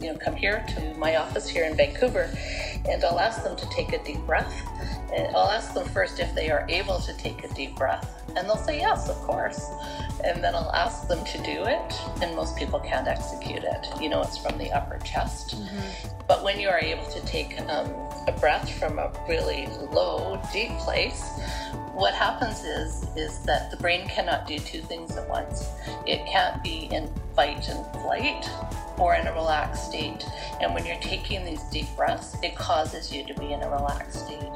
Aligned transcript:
you 0.00 0.12
know, 0.12 0.18
come 0.18 0.34
here 0.34 0.64
to 0.74 0.94
my 0.94 1.16
office 1.16 1.48
here 1.48 1.64
in 1.64 1.76
Vancouver, 1.76 2.30
and 2.88 3.04
I'll 3.04 3.20
ask 3.20 3.42
them 3.42 3.56
to 3.56 3.68
take 3.70 3.92
a 3.92 4.02
deep 4.04 4.20
breath. 4.26 4.52
And 5.12 5.34
I'll 5.36 5.50
ask 5.50 5.74
them 5.74 5.86
first 5.88 6.20
if 6.20 6.34
they 6.34 6.50
are 6.50 6.66
able 6.68 6.98
to 7.00 7.16
take 7.16 7.44
a 7.44 7.54
deep 7.54 7.76
breath, 7.76 8.15
and 8.36 8.48
they'll 8.48 8.56
say 8.56 8.78
yes, 8.78 9.08
of 9.08 9.16
course. 9.16 9.70
And 10.24 10.42
then 10.42 10.54
I'll 10.54 10.72
ask 10.72 11.08
them 11.08 11.24
to 11.24 11.38
do 11.38 11.64
it, 11.64 11.94
and 12.22 12.34
most 12.34 12.56
people 12.56 12.80
can't 12.80 13.06
execute 13.06 13.64
it. 13.64 13.86
You 14.00 14.08
know, 14.08 14.22
it's 14.22 14.38
from 14.38 14.58
the 14.58 14.72
upper 14.72 14.98
chest. 14.98 15.56
Mm-hmm. 15.56 16.08
But 16.26 16.42
when 16.42 16.58
you 16.58 16.68
are 16.68 16.80
able 16.80 17.06
to 17.10 17.20
take 17.26 17.60
um, 17.68 17.90
a 18.26 18.34
breath 18.40 18.70
from 18.78 18.98
a 18.98 19.12
really 19.28 19.66
low, 19.92 20.40
deep 20.52 20.70
place, 20.78 21.22
what 21.92 22.12
happens 22.12 22.62
is 22.64 23.06
is 23.16 23.38
that 23.44 23.70
the 23.70 23.76
brain 23.78 24.06
cannot 24.08 24.46
do 24.46 24.58
two 24.58 24.82
things 24.82 25.16
at 25.16 25.26
once. 25.28 25.66
It 26.06 26.26
can't 26.26 26.62
be 26.62 26.88
in 26.90 27.10
fight 27.34 27.68
and 27.68 27.86
flight 28.02 28.48
or 28.98 29.14
in 29.14 29.26
a 29.26 29.32
relaxed 29.32 29.86
state. 29.88 30.24
And 30.60 30.74
when 30.74 30.84
you're 30.84 31.00
taking 31.00 31.44
these 31.44 31.62
deep 31.64 31.86
breaths, 31.96 32.36
it 32.42 32.54
causes 32.54 33.12
you 33.12 33.24
to 33.24 33.34
be 33.34 33.52
in 33.52 33.62
a 33.62 33.70
relaxed 33.70 34.26
state. 34.26 34.52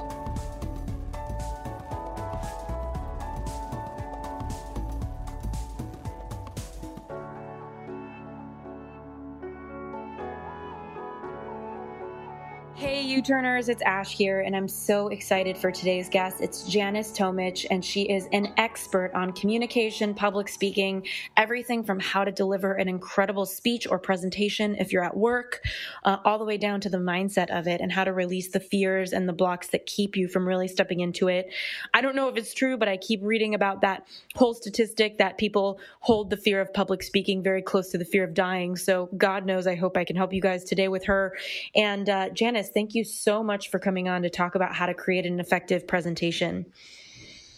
U-Turners, 13.20 13.68
it's 13.68 13.82
Ash 13.82 14.10
here, 14.16 14.40
and 14.40 14.56
I'm 14.56 14.66
so 14.66 15.08
excited 15.08 15.58
for 15.58 15.70
today's 15.70 16.08
guest. 16.08 16.40
It's 16.40 16.62
Janice 16.62 17.12
Tomich, 17.12 17.66
and 17.70 17.84
she 17.84 18.04
is 18.04 18.26
an 18.32 18.54
expert 18.56 19.10
on 19.12 19.34
communication, 19.34 20.14
public 20.14 20.48
speaking, 20.48 21.06
everything 21.36 21.84
from 21.84 22.00
how 22.00 22.24
to 22.24 22.32
deliver 22.32 22.72
an 22.72 22.88
incredible 22.88 23.44
speech 23.44 23.86
or 23.86 23.98
presentation 23.98 24.74
if 24.76 24.90
you're 24.90 25.04
at 25.04 25.14
work, 25.14 25.60
uh, 26.04 26.16
all 26.24 26.38
the 26.38 26.46
way 26.46 26.56
down 26.56 26.80
to 26.80 26.88
the 26.88 26.96
mindset 26.96 27.50
of 27.50 27.66
it 27.66 27.82
and 27.82 27.92
how 27.92 28.04
to 28.04 28.12
release 28.14 28.52
the 28.52 28.58
fears 28.58 29.12
and 29.12 29.28
the 29.28 29.34
blocks 29.34 29.68
that 29.68 29.84
keep 29.84 30.16
you 30.16 30.26
from 30.26 30.48
really 30.48 30.66
stepping 30.66 31.00
into 31.00 31.28
it. 31.28 31.52
I 31.92 32.00
don't 32.00 32.16
know 32.16 32.30
if 32.30 32.38
it's 32.38 32.54
true, 32.54 32.78
but 32.78 32.88
I 32.88 32.96
keep 32.96 33.20
reading 33.22 33.54
about 33.54 33.82
that 33.82 34.06
whole 34.34 34.54
statistic 34.54 35.18
that 35.18 35.36
people 35.36 35.78
hold 35.98 36.30
the 36.30 36.38
fear 36.38 36.58
of 36.62 36.72
public 36.72 37.02
speaking 37.02 37.42
very 37.42 37.60
close 37.60 37.90
to 37.90 37.98
the 37.98 38.06
fear 38.06 38.24
of 38.24 38.32
dying. 38.32 38.76
So 38.76 39.10
God 39.14 39.44
knows, 39.44 39.66
I 39.66 39.74
hope 39.74 39.98
I 39.98 40.04
can 40.04 40.16
help 40.16 40.32
you 40.32 40.40
guys 40.40 40.64
today 40.64 40.88
with 40.88 41.04
her. 41.04 41.36
And 41.74 42.08
uh, 42.08 42.30
Janice, 42.30 42.70
thank 42.70 42.94
you 42.94 43.04
so 43.12 43.42
much 43.42 43.70
for 43.70 43.78
coming 43.78 44.08
on 44.08 44.22
to 44.22 44.30
talk 44.30 44.54
about 44.54 44.74
how 44.74 44.86
to 44.86 44.94
create 44.94 45.26
an 45.26 45.40
effective 45.40 45.86
presentation. 45.86 46.66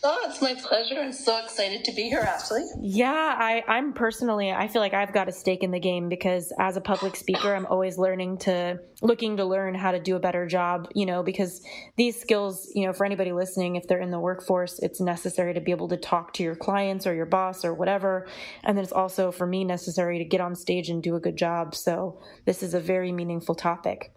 Oh, 0.04 0.26
it's 0.28 0.42
my 0.42 0.54
pleasure. 0.54 0.98
I'm 0.98 1.12
so 1.12 1.38
excited 1.44 1.84
to 1.84 1.92
be 1.92 2.08
here, 2.08 2.18
Ashley. 2.18 2.64
Yeah, 2.80 3.36
I, 3.38 3.62
I'm 3.68 3.92
personally, 3.92 4.50
I 4.50 4.66
feel 4.66 4.82
like 4.82 4.94
I've 4.94 5.12
got 5.12 5.28
a 5.28 5.32
stake 5.32 5.62
in 5.62 5.70
the 5.70 5.78
game 5.78 6.08
because 6.08 6.52
as 6.58 6.76
a 6.76 6.80
public 6.80 7.14
speaker, 7.14 7.54
I'm 7.54 7.66
always 7.66 7.98
learning 7.98 8.38
to, 8.38 8.80
looking 9.00 9.36
to 9.36 9.44
learn 9.44 9.76
how 9.76 9.92
to 9.92 10.00
do 10.00 10.16
a 10.16 10.18
better 10.18 10.44
job, 10.44 10.88
you 10.96 11.06
know, 11.06 11.22
because 11.22 11.64
these 11.96 12.20
skills, 12.20 12.68
you 12.74 12.84
know, 12.84 12.92
for 12.92 13.06
anybody 13.06 13.30
listening, 13.30 13.76
if 13.76 13.86
they're 13.86 14.00
in 14.00 14.10
the 14.10 14.18
workforce, 14.18 14.80
it's 14.80 15.00
necessary 15.00 15.54
to 15.54 15.60
be 15.60 15.70
able 15.70 15.86
to 15.86 15.96
talk 15.96 16.32
to 16.34 16.42
your 16.42 16.56
clients 16.56 17.06
or 17.06 17.14
your 17.14 17.26
boss 17.26 17.64
or 17.64 17.72
whatever. 17.72 18.26
And 18.64 18.76
then 18.76 18.82
it's 18.82 18.92
also, 18.92 19.30
for 19.30 19.46
me, 19.46 19.62
necessary 19.62 20.18
to 20.18 20.24
get 20.24 20.40
on 20.40 20.56
stage 20.56 20.88
and 20.88 21.00
do 21.00 21.14
a 21.14 21.20
good 21.20 21.36
job. 21.36 21.76
So 21.76 22.20
this 22.44 22.64
is 22.64 22.74
a 22.74 22.80
very 22.80 23.12
meaningful 23.12 23.54
topic. 23.54 24.12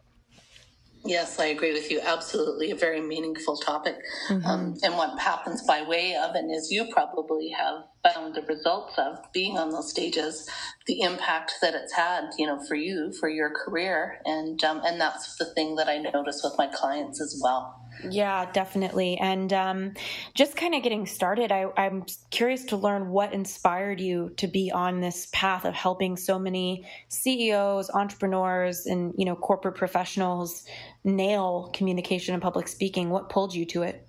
Yes, 1.05 1.39
I 1.39 1.45
agree 1.45 1.71
with 1.71 1.91
you. 1.91 2.01
Absolutely, 2.01 2.71
a 2.71 2.75
very 2.75 2.99
meaningful 2.99 3.57
topic. 3.57 3.95
Mm-hmm. 4.27 4.45
Um, 4.45 4.75
and 4.81 4.95
what 4.97 5.19
happens 5.19 5.61
by 5.61 5.83
way 5.83 6.15
of, 6.15 6.33
and 6.33 6.51
as 6.51 6.71
you 6.71 6.87
probably 6.91 7.49
have 7.49 7.83
found 8.03 8.33
the 8.33 8.41
results 8.41 8.95
of 8.97 9.19
being 9.31 9.55
on 9.55 9.69
those 9.69 9.89
stages, 9.91 10.49
the 10.87 11.01
impact 11.01 11.53
that 11.61 11.75
it's 11.75 11.93
had, 11.93 12.31
you 12.39 12.47
know, 12.47 12.59
for 12.67 12.73
you, 12.75 13.13
for 13.19 13.29
your 13.29 13.51
career, 13.51 14.19
and 14.25 14.63
um, 14.63 14.81
and 14.83 14.99
that's 14.99 15.35
the 15.35 15.45
thing 15.45 15.75
that 15.75 15.87
I 15.87 15.99
notice 15.99 16.41
with 16.43 16.53
my 16.57 16.67
clients 16.67 17.21
as 17.21 17.39
well. 17.41 17.84
Yeah, 18.03 18.51
definitely. 18.51 19.17
And 19.17 19.51
um, 19.53 19.93
just 20.33 20.55
kind 20.55 20.75
of 20.75 20.83
getting 20.83 21.05
started, 21.05 21.51
I, 21.51 21.67
I'm 21.77 22.05
curious 22.29 22.63
to 22.65 22.77
learn 22.77 23.09
what 23.09 23.33
inspired 23.33 23.99
you 23.99 24.31
to 24.37 24.47
be 24.47 24.71
on 24.71 25.01
this 25.01 25.27
path 25.31 25.65
of 25.65 25.73
helping 25.73 26.17
so 26.17 26.37
many 26.37 26.85
CEOs, 27.07 27.89
entrepreneurs, 27.91 28.85
and 28.85 29.13
you 29.17 29.25
know 29.25 29.35
corporate 29.35 29.75
professionals 29.75 30.65
nail 31.03 31.71
communication 31.73 32.33
and 32.33 32.43
public 32.43 32.67
speaking. 32.67 33.09
What 33.09 33.29
pulled 33.29 33.55
you 33.55 33.65
to 33.67 33.83
it? 33.83 34.07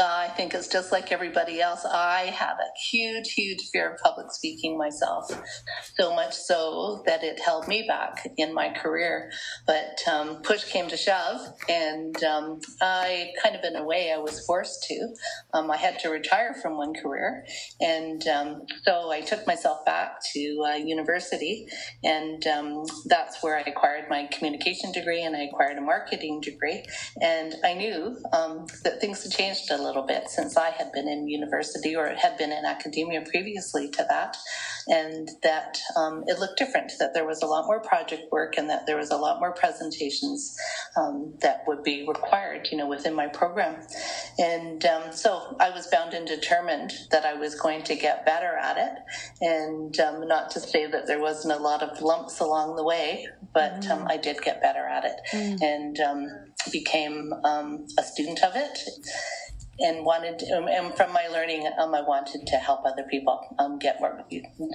I 0.00 0.28
think 0.36 0.54
it's 0.54 0.68
just 0.68 0.92
like 0.92 1.12
everybody 1.12 1.60
else. 1.60 1.84
I 1.84 2.26
have 2.26 2.56
a 2.58 2.78
huge, 2.90 3.32
huge 3.32 3.70
fear 3.72 3.92
of 3.92 4.00
public 4.00 4.32
speaking 4.32 4.78
myself, 4.78 5.30
so 5.98 6.14
much 6.14 6.34
so 6.34 7.02
that 7.06 7.22
it 7.22 7.40
held 7.40 7.68
me 7.68 7.84
back 7.86 8.26
in 8.38 8.54
my 8.54 8.70
career. 8.70 9.30
But 9.66 9.98
um, 10.10 10.42
push 10.42 10.64
came 10.64 10.88
to 10.88 10.96
shove, 10.96 11.40
and 11.68 12.22
um, 12.24 12.60
I 12.80 13.32
kind 13.42 13.56
of, 13.56 13.64
in 13.64 13.76
a 13.76 13.84
way, 13.84 14.12
I 14.12 14.18
was 14.18 14.44
forced 14.46 14.84
to. 14.84 15.14
Um, 15.54 15.70
I 15.70 15.76
had 15.76 15.98
to 16.00 16.10
retire 16.10 16.54
from 16.54 16.76
one 16.76 16.94
career, 16.94 17.44
and 17.80 18.26
um, 18.28 18.62
so 18.84 19.10
I 19.10 19.20
took 19.20 19.46
myself 19.46 19.84
back 19.84 20.22
to 20.34 20.64
uh, 20.66 20.76
university, 20.76 21.66
and 22.04 22.46
um, 22.46 22.84
that's 23.06 23.42
where 23.42 23.56
I 23.56 23.62
acquired 23.62 24.08
my 24.08 24.26
communication 24.32 24.92
degree 24.92 25.22
and 25.22 25.36
I 25.36 25.42
acquired 25.42 25.78
a 25.78 25.80
marketing 25.80 26.40
degree. 26.40 26.84
And 27.20 27.54
I 27.64 27.74
knew 27.74 28.16
um, 28.32 28.66
that 28.84 29.00
things 29.00 29.22
had 29.22 29.32
changed 29.32 29.70
a 29.70 29.81
little 29.82 30.02
bit 30.02 30.28
since 30.28 30.56
I 30.56 30.70
had 30.70 30.92
been 30.92 31.08
in 31.08 31.28
university 31.28 31.94
or 31.96 32.08
had 32.08 32.36
been 32.38 32.52
in 32.52 32.64
academia 32.64 33.22
previously 33.22 33.88
to 33.90 34.06
that, 34.08 34.36
and 34.86 35.28
that 35.42 35.78
um, 35.96 36.24
it 36.26 36.38
looked 36.38 36.58
different, 36.58 36.92
that 36.98 37.14
there 37.14 37.26
was 37.26 37.42
a 37.42 37.46
lot 37.46 37.66
more 37.66 37.80
project 37.80 38.30
work 38.32 38.56
and 38.56 38.68
that 38.70 38.86
there 38.86 38.96
was 38.96 39.10
a 39.10 39.16
lot 39.16 39.40
more 39.40 39.52
presentations 39.52 40.56
um, 40.96 41.34
that 41.40 41.62
would 41.66 41.82
be 41.82 42.06
required, 42.06 42.68
you 42.70 42.76
know, 42.76 42.88
within 42.88 43.14
my 43.14 43.26
program. 43.26 43.76
And 44.38 44.84
um, 44.84 45.12
so 45.12 45.56
I 45.60 45.70
was 45.70 45.86
bound 45.88 46.14
and 46.14 46.26
determined 46.26 46.92
that 47.10 47.24
I 47.24 47.34
was 47.34 47.54
going 47.54 47.82
to 47.84 47.94
get 47.94 48.24
better 48.26 48.56
at 48.56 48.76
it, 48.78 48.98
and 49.40 49.98
um, 50.00 50.26
not 50.26 50.50
to 50.52 50.60
say 50.60 50.86
that 50.86 51.06
there 51.06 51.20
wasn't 51.20 51.54
a 51.54 51.62
lot 51.62 51.82
of 51.82 52.00
lumps 52.00 52.40
along 52.40 52.76
the 52.76 52.84
way, 52.84 53.26
but 53.52 53.80
mm. 53.82 54.10
I 54.10 54.16
did 54.16 54.40
get 54.42 54.60
better 54.62 54.86
at 54.86 55.04
it 55.04 55.16
mm. 55.32 55.62
and 55.62 56.00
um, 56.00 56.26
became 56.70 57.32
um, 57.44 57.86
a 57.98 58.02
student 58.02 58.42
of 58.42 58.52
it 58.56 58.78
and 59.78 60.04
wanted 60.04 60.42
um, 60.52 60.68
and 60.68 60.94
from 60.94 61.12
my 61.12 61.26
learning 61.28 61.68
um, 61.78 61.94
i 61.94 62.00
wanted 62.00 62.46
to 62.46 62.56
help 62.56 62.84
other 62.84 63.04
people 63.04 63.40
um, 63.58 63.78
get 63.78 64.00
more 64.00 64.24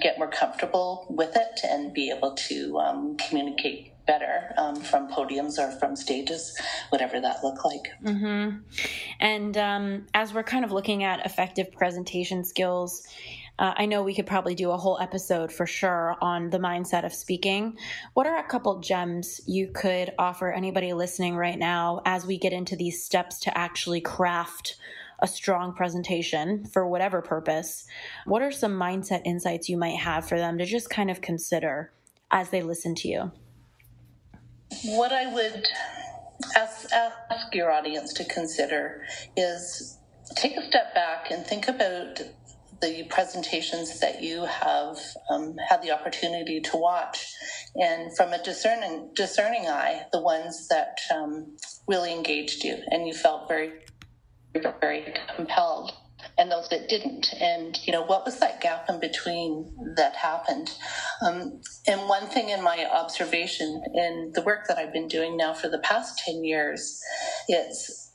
get 0.02 0.18
more 0.18 0.28
comfortable 0.28 1.06
with 1.08 1.36
it 1.36 1.60
and 1.64 1.92
be 1.92 2.10
able 2.10 2.34
to 2.34 2.78
um, 2.78 3.16
communicate 3.16 3.92
better 4.06 4.54
um, 4.56 4.74
from 4.74 5.08
podiums 5.08 5.58
or 5.58 5.70
from 5.78 5.94
stages 5.94 6.58
whatever 6.88 7.20
that 7.20 7.44
looked 7.44 7.64
like 7.64 7.92
mm-hmm. 8.02 8.56
and 9.20 9.56
um, 9.56 10.06
as 10.14 10.32
we're 10.32 10.42
kind 10.42 10.64
of 10.64 10.72
looking 10.72 11.04
at 11.04 11.24
effective 11.24 11.70
presentation 11.72 12.42
skills 12.42 13.06
uh, 13.58 13.74
I 13.76 13.86
know 13.86 14.02
we 14.02 14.14
could 14.14 14.26
probably 14.26 14.54
do 14.54 14.70
a 14.70 14.76
whole 14.76 14.98
episode 15.00 15.52
for 15.52 15.66
sure 15.66 16.16
on 16.20 16.50
the 16.50 16.58
mindset 16.58 17.04
of 17.04 17.12
speaking. 17.12 17.76
What 18.14 18.26
are 18.26 18.36
a 18.36 18.46
couple 18.46 18.78
gems 18.80 19.40
you 19.46 19.68
could 19.68 20.12
offer 20.18 20.52
anybody 20.52 20.92
listening 20.92 21.34
right 21.36 21.58
now 21.58 22.00
as 22.04 22.24
we 22.24 22.38
get 22.38 22.52
into 22.52 22.76
these 22.76 23.04
steps 23.04 23.40
to 23.40 23.58
actually 23.58 24.00
craft 24.00 24.76
a 25.20 25.26
strong 25.26 25.74
presentation 25.74 26.66
for 26.66 26.86
whatever 26.86 27.20
purpose? 27.20 27.84
What 28.26 28.42
are 28.42 28.52
some 28.52 28.78
mindset 28.78 29.22
insights 29.24 29.68
you 29.68 29.76
might 29.76 29.98
have 29.98 30.28
for 30.28 30.38
them 30.38 30.58
to 30.58 30.64
just 30.64 30.88
kind 30.88 31.10
of 31.10 31.20
consider 31.20 31.92
as 32.30 32.50
they 32.50 32.62
listen 32.62 32.94
to 32.96 33.08
you? 33.08 33.32
What 34.84 35.12
I 35.12 35.32
would 35.32 35.66
ask 36.56 36.88
your 37.52 37.72
audience 37.72 38.12
to 38.14 38.24
consider 38.24 39.02
is 39.36 39.98
take 40.36 40.56
a 40.56 40.62
step 40.62 40.94
back 40.94 41.30
and 41.30 41.44
think 41.44 41.66
about 41.68 42.20
the 42.80 43.04
presentations 43.04 44.00
that 44.00 44.22
you 44.22 44.44
have 44.44 44.98
um, 45.30 45.56
had 45.68 45.82
the 45.82 45.90
opportunity 45.90 46.60
to 46.60 46.76
watch, 46.76 47.32
and 47.74 48.16
from 48.16 48.32
a 48.32 48.42
discerning 48.42 49.10
discerning 49.14 49.66
eye, 49.66 50.02
the 50.12 50.20
ones 50.20 50.68
that 50.68 50.98
um, 51.14 51.56
really 51.86 52.12
engaged 52.12 52.64
you 52.64 52.76
and 52.90 53.06
you 53.06 53.14
felt 53.14 53.48
very 53.48 53.72
very 54.80 55.14
compelled 55.36 55.92
and 56.36 56.50
those 56.50 56.68
that 56.70 56.88
didn't. 56.88 57.32
And 57.40 57.78
you 57.86 57.92
know 57.92 58.02
what 58.02 58.24
was 58.24 58.40
that 58.40 58.60
gap 58.60 58.86
in 58.88 58.98
between 58.98 59.72
that 59.96 60.16
happened? 60.16 60.72
Um, 61.20 61.60
and 61.86 62.08
one 62.08 62.26
thing 62.26 62.50
in 62.50 62.62
my 62.62 62.86
observation 62.90 63.82
in 63.94 64.32
the 64.34 64.42
work 64.42 64.66
that 64.68 64.78
i've 64.78 64.92
been 64.92 65.08
doing 65.08 65.36
now 65.36 65.52
for 65.54 65.68
the 65.68 65.78
past 65.78 66.18
10 66.24 66.44
years 66.44 67.00
it's 67.48 68.07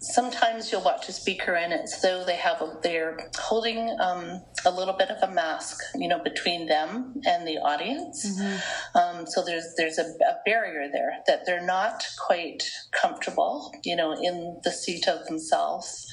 sometimes 0.00 0.70
you'll 0.70 0.82
watch 0.82 1.08
a 1.08 1.12
speaker 1.12 1.54
and 1.54 1.72
it's 1.72 2.00
though 2.00 2.24
they 2.24 2.36
have 2.36 2.60
a, 2.60 2.78
they're 2.82 3.30
holding 3.38 3.96
um, 4.00 4.42
a 4.64 4.70
little 4.70 4.94
bit 4.94 5.10
of 5.10 5.28
a 5.28 5.32
mask 5.32 5.78
you 5.94 6.08
know 6.08 6.22
between 6.22 6.66
them 6.66 7.20
and 7.26 7.46
the 7.46 7.58
audience 7.58 8.26
mm-hmm. 8.26 8.98
um, 8.98 9.26
so 9.26 9.44
there's 9.44 9.74
there's 9.76 9.98
a, 9.98 10.02
a, 10.02 10.38
barrier 10.46 10.88
there 10.92 11.12
that 11.26 11.44
they're 11.44 11.64
not 11.64 12.06
quite 12.26 12.62
comfortable 12.92 13.72
you 13.84 13.94
know 13.94 14.12
in 14.12 14.58
the 14.64 14.70
seat 14.70 15.06
of 15.08 15.26
themselves 15.26 16.06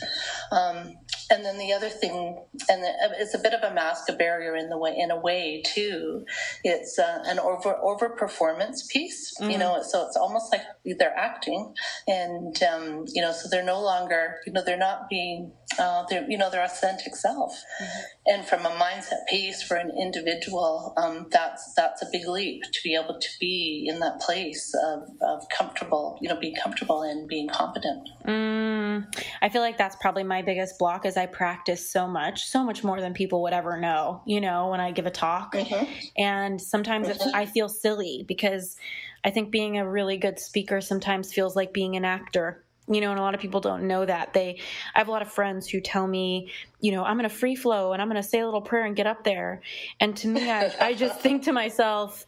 um, 0.51 0.95
and 1.35 1.45
then 1.45 1.57
the 1.57 1.71
other 1.71 1.89
thing 1.89 2.43
and 2.69 2.81
it's 3.19 3.35
a 3.35 3.39
bit 3.39 3.53
of 3.53 3.61
a 3.69 3.73
mask 3.73 4.09
a 4.09 4.13
barrier 4.13 4.55
in 4.55 4.69
the 4.69 4.77
way 4.77 4.95
in 4.97 5.11
a 5.11 5.19
way 5.19 5.61
too 5.65 6.25
it's 6.63 6.97
uh, 6.97 7.19
an 7.25 7.37
over 7.39 7.75
over 7.83 8.09
performance 8.09 8.87
piece 8.91 9.33
mm-hmm. 9.39 9.51
you 9.51 9.57
know 9.57 9.83
so 9.83 10.05
it's 10.07 10.17
almost 10.17 10.51
like 10.51 10.61
they're 10.97 11.17
acting 11.17 11.73
and 12.07 12.63
um, 12.63 13.05
you 13.13 13.21
know 13.21 13.31
so 13.31 13.49
they're 13.49 13.63
no 13.63 13.81
longer, 13.81 14.37
you 14.45 14.53
know, 14.53 14.63
they're 14.65 14.77
not 14.77 15.09
being, 15.09 15.51
uh, 15.79 16.05
they're, 16.09 16.29
you 16.29 16.37
know, 16.37 16.49
their 16.49 16.63
authentic 16.63 17.15
self. 17.15 17.53
Mm-hmm. 17.81 18.01
And 18.27 18.45
from 18.45 18.65
a 18.65 18.69
mindset 18.69 19.25
piece 19.29 19.61
for 19.61 19.77
an 19.77 19.91
individual, 19.99 20.93
um, 20.97 21.27
that's 21.31 21.73
that's 21.73 22.01
a 22.01 22.07
big 22.11 22.27
leap 22.27 22.63
to 22.63 22.79
be 22.83 22.95
able 22.95 23.19
to 23.19 23.27
be 23.39 23.85
in 23.87 23.99
that 23.99 24.19
place 24.19 24.73
of, 24.85 25.09
of 25.21 25.47
comfortable, 25.49 26.17
you 26.21 26.29
know, 26.29 26.39
being 26.39 26.55
comfortable 26.55 27.03
and 27.03 27.27
being 27.27 27.47
competent. 27.47 28.09
Mm, 28.25 29.05
I 29.41 29.49
feel 29.49 29.61
like 29.61 29.77
that's 29.77 29.95
probably 29.97 30.23
my 30.23 30.41
biggest 30.41 30.79
block 30.79 31.05
is 31.05 31.17
I 31.17 31.25
practice 31.25 31.89
so 31.89 32.07
much, 32.07 32.45
so 32.45 32.63
much 32.63 32.83
more 32.83 32.99
than 32.99 33.13
people 33.13 33.41
would 33.43 33.53
ever 33.53 33.79
know, 33.79 34.21
you 34.25 34.41
know, 34.41 34.69
when 34.69 34.79
I 34.79 34.91
give 34.91 35.05
a 35.05 35.11
talk. 35.11 35.53
Mm-hmm. 35.53 35.85
And 36.17 36.61
sometimes 36.61 37.07
mm-hmm. 37.07 37.35
I 37.35 37.45
feel 37.45 37.69
silly 37.69 38.25
because 38.27 38.77
I 39.23 39.31
think 39.31 39.51
being 39.51 39.77
a 39.77 39.89
really 39.89 40.17
good 40.17 40.39
speaker 40.39 40.81
sometimes 40.81 41.33
feels 41.33 41.55
like 41.55 41.73
being 41.73 41.95
an 41.95 42.05
actor 42.05 42.64
you 42.87 43.01
know 43.01 43.11
and 43.11 43.19
a 43.19 43.23
lot 43.23 43.33
of 43.33 43.41
people 43.41 43.61
don't 43.61 43.87
know 43.87 44.05
that. 44.05 44.33
They 44.33 44.59
i 44.93 44.99
have 44.99 45.07
a 45.07 45.11
lot 45.11 45.21
of 45.21 45.31
friends 45.31 45.67
who 45.67 45.81
tell 45.81 46.07
me 46.07 46.51
you 46.81 46.91
know 46.91 47.03
i'm 47.03 47.19
to 47.19 47.29
free 47.29 47.55
flow 47.55 47.93
and 47.93 48.01
i'm 48.01 48.09
going 48.09 48.21
to 48.21 48.27
say 48.27 48.39
a 48.39 48.45
little 48.45 48.61
prayer 48.61 48.85
and 48.85 48.95
get 48.95 49.07
up 49.07 49.23
there. 49.23 49.61
And 49.99 50.15
to 50.17 50.27
me 50.27 50.49
I, 50.51 50.73
I 50.79 50.93
just 50.93 51.19
think 51.19 51.43
to 51.43 51.53
myself 51.53 52.25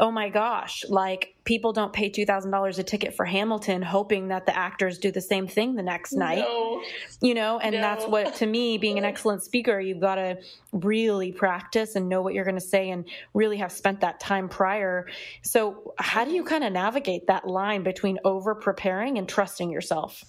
oh 0.00 0.10
my 0.10 0.28
gosh, 0.28 0.84
like 0.88 1.34
people 1.48 1.72
don't 1.72 1.94
pay 1.94 2.10
$2,000 2.10 2.78
a 2.78 2.82
ticket 2.82 3.14
for 3.14 3.24
Hamilton 3.24 3.80
hoping 3.80 4.28
that 4.28 4.44
the 4.44 4.54
actors 4.54 4.98
do 4.98 5.10
the 5.10 5.22
same 5.22 5.48
thing 5.48 5.76
the 5.76 5.82
next 5.82 6.12
night. 6.12 6.40
No. 6.40 6.82
You 7.22 7.32
know, 7.32 7.58
and 7.58 7.74
no. 7.74 7.80
that's 7.80 8.04
what, 8.04 8.34
to 8.34 8.46
me, 8.46 8.76
being 8.76 8.98
an 8.98 9.06
excellent 9.06 9.42
speaker, 9.42 9.80
you've 9.80 9.98
got 9.98 10.16
to 10.16 10.36
really 10.72 11.32
practice 11.32 11.96
and 11.96 12.06
know 12.06 12.20
what 12.20 12.34
you're 12.34 12.44
going 12.44 12.56
to 12.56 12.60
say 12.60 12.90
and 12.90 13.08
really 13.32 13.56
have 13.56 13.72
spent 13.72 14.02
that 14.02 14.20
time 14.20 14.50
prior. 14.50 15.06
So, 15.40 15.94
how 15.98 16.26
do 16.26 16.32
you 16.32 16.44
kind 16.44 16.64
of 16.64 16.72
navigate 16.74 17.28
that 17.28 17.48
line 17.48 17.82
between 17.82 18.18
over 18.26 18.54
preparing 18.54 19.16
and 19.16 19.26
trusting 19.26 19.70
yourself? 19.70 20.22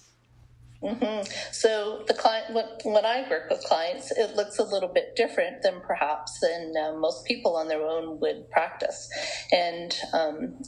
Mm-hmm. 0.82 1.30
So 1.52 2.04
the 2.06 2.14
client, 2.14 2.54
when 2.54 3.04
I 3.04 3.28
work 3.28 3.50
with 3.50 3.62
clients, 3.64 4.10
it 4.12 4.34
looks 4.36 4.58
a 4.58 4.64
little 4.64 4.88
bit 4.88 5.14
different 5.14 5.62
than 5.62 5.82
perhaps 5.82 6.40
than 6.40 6.72
uh, 6.82 6.92
most 6.96 7.26
people 7.26 7.56
on 7.56 7.68
their 7.68 7.82
own 7.82 8.18
would 8.20 8.50
practice, 8.50 9.10
and 9.52 9.94
um, 10.14 10.62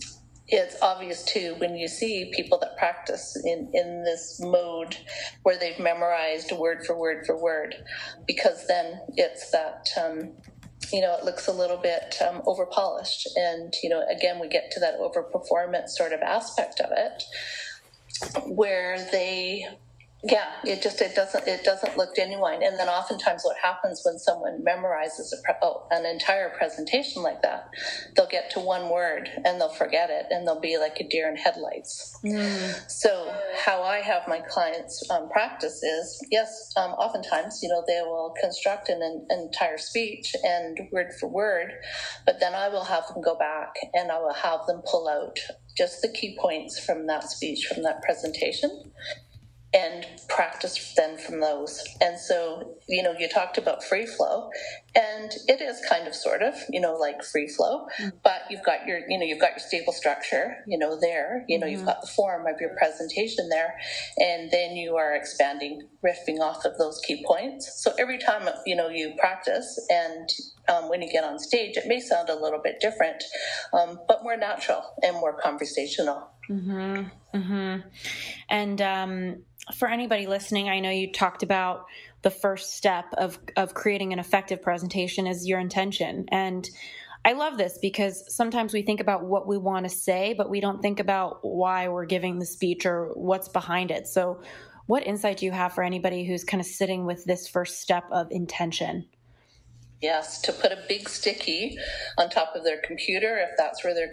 it's 0.52 0.76
obvious 0.82 1.24
too 1.24 1.54
when 1.58 1.76
you 1.76 1.88
see 1.88 2.30
people 2.34 2.58
that 2.58 2.76
practice 2.76 3.36
in 3.44 3.70
in 3.72 4.04
this 4.04 4.38
mode 4.40 4.96
where 5.42 5.58
they've 5.58 5.78
memorized 5.80 6.52
word 6.52 6.84
for 6.86 6.96
word 6.96 7.26
for 7.26 7.40
word, 7.40 7.74
because 8.26 8.66
then 8.68 9.00
it's 9.16 9.50
that. 9.50 9.88
Um, 10.00 10.32
you 10.92 11.00
know, 11.00 11.16
it 11.16 11.24
looks 11.24 11.46
a 11.46 11.52
little 11.52 11.78
bit 11.78 12.16
um, 12.28 12.42
over 12.44 12.66
polished. 12.66 13.26
And, 13.36 13.72
you 13.82 13.88
know, 13.88 14.04
again, 14.14 14.38
we 14.40 14.48
get 14.48 14.70
to 14.72 14.80
that 14.80 14.96
over 14.96 15.22
performance 15.22 15.96
sort 15.96 16.12
of 16.12 16.20
aspect 16.20 16.80
of 16.80 16.90
it 16.92 17.22
where 18.46 18.98
they 19.10 19.64
yeah 20.24 20.52
it 20.64 20.82
just 20.82 21.00
it 21.00 21.14
doesn't 21.14 21.46
it 21.48 21.64
doesn't 21.64 21.96
look 21.96 22.16
genuine. 22.16 22.62
And 22.62 22.78
then 22.78 22.88
oftentimes 22.88 23.42
what 23.44 23.56
happens 23.62 24.02
when 24.04 24.18
someone 24.18 24.64
memorizes 24.66 25.32
pre- 25.44 25.54
oh, 25.62 25.86
an 25.90 26.06
entire 26.06 26.50
presentation 26.50 27.22
like 27.22 27.42
that 27.42 27.64
they'll 28.16 28.28
get 28.28 28.50
to 28.52 28.60
one 28.60 28.90
word 28.90 29.30
and 29.44 29.60
they'll 29.60 29.70
forget 29.74 30.10
it 30.10 30.26
and 30.30 30.46
they'll 30.46 30.60
be 30.60 30.78
like 30.78 30.98
a 31.00 31.08
deer 31.08 31.28
in 31.30 31.36
headlights. 31.36 32.16
Mm. 32.24 32.90
so 32.90 33.34
how 33.64 33.82
i 33.82 33.98
have 33.98 34.22
my 34.28 34.40
clients 34.40 35.08
um, 35.10 35.28
practice 35.30 35.82
is 35.82 36.26
yes 36.30 36.72
um, 36.76 36.92
oftentimes 36.92 37.60
you 37.62 37.68
know 37.68 37.84
they 37.88 38.00
will 38.04 38.34
construct 38.40 38.88
an, 38.90 39.00
an 39.02 39.40
entire 39.40 39.78
speech 39.78 40.34
and 40.44 40.78
word 40.92 41.08
for 41.20 41.28
word 41.28 41.72
but 42.26 42.40
then 42.40 42.54
i 42.54 42.68
will 42.68 42.84
have 42.84 43.06
them 43.08 43.22
go 43.22 43.36
back 43.38 43.74
and 43.94 44.12
i 44.12 44.18
will 44.18 44.34
have 44.34 44.60
them 44.66 44.82
pull 44.90 45.08
out 45.08 45.38
just 45.76 46.02
the 46.02 46.08
key 46.08 46.36
points 46.40 46.78
from 46.84 47.06
that 47.06 47.24
speech 47.30 47.66
from 47.66 47.82
that 47.84 48.02
presentation 48.02 48.70
and 49.74 50.06
practice 50.28 50.94
then 50.96 51.16
from 51.16 51.40
those. 51.40 51.82
And 52.00 52.18
so, 52.18 52.76
you 52.88 53.02
know, 53.02 53.14
you 53.18 53.28
talked 53.28 53.56
about 53.58 53.82
free 53.82 54.06
flow, 54.06 54.50
and 54.94 55.32
it 55.48 55.60
is 55.60 55.80
kind 55.88 56.06
of 56.06 56.14
sort 56.14 56.42
of, 56.42 56.54
you 56.68 56.80
know, 56.80 56.94
like 56.94 57.24
free 57.24 57.48
flow, 57.48 57.86
mm-hmm. 57.98 58.10
but 58.22 58.42
you've 58.50 58.64
got 58.64 58.86
your, 58.86 59.00
you 59.08 59.18
know, 59.18 59.24
you've 59.24 59.40
got 59.40 59.52
your 59.52 59.60
stable 59.60 59.92
structure, 59.92 60.56
you 60.66 60.78
know, 60.78 60.98
there, 61.00 61.44
you 61.48 61.58
know, 61.58 61.66
mm-hmm. 61.66 61.76
you've 61.76 61.86
got 61.86 62.02
the 62.02 62.06
form 62.06 62.46
of 62.46 62.60
your 62.60 62.76
presentation 62.76 63.48
there, 63.48 63.74
and 64.18 64.50
then 64.50 64.76
you 64.76 64.96
are 64.96 65.14
expanding, 65.14 65.88
riffing 66.04 66.40
off 66.40 66.64
of 66.64 66.76
those 66.78 67.00
key 67.06 67.24
points. 67.26 67.82
So 67.82 67.92
every 67.98 68.18
time, 68.18 68.48
you 68.66 68.76
know, 68.76 68.88
you 68.88 69.14
practice 69.18 69.80
and 69.88 70.28
um, 70.68 70.88
when 70.88 71.02
you 71.02 71.10
get 71.10 71.24
on 71.24 71.38
stage, 71.38 71.76
it 71.76 71.86
may 71.86 72.00
sound 72.00 72.28
a 72.28 72.34
little 72.34 72.60
bit 72.62 72.80
different, 72.80 73.22
um, 73.72 73.98
but 74.08 74.22
more 74.22 74.36
natural 74.36 74.82
and 75.02 75.14
more 75.16 75.32
conversational. 75.32 76.28
Mm-hmm. 76.48 77.04
Mm-hmm. 77.36 77.88
And 78.48 78.82
um, 78.82 79.42
for 79.74 79.88
anybody 79.88 80.26
listening, 80.26 80.68
I 80.68 80.80
know 80.80 80.90
you 80.90 81.12
talked 81.12 81.42
about 81.42 81.86
the 82.22 82.30
first 82.30 82.76
step 82.76 83.06
of 83.18 83.38
of 83.56 83.74
creating 83.74 84.12
an 84.12 84.20
effective 84.20 84.62
presentation 84.62 85.26
is 85.26 85.48
your 85.48 85.58
intention 85.58 86.26
and 86.30 86.68
I 87.24 87.34
love 87.34 87.56
this 87.56 87.78
because 87.80 88.24
sometimes 88.34 88.72
we 88.72 88.82
think 88.82 89.00
about 89.00 89.24
what 89.24 89.46
we 89.46 89.56
want 89.56 89.84
to 89.84 89.90
say, 89.90 90.34
but 90.36 90.50
we 90.50 90.60
don't 90.60 90.82
think 90.82 90.98
about 90.98 91.38
why 91.42 91.88
we're 91.88 92.04
giving 92.04 92.38
the 92.38 92.46
speech 92.46 92.84
or 92.84 93.10
what's 93.14 93.48
behind 93.48 93.92
it. 93.92 94.08
So, 94.08 94.42
what 94.86 95.06
insight 95.06 95.36
do 95.38 95.46
you 95.46 95.52
have 95.52 95.72
for 95.72 95.84
anybody 95.84 96.24
who's 96.24 96.42
kind 96.42 96.60
of 96.60 96.66
sitting 96.66 97.06
with 97.06 97.24
this 97.24 97.46
first 97.46 97.80
step 97.80 98.04
of 98.10 98.26
intention? 98.32 99.06
Yes, 100.02 100.40
to 100.42 100.52
put 100.52 100.72
a 100.72 100.82
big 100.88 101.08
sticky 101.08 101.78
on 102.18 102.28
top 102.28 102.56
of 102.56 102.64
their 102.64 102.78
computer 102.78 103.38
if 103.38 103.50
that's 103.56 103.84
where 103.84 103.94
they're 103.94 104.10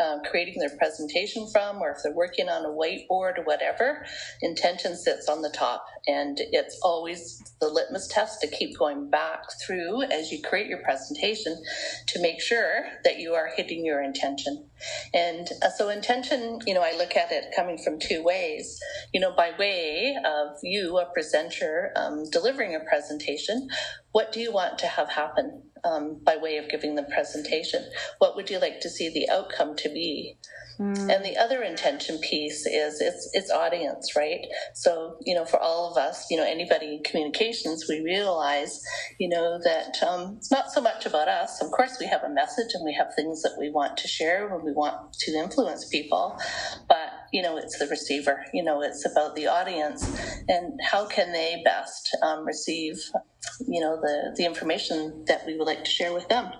uh, 0.00 0.18
creating 0.28 0.58
their 0.58 0.76
presentation 0.76 1.48
from, 1.52 1.80
or 1.80 1.92
if 1.92 1.98
they're 2.02 2.12
working 2.12 2.48
on 2.48 2.64
a 2.64 2.68
whiteboard 2.68 3.38
or 3.38 3.44
whatever. 3.44 4.04
Intention 4.42 4.96
sits 4.96 5.28
on 5.28 5.42
the 5.42 5.50
top, 5.50 5.86
and 6.08 6.38
it's 6.40 6.80
always 6.82 7.40
the 7.60 7.68
litmus 7.68 8.08
test 8.08 8.40
to 8.40 8.48
keep 8.48 8.76
going 8.76 9.10
back 9.10 9.44
through 9.64 10.02
as 10.02 10.32
you 10.32 10.42
create 10.42 10.66
your 10.66 10.82
presentation 10.82 11.62
to 12.08 12.20
make 12.20 12.40
sure 12.40 12.86
that 13.04 13.20
you 13.20 13.34
are 13.34 13.48
hitting 13.56 13.86
your 13.86 14.02
intention. 14.02 14.67
And 15.14 15.48
uh, 15.62 15.70
so, 15.70 15.88
intention, 15.88 16.60
you 16.66 16.74
know, 16.74 16.82
I 16.82 16.96
look 16.96 17.16
at 17.16 17.32
it 17.32 17.54
coming 17.56 17.78
from 17.78 17.98
two 17.98 18.22
ways. 18.22 18.78
You 19.12 19.20
know, 19.20 19.34
by 19.36 19.52
way 19.58 20.16
of 20.24 20.56
you, 20.62 20.98
a 20.98 21.06
presenter, 21.12 21.92
um, 21.96 22.24
delivering 22.30 22.74
a 22.74 22.80
presentation, 22.80 23.68
what 24.12 24.32
do 24.32 24.40
you 24.40 24.52
want 24.52 24.78
to 24.80 24.86
have 24.86 25.10
happen 25.10 25.62
um, 25.84 26.20
by 26.24 26.36
way 26.36 26.58
of 26.58 26.68
giving 26.68 26.94
the 26.94 27.04
presentation? 27.14 27.84
What 28.18 28.36
would 28.36 28.50
you 28.50 28.58
like 28.60 28.80
to 28.80 28.90
see 28.90 29.08
the 29.10 29.28
outcome 29.30 29.76
to 29.76 29.88
be? 29.88 30.38
Mm. 30.80 31.12
And 31.12 31.24
the 31.24 31.36
other 31.36 31.62
intention 31.62 32.18
piece 32.18 32.64
is 32.64 33.00
it's 33.00 33.30
it's 33.32 33.50
audience, 33.50 34.14
right? 34.16 34.46
So 34.74 35.16
you 35.24 35.34
know, 35.34 35.44
for 35.44 35.58
all 35.60 35.90
of 35.90 35.96
us, 35.96 36.26
you 36.30 36.36
know, 36.36 36.44
anybody 36.44 36.94
in 36.96 37.02
communications, 37.02 37.86
we 37.88 38.00
realize, 38.00 38.80
you 39.18 39.28
know, 39.28 39.58
that 39.64 40.00
um, 40.02 40.34
it's 40.38 40.52
not 40.52 40.70
so 40.70 40.80
much 40.80 41.04
about 41.04 41.26
us. 41.28 41.60
Of 41.60 41.72
course, 41.72 41.96
we 41.98 42.06
have 42.06 42.22
a 42.22 42.30
message 42.30 42.74
and 42.74 42.84
we 42.84 42.94
have 42.94 43.08
things 43.16 43.42
that 43.42 43.56
we 43.58 43.70
want 43.70 43.96
to 43.98 44.08
share 44.08 44.48
when 44.48 44.64
we 44.64 44.72
want 44.72 45.12
to 45.14 45.32
influence 45.32 45.88
people, 45.88 46.38
but 46.88 47.10
you 47.32 47.42
know, 47.42 47.56
it's 47.58 47.78
the 47.78 47.86
receiver. 47.88 48.44
You 48.54 48.62
know, 48.62 48.80
it's 48.82 49.04
about 49.04 49.34
the 49.34 49.48
audience 49.48 50.08
and 50.48 50.78
how 50.82 51.06
can 51.06 51.32
they 51.32 51.60
best 51.64 52.16
um, 52.22 52.46
receive, 52.46 52.96
you 53.66 53.80
know, 53.80 53.96
the 54.00 54.34
the 54.36 54.44
information 54.44 55.24
that 55.26 55.44
we 55.44 55.56
would 55.56 55.66
like 55.66 55.84
to 55.84 55.90
share 55.90 56.14
with 56.14 56.28
them. 56.28 56.52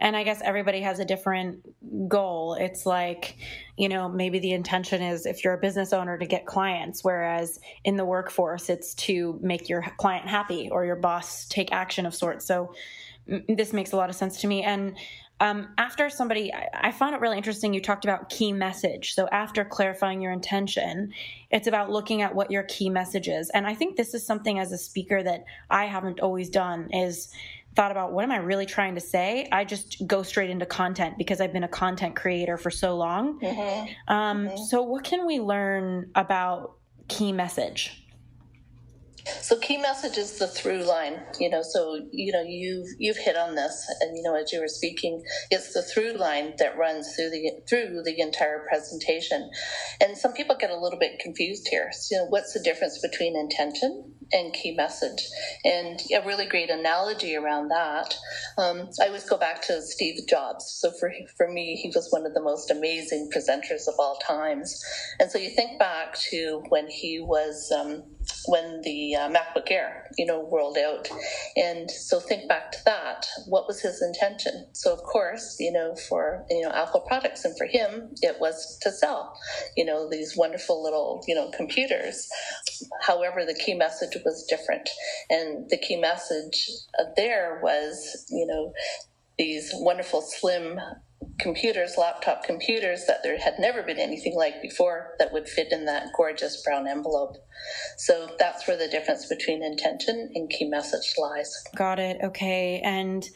And 0.00 0.16
I 0.16 0.24
guess 0.24 0.40
everybody 0.44 0.80
has 0.80 0.98
a 0.98 1.04
different 1.04 1.64
goal. 2.08 2.54
It's 2.54 2.86
like, 2.86 3.36
you 3.76 3.88
know, 3.88 4.08
maybe 4.08 4.38
the 4.38 4.52
intention 4.52 5.02
is 5.02 5.26
if 5.26 5.44
you're 5.44 5.54
a 5.54 5.58
business 5.58 5.92
owner 5.92 6.18
to 6.18 6.26
get 6.26 6.46
clients, 6.46 7.04
whereas 7.04 7.58
in 7.84 7.96
the 7.96 8.04
workforce, 8.04 8.68
it's 8.68 8.94
to 8.94 9.38
make 9.42 9.68
your 9.68 9.82
client 9.98 10.28
happy 10.28 10.68
or 10.70 10.84
your 10.84 10.96
boss 10.96 11.46
take 11.48 11.72
action 11.72 12.06
of 12.06 12.14
sorts. 12.14 12.46
So 12.46 12.74
this 13.48 13.72
makes 13.72 13.92
a 13.92 13.96
lot 13.96 14.10
of 14.10 14.16
sense 14.16 14.40
to 14.40 14.46
me. 14.46 14.62
And 14.62 14.96
um, 15.40 15.68
after 15.78 16.10
somebody, 16.10 16.52
I, 16.52 16.68
I 16.74 16.92
found 16.92 17.14
it 17.14 17.20
really 17.20 17.38
interesting. 17.38 17.72
You 17.72 17.80
talked 17.80 18.04
about 18.04 18.28
key 18.28 18.52
message. 18.52 19.14
So 19.14 19.26
after 19.28 19.64
clarifying 19.64 20.20
your 20.20 20.32
intention, 20.32 21.14
it's 21.50 21.66
about 21.66 21.90
looking 21.90 22.20
at 22.20 22.34
what 22.34 22.50
your 22.50 22.62
key 22.64 22.90
message 22.90 23.26
is. 23.26 23.50
And 23.50 23.66
I 23.66 23.74
think 23.74 23.96
this 23.96 24.12
is 24.12 24.26
something 24.26 24.58
as 24.58 24.70
a 24.70 24.78
speaker 24.78 25.22
that 25.22 25.44
I 25.70 25.86
haven't 25.86 26.20
always 26.20 26.50
done 26.50 26.90
is 26.92 27.32
thought 27.76 27.90
about 27.90 28.12
what 28.12 28.24
am 28.24 28.32
I 28.32 28.38
really 28.38 28.66
trying 28.66 28.96
to 28.96 29.00
say. 29.00 29.48
I 29.52 29.64
just 29.64 30.06
go 30.06 30.22
straight 30.22 30.50
into 30.50 30.66
content 30.66 31.18
because 31.18 31.40
I've 31.40 31.52
been 31.52 31.64
a 31.64 31.68
content 31.68 32.16
creator 32.16 32.56
for 32.56 32.70
so 32.70 32.96
long. 32.96 33.38
Mm-hmm. 33.40 34.12
Um, 34.12 34.46
mm-hmm. 34.46 34.56
So 34.64 34.82
what 34.82 35.04
can 35.04 35.26
we 35.26 35.40
learn 35.40 36.10
about 36.14 36.76
key 37.08 37.32
message? 37.32 37.99
So 39.42 39.56
key 39.58 39.78
message 39.78 40.16
is 40.16 40.38
the 40.38 40.46
through 40.46 40.84
line, 40.84 41.20
you 41.38 41.50
know. 41.50 41.62
So 41.62 42.00
you 42.12 42.32
know 42.32 42.42
you've 42.42 42.88
you've 42.98 43.16
hit 43.16 43.36
on 43.36 43.54
this, 43.54 43.86
and 44.00 44.16
you 44.16 44.22
know 44.22 44.36
as 44.36 44.52
you 44.52 44.60
were 44.60 44.68
speaking, 44.68 45.22
it's 45.50 45.74
the 45.74 45.82
through 45.82 46.12
line 46.12 46.54
that 46.58 46.76
runs 46.76 47.14
through 47.14 47.30
the 47.30 47.52
through 47.68 48.02
the 48.04 48.20
entire 48.20 48.64
presentation. 48.68 49.50
And 50.00 50.16
some 50.16 50.32
people 50.32 50.56
get 50.58 50.70
a 50.70 50.78
little 50.78 50.98
bit 50.98 51.18
confused 51.20 51.68
here. 51.68 51.90
So, 51.92 52.14
you 52.14 52.22
know, 52.22 52.28
what's 52.28 52.52
the 52.52 52.60
difference 52.60 52.98
between 52.98 53.36
intention 53.36 54.14
and 54.32 54.52
key 54.52 54.74
message? 54.74 55.28
And 55.64 56.00
a 56.14 56.24
really 56.26 56.46
great 56.46 56.70
analogy 56.70 57.36
around 57.36 57.68
that. 57.68 58.14
Um, 58.58 58.88
I 59.00 59.06
always 59.06 59.28
go 59.28 59.36
back 59.36 59.62
to 59.62 59.82
Steve 59.82 60.20
Jobs. 60.28 60.78
So 60.80 60.90
for 60.98 61.12
for 61.36 61.50
me, 61.50 61.76
he 61.76 61.90
was 61.94 62.08
one 62.10 62.26
of 62.26 62.34
the 62.34 62.42
most 62.42 62.70
amazing 62.70 63.30
presenters 63.34 63.88
of 63.88 63.94
all 63.98 64.18
times. 64.26 64.82
And 65.18 65.30
so 65.30 65.38
you 65.38 65.50
think 65.50 65.78
back 65.78 66.18
to 66.30 66.62
when 66.68 66.88
he 66.88 67.20
was 67.20 67.72
um, 67.76 68.04
when 68.46 68.80
the 68.82 69.14
uh, 69.14 69.28
MacBook 69.28 69.70
Air, 69.70 70.10
you 70.16 70.26
know, 70.26 70.48
rolled 70.50 70.78
out. 70.78 71.08
And 71.56 71.90
so 71.90 72.20
think 72.20 72.48
back 72.48 72.72
to 72.72 72.78
that. 72.84 73.26
What 73.46 73.66
was 73.66 73.80
his 73.80 74.02
intention? 74.02 74.66
So 74.72 74.92
of 74.92 75.02
course, 75.02 75.56
you 75.58 75.72
know, 75.72 75.94
for 76.08 76.44
you 76.50 76.62
know 76.62 76.70
Apple 76.70 77.00
products, 77.00 77.44
and 77.44 77.56
for 77.56 77.66
him, 77.66 78.10
it 78.22 78.36
was 78.40 78.78
to 78.82 78.90
sell, 78.90 79.38
you 79.76 79.84
know, 79.84 80.08
these 80.08 80.36
wonderful 80.36 80.82
little 80.82 81.22
you 81.26 81.34
know 81.34 81.50
computers. 81.50 82.28
However, 83.02 83.44
the 83.44 83.54
key 83.54 83.74
message 83.74 84.16
was 84.24 84.46
different, 84.48 84.88
and 85.28 85.68
the 85.68 85.78
key 85.78 85.96
message 85.96 86.68
there 87.16 87.60
was, 87.62 88.26
you 88.30 88.46
know, 88.46 88.72
these 89.38 89.70
wonderful 89.74 90.22
slim 90.22 90.78
computers, 91.38 91.96
laptop 91.98 92.44
computers, 92.44 93.06
that 93.06 93.22
there 93.22 93.38
had 93.38 93.58
never 93.58 93.82
been 93.82 93.98
anything 93.98 94.34
like 94.34 94.62
before 94.62 95.14
that 95.18 95.32
would 95.32 95.48
fit 95.48 95.72
in 95.72 95.84
that 95.86 96.12
gorgeous 96.16 96.62
brown 96.62 96.86
envelope. 96.86 97.36
So 97.96 98.30
that's 98.38 98.66
where 98.66 98.76
the 98.76 98.88
difference 98.88 99.26
between 99.26 99.62
intention 99.62 100.30
and 100.34 100.48
key 100.48 100.68
message 100.68 101.14
lies. 101.18 101.52
Got 101.74 101.98
it. 101.98 102.18
Okay. 102.22 102.80
And 102.84 103.28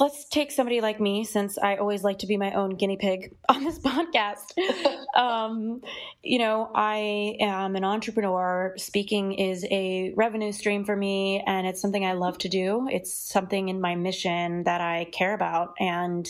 let's 0.00 0.24
take 0.26 0.50
somebody 0.50 0.80
like 0.80 1.00
me, 1.00 1.24
since 1.24 1.58
I 1.58 1.76
always 1.76 2.04
like 2.04 2.18
to 2.20 2.26
be 2.26 2.36
my 2.36 2.52
own 2.52 2.76
guinea 2.76 2.96
pig 2.96 3.34
on 3.48 3.64
this 3.64 3.78
podcast. 3.78 4.52
um, 5.14 5.82
you 6.22 6.38
know, 6.38 6.70
I 6.74 7.36
am 7.40 7.76
an 7.76 7.84
entrepreneur. 7.84 8.74
Speaking 8.76 9.34
is 9.34 9.64
a 9.70 10.12
revenue 10.16 10.52
stream 10.52 10.84
for 10.84 10.96
me, 10.96 11.42
and 11.46 11.66
it's 11.66 11.80
something 11.80 12.04
I 12.04 12.12
love 12.12 12.38
to 12.38 12.48
do. 12.48 12.88
It's 12.90 13.12
something 13.12 13.68
in 13.68 13.80
my 13.80 13.94
mission 13.94 14.64
that 14.64 14.80
I 14.80 15.06
care 15.12 15.34
about. 15.34 15.74
And 15.78 16.28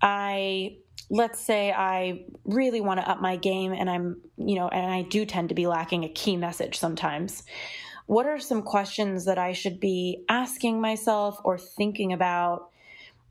I 0.00 0.78
let's 1.10 1.40
say 1.40 1.72
I 1.72 2.24
really 2.44 2.80
want 2.80 3.00
to 3.00 3.08
up 3.08 3.20
my 3.20 3.36
game 3.36 3.72
and 3.72 3.88
I'm, 3.88 4.20
you 4.36 4.56
know, 4.56 4.68
and 4.68 4.90
I 4.90 5.02
do 5.02 5.24
tend 5.24 5.48
to 5.48 5.54
be 5.54 5.66
lacking 5.66 6.04
a 6.04 6.08
key 6.08 6.36
message 6.36 6.78
sometimes. 6.78 7.44
What 8.06 8.26
are 8.26 8.38
some 8.38 8.62
questions 8.62 9.24
that 9.24 9.38
I 9.38 9.52
should 9.52 9.80
be 9.80 10.24
asking 10.28 10.80
myself 10.80 11.38
or 11.44 11.58
thinking 11.58 12.12
about? 12.12 12.70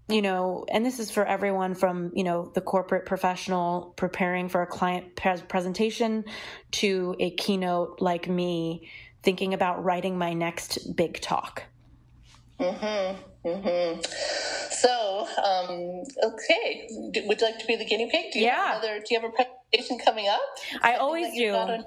You 0.09 0.21
know, 0.21 0.65
and 0.71 0.86
this 0.86 1.00
is 1.00 1.12
for 1.12 1.25
everyone 1.25 1.75
from, 1.75 2.12
you 2.15 2.24
know, 2.24 2.51
the 2.55 2.62
corporate 2.62 3.05
professional 3.05 3.93
preparing 3.97 4.47
for 4.50 4.62
a 4.62 4.67
client 4.67 5.15
presentation 5.15 6.24
to 6.71 7.15
a 7.19 7.31
keynote 7.31 7.97
like 8.00 8.29
me 8.29 8.89
thinking 9.21 9.53
about 9.53 9.83
writing 9.83 10.17
my 10.17 10.33
next 10.33 10.95
big 10.95 11.19
talk. 11.19 11.63
Mhm. 12.59 13.17
Mhm. 13.48 14.06
So, 14.72 15.27
um, 15.44 16.04
okay, 16.24 16.88
would 17.25 17.42
you 17.42 17.48
like 17.48 17.60
to 17.60 17.66
be 17.66 17.75
the 17.75 17.86
guinea 17.86 18.10
pig? 18.12 18.32
Do 18.32 18.39
you 18.39 18.46
yeah. 18.46 18.74
Have 18.74 18.84
another, 18.84 19.00
do 19.00 19.06
you 19.13 19.20
have 19.20 19.30
a 19.30 19.34
presentation 19.34 20.00
coming 20.04 20.27
up? 20.27 20.42
I 20.82 20.96
always 20.96 21.34
do. 21.34 21.84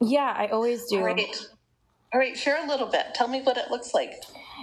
Yeah, 0.00 0.34
I 0.36 0.48
always 0.48 0.86
do. 0.86 0.98
All 0.98 1.04
right. 1.04 1.48
All 2.12 2.20
right, 2.20 2.36
share 2.36 2.64
a 2.64 2.68
little 2.68 2.86
bit. 2.86 3.06
Tell 3.14 3.28
me 3.28 3.42
what 3.42 3.58
it 3.58 3.70
looks 3.70 3.92
like. 3.92 4.14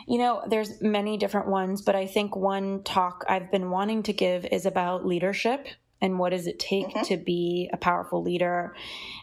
You 0.08 0.18
know, 0.18 0.44
there's 0.48 0.82
many 0.82 1.18
different 1.18 1.48
ones, 1.48 1.82
but 1.82 1.96
I 1.96 2.08
think 2.08 2.36
one 2.36 2.84
talk 2.84 3.24
I've 3.30 3.52
been 3.52 3.70
wanting 3.70 4.04
to 4.04 4.14
give 4.14 4.46
is 4.46 4.66
about 4.66 5.06
leadership 5.06 5.68
and 6.02 6.20
what 6.20 6.30
does 6.32 6.48
it 6.48 6.60
take 6.60 6.88
mm-hmm. 6.88 7.04
to 7.04 7.18
be 7.18 7.70
a 7.72 7.78
powerful 7.78 8.24
leader. 8.24 8.76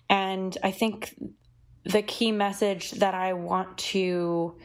And 0.09 0.57
I 0.63 0.71
think 0.71 1.15
the 1.85 2.03
key 2.03 2.31
message 2.31 2.93
that 2.93 3.15
I 3.15 3.33
want 3.33 3.77
to 3.79 4.57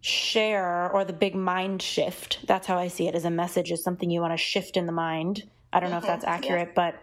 share 0.00 0.90
or 0.92 1.04
the 1.04 1.12
big 1.12 1.34
mind 1.34 1.82
shift 1.82 2.38
that's 2.46 2.66
how 2.66 2.78
i 2.78 2.86
see 2.86 3.08
it 3.08 3.14
as 3.14 3.24
a 3.24 3.30
message 3.30 3.72
is 3.72 3.82
something 3.82 4.10
you 4.10 4.20
want 4.20 4.32
to 4.32 4.36
shift 4.36 4.76
in 4.76 4.86
the 4.86 4.92
mind 4.92 5.42
i 5.72 5.80
don't 5.80 5.90
mm-hmm. 5.90 5.92
know 5.92 5.98
if 5.98 6.04
mm-hmm. 6.04 6.12
that's 6.12 6.24
accurate 6.24 6.68
yeah. 6.68 6.90
but 6.90 7.02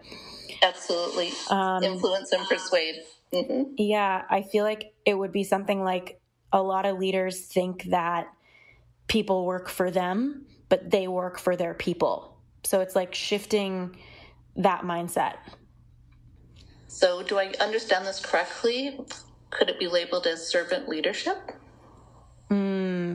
absolutely 0.62 1.30
um, 1.50 1.82
influence 1.82 2.32
and 2.32 2.46
persuade 2.48 2.96
mm-hmm. 3.32 3.64
yeah 3.76 4.22
i 4.30 4.42
feel 4.42 4.64
like 4.64 4.94
it 5.04 5.14
would 5.14 5.32
be 5.32 5.44
something 5.44 5.82
like 5.82 6.20
a 6.52 6.62
lot 6.62 6.86
of 6.86 6.98
leaders 6.98 7.40
think 7.40 7.84
that 7.84 8.28
people 9.08 9.44
work 9.44 9.68
for 9.68 9.90
them 9.90 10.46
but 10.68 10.90
they 10.90 11.06
work 11.06 11.38
for 11.38 11.56
their 11.56 11.74
people 11.74 12.36
so 12.62 12.80
it's 12.80 12.96
like 12.96 13.14
shifting 13.14 13.94
that 14.56 14.82
mindset 14.82 15.34
so 16.88 17.22
do 17.22 17.38
i 17.38 17.52
understand 17.60 18.06
this 18.06 18.20
correctly 18.20 18.98
could 19.50 19.68
it 19.68 19.78
be 19.78 19.88
labeled 19.88 20.26
as 20.26 20.46
servant 20.46 20.88
leadership 20.88 21.52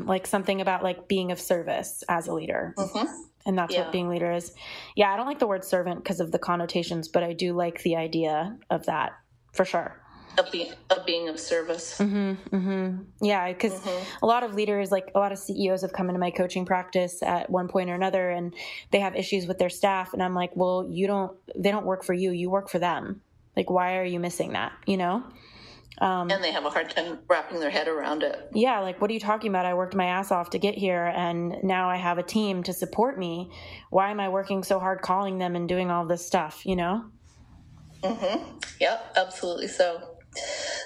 like 0.05 0.27
something 0.27 0.62
about 0.62 0.84
like 0.84 1.08
being 1.08 1.31
of 1.31 1.39
service 1.39 2.03
as 2.10 2.27
a 2.27 2.34
leader. 2.34 2.74
Mm-hmm. 2.77 3.05
And 3.46 3.58
that's 3.58 3.74
yeah. 3.74 3.84
what 3.84 3.91
being 3.91 4.10
leader 4.10 4.31
is. 4.31 4.53
Yeah, 4.96 5.12
I 5.12 5.17
don't 5.17 5.25
like 5.25 5.39
the 5.39 5.48
word 5.48 5.63
servant 5.63 6.03
because 6.03 6.19
of 6.19 6.31
the 6.31 6.39
connotations, 6.39 7.08
but 7.08 7.24
I 7.24 7.34
do 7.34 7.53
like 7.53 7.81
the 7.84 7.96
idea 7.96 8.58
of 8.69 8.86
that 8.86 9.13
for 9.53 9.65
sure. 9.65 10.01
Of 10.38 10.51
being, 10.51 10.72
of 10.89 11.05
being 11.05 11.27
of 11.27 11.39
service. 11.39 11.98
Mm-hmm, 11.98 12.55
mm-hmm. 12.55 13.25
Yeah, 13.25 13.51
because 13.51 13.74
mm-hmm. 13.74 14.24
a 14.24 14.25
lot 14.25 14.43
of 14.43 14.53
leaders, 14.53 14.91
like 14.91 15.12
a 15.15 15.19
lot 15.19 15.31
of 15.31 15.39
CEOs, 15.39 15.81
have 15.81 15.91
come 15.91 16.10
into 16.10 16.19
my 16.19 16.31
coaching 16.31 16.65
practice 16.65 17.24
at 17.24 17.50
one 17.50 17.67
point 17.67 17.89
or 17.89 17.96
another, 17.96 18.29
and 18.29 18.53
they 18.91 19.00
have 19.00 19.15
issues 19.15 19.48
with 19.48 19.58
their 19.58 19.69
staff. 19.69 20.13
And 20.13 20.22
I'm 20.22 20.36
like, 20.36 20.51
well, 20.55 20.88
you 20.89 21.08
don't. 21.08 21.36
They 21.58 21.72
don't 21.72 21.86
work 21.86 22.03
for 22.03 22.13
you. 22.13 22.31
You 22.31 22.50
work 22.50 22.69
for 22.69 22.79
them. 22.79 23.22
Like, 23.58 23.69
why 23.69 23.98
are 23.98 24.05
you 24.05 24.19
missing 24.19 24.53
that? 24.53 24.72
You 24.86 24.98
know. 24.98 25.24
Um, 25.98 26.31
and 26.31 26.41
they 26.43 26.51
have 26.51 26.65
a 26.65 26.69
hard 26.69 26.89
time 26.91 27.19
wrapping 27.27 27.60
their 27.60 27.69
head 27.69 27.88
around 27.88 28.24
it. 28.24 28.50
Yeah, 28.53 28.79
like, 28.79 29.01
what 29.01 29.10
are 29.10 29.13
you 29.13 29.19
talking 29.19 29.50
about? 29.50 29.65
I 29.65 29.74
worked 29.74 29.96
my 29.96 30.05
ass 30.05 30.31
off 30.31 30.51
to 30.51 30.60
get 30.60 30.75
here, 30.75 31.12
and 31.13 31.55
now 31.63 31.89
I 31.89 31.98
have 31.98 32.17
a 32.17 32.24
team 32.24 32.63
to 32.63 32.74
support 32.74 33.19
me. 33.19 33.51
Why 33.89 34.12
am 34.12 34.19
I 34.19 34.29
working 34.29 34.63
so 34.63 34.79
hard 34.79 35.01
calling 35.01 35.39
them 35.39 35.55
and 35.55 35.67
doing 35.67 35.91
all 35.91 36.05
this 36.05 36.25
stuff, 36.25 36.65
you 36.65 36.75
know? 36.75 37.05
Mm-hmm. 38.01 38.58
Yep, 38.79 39.13
absolutely 39.17 39.67
so. 39.67 40.15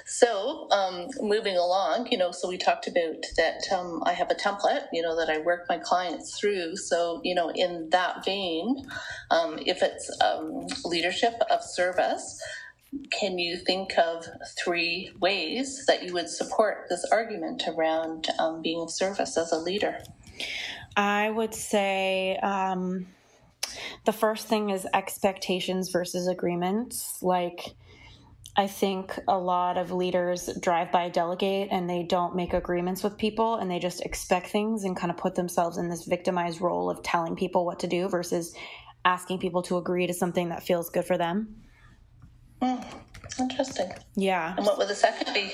So, 0.06 0.68
um, 0.70 1.08
moving 1.20 1.56
along, 1.56 2.08
you 2.10 2.18
know, 2.18 2.30
so 2.30 2.48
we 2.48 2.56
talked 2.56 2.86
about 2.86 3.22
that 3.36 3.60
um, 3.72 4.02
I 4.06 4.12
have 4.12 4.30
a 4.30 4.34
template, 4.34 4.86
you 4.92 5.02
know, 5.02 5.16
that 5.16 5.28
I 5.28 5.38
work 5.38 5.66
my 5.68 5.78
clients 5.78 6.38
through. 6.38 6.76
So, 6.76 7.20
you 7.22 7.34
know, 7.34 7.50
in 7.50 7.90
that 7.90 8.24
vein, 8.24 8.86
um, 9.30 9.58
if 9.64 9.82
it's 9.82 10.10
um, 10.22 10.66
leadership 10.84 11.34
of 11.50 11.62
service, 11.62 12.40
can 13.10 13.38
you 13.38 13.56
think 13.56 13.96
of 13.98 14.26
three 14.62 15.10
ways 15.20 15.84
that 15.86 16.02
you 16.02 16.12
would 16.12 16.28
support 16.28 16.86
this 16.88 17.04
argument 17.10 17.62
around 17.68 18.28
um, 18.38 18.62
being 18.62 18.80
of 18.80 18.90
service 18.90 19.36
as 19.36 19.52
a 19.52 19.58
leader? 19.58 19.98
I 20.96 21.30
would 21.30 21.54
say 21.54 22.36
um, 22.42 23.06
the 24.04 24.12
first 24.12 24.46
thing 24.46 24.70
is 24.70 24.86
expectations 24.92 25.90
versus 25.90 26.28
agreements. 26.28 27.22
Like, 27.22 27.74
I 28.56 28.68
think 28.68 29.18
a 29.26 29.36
lot 29.36 29.76
of 29.76 29.90
leaders 29.90 30.48
drive 30.60 30.92
by 30.92 31.08
delegate 31.08 31.68
and 31.72 31.90
they 31.90 32.04
don't 32.04 32.36
make 32.36 32.52
agreements 32.52 33.02
with 33.02 33.18
people 33.18 33.56
and 33.56 33.68
they 33.68 33.80
just 33.80 34.02
expect 34.02 34.48
things 34.48 34.84
and 34.84 34.96
kind 34.96 35.10
of 35.10 35.16
put 35.16 35.34
themselves 35.34 35.76
in 35.76 35.88
this 35.88 36.04
victimized 36.04 36.60
role 36.60 36.88
of 36.88 37.02
telling 37.02 37.34
people 37.34 37.66
what 37.66 37.80
to 37.80 37.88
do 37.88 38.08
versus 38.08 38.54
asking 39.04 39.40
people 39.40 39.62
to 39.62 39.76
agree 39.76 40.06
to 40.06 40.14
something 40.14 40.50
that 40.50 40.62
feels 40.62 40.88
good 40.88 41.04
for 41.04 41.18
them. 41.18 41.63
Mm, 42.62 42.84
interesting. 43.38 43.92
Yeah. 44.14 44.54
And 44.56 44.64
what 44.64 44.78
would 44.78 44.88
the 44.88 44.94
second 44.94 45.32
be? 45.34 45.52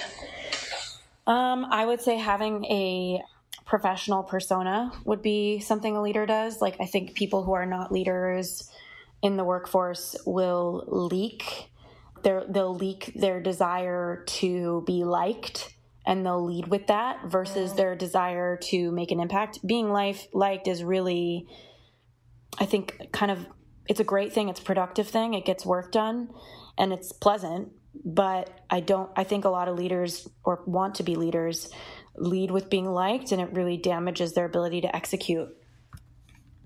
Um, 1.26 1.66
I 1.71 1.85
would 1.85 2.00
say 2.00 2.16
having 2.16 2.64
a 2.66 3.23
professional 3.66 4.23
persona 4.23 4.90
would 5.04 5.23
be 5.23 5.61
something 5.61 5.97
a 5.97 6.02
leader 6.02 6.26
does. 6.26 6.61
Like, 6.61 6.76
I 6.80 6.87
think 6.87 7.14
people 7.14 7.45
who 7.45 7.52
are 7.52 7.66
not 7.66 7.92
leaders 7.92 8.71
in 9.23 9.37
the 9.37 9.45
workforce 9.45 10.16
will 10.26 10.85
leak 10.88 11.71
their, 12.23 12.45
they'll 12.49 12.75
leak 12.75 13.12
their 13.14 13.40
desire 13.40 14.25
to 14.26 14.83
be 14.87 15.04
liked 15.04 15.75
and 16.07 16.25
they'll 16.25 16.45
lead 16.45 16.69
with 16.69 16.87
that 16.88 17.26
versus 17.26 17.75
their 17.75 17.95
desire 17.95 18.57
to 18.57 18.90
make 18.90 19.11
an 19.11 19.21
impact. 19.21 19.64
Being 19.66 19.90
life 19.90 20.26
liked 20.33 20.66
is 20.66 20.83
really, 20.83 21.47
I 22.59 22.66
think, 22.66 23.12
kind 23.12 23.30
of 23.30 23.47
it's 23.87 24.00
a 24.00 24.04
great 24.04 24.33
thing. 24.33 24.49
It's 24.49 24.61
a 24.61 24.64
productive 24.64 25.09
thing. 25.09 25.35
It 25.35 25.45
gets 25.45 25.66
work 25.66 25.92
done, 25.92 26.30
and 26.80 26.92
it's 26.92 27.12
pleasant. 27.12 27.68
But 28.04 28.50
I 28.70 28.80
don't. 28.80 29.10
I 29.16 29.25
think 29.25 29.44
a 29.44 29.49
lot 29.49 29.68
of 29.68 29.76
leaders 29.76 30.28
or 30.42 30.62
want 30.66 30.96
to 30.96 31.02
be 31.02 31.14
leaders 31.14 31.70
lead 32.16 32.50
with 32.50 32.70
being 32.70 32.87
liked, 32.87 33.30
and 33.30 33.40
it 33.40 33.52
really 33.52 33.76
damages 33.76 34.32
their 34.32 34.46
ability 34.46 34.80
to 34.80 34.96
execute. 34.96 35.49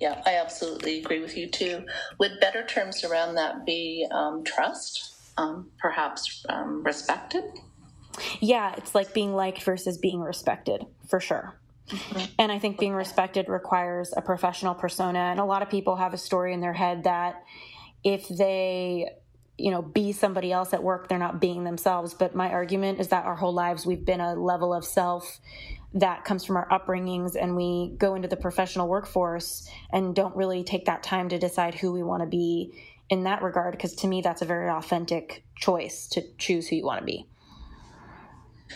Yeah, 0.01 0.23
I 0.27 0.37
absolutely 0.37 0.99
agree 0.99 1.21
with 1.21 1.37
you 1.37 1.49
too. 1.49 1.85
Would 2.19 2.41
better 2.41 2.65
terms 2.65 3.05
around 3.05 3.37
that 3.37 3.65
be 3.65 4.07
um, 4.11 4.45
trust, 4.45 5.15
um, 5.37 5.71
perhaps 5.79 6.45
um, 6.49 6.83
respected? 6.83 7.45
Yeah, 8.41 8.75
it's 8.77 8.95
like 8.95 9.15
being 9.15 9.35
liked 9.35 9.63
versus 9.63 9.99
being 9.99 10.21
respected 10.21 10.85
for 11.09 11.21
sure. 11.21 11.59
Mm-hmm. 11.89 12.25
And 12.39 12.53
I 12.53 12.59
think 12.59 12.79
being 12.79 12.95
respected 12.95 13.49
requires 13.49 14.13
a 14.17 14.23
professional 14.23 14.75
persona. 14.75 15.19
And 15.19 15.41
a 15.41 15.45
lot 15.45 15.63
of 15.63 15.71
people 15.71 15.97
have 15.97 16.15
a 16.15 16.19
story 16.19 16.53
in 16.53 16.61
their 16.61 16.73
head 16.73 17.05
that 17.05 17.43
if 18.03 18.29
they, 18.29 19.11
you 19.57 19.71
know, 19.71 19.83
be 19.83 20.13
somebody 20.13 20.53
else 20.53 20.73
at 20.73 20.83
work, 20.83 21.09
they're 21.09 21.19
not 21.19 21.41
being 21.41 21.65
themselves. 21.65 22.15
But 22.15 22.35
my 22.35 22.51
argument 22.51 23.01
is 23.01 23.09
that 23.09 23.25
our 23.25 23.37
whole 23.37 23.53
lives 23.53 23.87
we've 23.87 24.05
been 24.05 24.21
a 24.21 24.35
level 24.35 24.75
of 24.75 24.85
self 24.85 25.41
that 25.95 26.25
comes 26.25 26.45
from 26.45 26.57
our 26.57 26.69
upbringings 26.69 27.37
and 27.41 27.55
we 27.55 27.95
go 27.99 28.17
into 28.17 28.27
the 28.27 28.37
professional 28.37 28.89
workforce 28.89 29.69
and 29.93 30.15
don't 30.15 30.35
really 30.35 30.65
take 30.65 30.87
that 30.87 31.05
time 31.05 31.29
to 31.29 31.39
decide 31.39 31.75
who 31.75 31.93
we 31.93 32.03
want 32.03 32.21
to 32.21 32.27
be 32.27 32.75
in 33.11 33.25
that 33.25 33.43
regard 33.43 33.73
because 33.73 33.95
to 33.95 34.09
me 34.09 34.21
that's 34.21 34.43
a 34.43 34.45
very 34.45 34.69
authentic 34.69 35.45
choice 35.57 36.09
to 36.09 36.23
choose 36.37 36.67
who 36.67 36.77
you 36.77 36.85
want 36.85 36.99
to 36.99 37.05
be 37.05 37.29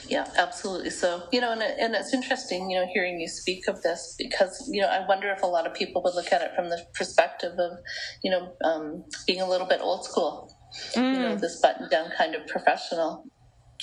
yeah, 0.06 0.30
absolutely. 0.36 0.90
So, 0.90 1.24
you 1.32 1.40
know, 1.40 1.50
and, 1.50 1.62
and 1.62 1.94
it's 1.94 2.14
interesting, 2.14 2.70
you 2.70 2.78
know, 2.78 2.86
hearing 2.92 3.18
you 3.18 3.26
speak 3.26 3.66
of 3.68 3.82
this 3.82 4.14
because, 4.18 4.68
you 4.70 4.80
know, 4.80 4.88
I 4.88 5.06
wonder 5.06 5.30
if 5.32 5.42
a 5.42 5.46
lot 5.46 5.66
of 5.66 5.74
people 5.74 6.02
would 6.02 6.14
look 6.14 6.32
at 6.32 6.42
it 6.42 6.52
from 6.54 6.68
the 6.68 6.86
perspective 6.94 7.58
of, 7.58 7.78
you 8.22 8.30
know, 8.30 8.52
um, 8.64 9.04
being 9.26 9.40
a 9.40 9.48
little 9.48 9.66
bit 9.66 9.80
old 9.80 10.04
school, 10.04 10.54
mm. 10.94 10.96
you 10.96 11.20
know, 11.20 11.36
mm. 11.36 11.40
this 11.40 11.60
button 11.60 11.88
down 11.88 12.10
kind 12.16 12.34
of 12.34 12.46
professional. 12.46 13.24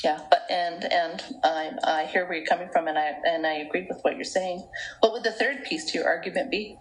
Yeah, 0.04 0.20
but 0.30 0.42
and 0.50 0.84
and 0.92 1.24
I, 1.44 1.72
I 1.84 2.06
hear 2.06 2.26
where 2.26 2.36
you're 2.36 2.46
coming 2.46 2.70
from, 2.72 2.88
and 2.88 2.98
I 2.98 3.14
and 3.26 3.48
I 3.48 3.54
agree 3.56 3.88
with 3.90 4.00
what 4.02 4.16
you're 4.16 4.24
saying. 4.24 4.68
What 5.00 5.14
would 5.14 5.24
the 5.24 5.32
third 5.32 5.64
piece 5.64 5.86
to 5.92 5.98
your 5.98 6.08
argument 6.08 6.52
be? 6.52 6.78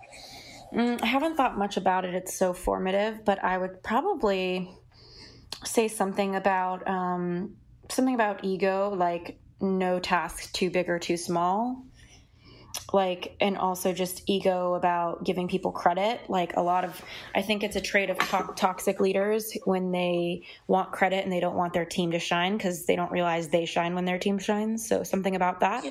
Mm, 0.73 1.00
I 1.00 1.06
haven't 1.06 1.37
thought 1.37 1.56
much 1.56 1.76
about 1.76 2.04
it. 2.04 2.14
It's 2.14 2.34
so 2.34 2.52
formative, 2.52 3.25
but 3.25 3.42
I 3.42 3.56
would 3.56 3.82
probably 3.82 4.68
say 5.64 5.88
something 5.88 6.34
about 6.34 6.87
um, 6.88 7.56
something 7.90 8.14
about 8.14 8.44
ego, 8.44 8.92
like 8.94 9.38
no 9.61 10.00
task 10.00 10.52
too 10.52 10.70
big 10.70 10.88
or 10.88 10.99
too 10.99 11.16
small. 11.16 11.84
Like, 12.94 13.34
and 13.40 13.58
also 13.58 13.92
just 13.92 14.22
ego 14.26 14.74
about 14.74 15.24
giving 15.24 15.48
people 15.48 15.72
credit. 15.72 16.20
Like, 16.28 16.54
a 16.54 16.62
lot 16.62 16.84
of, 16.84 17.02
I 17.34 17.42
think 17.42 17.64
it's 17.64 17.74
a 17.74 17.80
trait 17.80 18.08
of 18.08 18.18
to- 18.20 18.52
toxic 18.54 19.00
leaders 19.00 19.52
when 19.64 19.90
they 19.90 20.44
want 20.68 20.92
credit 20.92 21.24
and 21.24 21.32
they 21.32 21.40
don't 21.40 21.56
want 21.56 21.72
their 21.72 21.84
team 21.84 22.12
to 22.12 22.20
shine 22.20 22.56
because 22.56 22.86
they 22.86 22.94
don't 22.94 23.10
realize 23.10 23.48
they 23.48 23.64
shine 23.64 23.96
when 23.96 24.04
their 24.04 24.20
team 24.20 24.38
shines. 24.38 24.86
So, 24.86 25.02
something 25.02 25.34
about 25.34 25.58
that. 25.58 25.84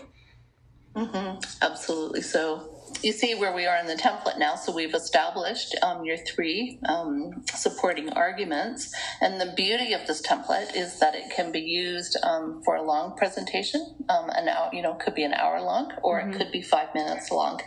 Mm-hmm. 0.95 1.39
Absolutely. 1.62 2.22
So, 2.22 2.73
you 3.01 3.12
see 3.12 3.35
where 3.35 3.53
we 3.53 3.65
are 3.65 3.77
in 3.77 3.88
the 3.88 3.95
template 3.95 4.38
now. 4.38 4.55
So 4.55 4.73
we've 4.73 4.93
established 4.93 5.75
um, 5.81 6.05
your 6.05 6.17
three 6.17 6.79
um, 6.88 7.43
supporting 7.53 8.09
arguments. 8.09 8.93
And 9.21 9.39
the 9.39 9.53
beauty 9.55 9.93
of 9.93 10.05
this 10.07 10.21
template 10.21 10.75
is 10.75 11.00
that 11.00 11.15
it 11.15 11.31
can 11.35 11.51
be 11.51 11.59
used 11.62 12.17
um, 12.23 12.62
for 12.63 12.75
a 12.75 12.83
long 12.83 13.15
presentation. 13.17 13.95
Um, 14.09 14.29
an 14.29 14.47
hour, 14.47 14.70
you 14.74 14.81
know, 14.81 14.94
could 14.96 15.15
be 15.15 15.24
an 15.24 15.33
hour 15.33 15.61
long 15.61 15.91
or 16.03 16.20
mm-hmm. 16.20 16.31
it 16.31 16.37
could 16.37 16.51
be 16.51 16.61
five 16.61 16.94
minutes 16.94 17.31
long. 17.31 17.61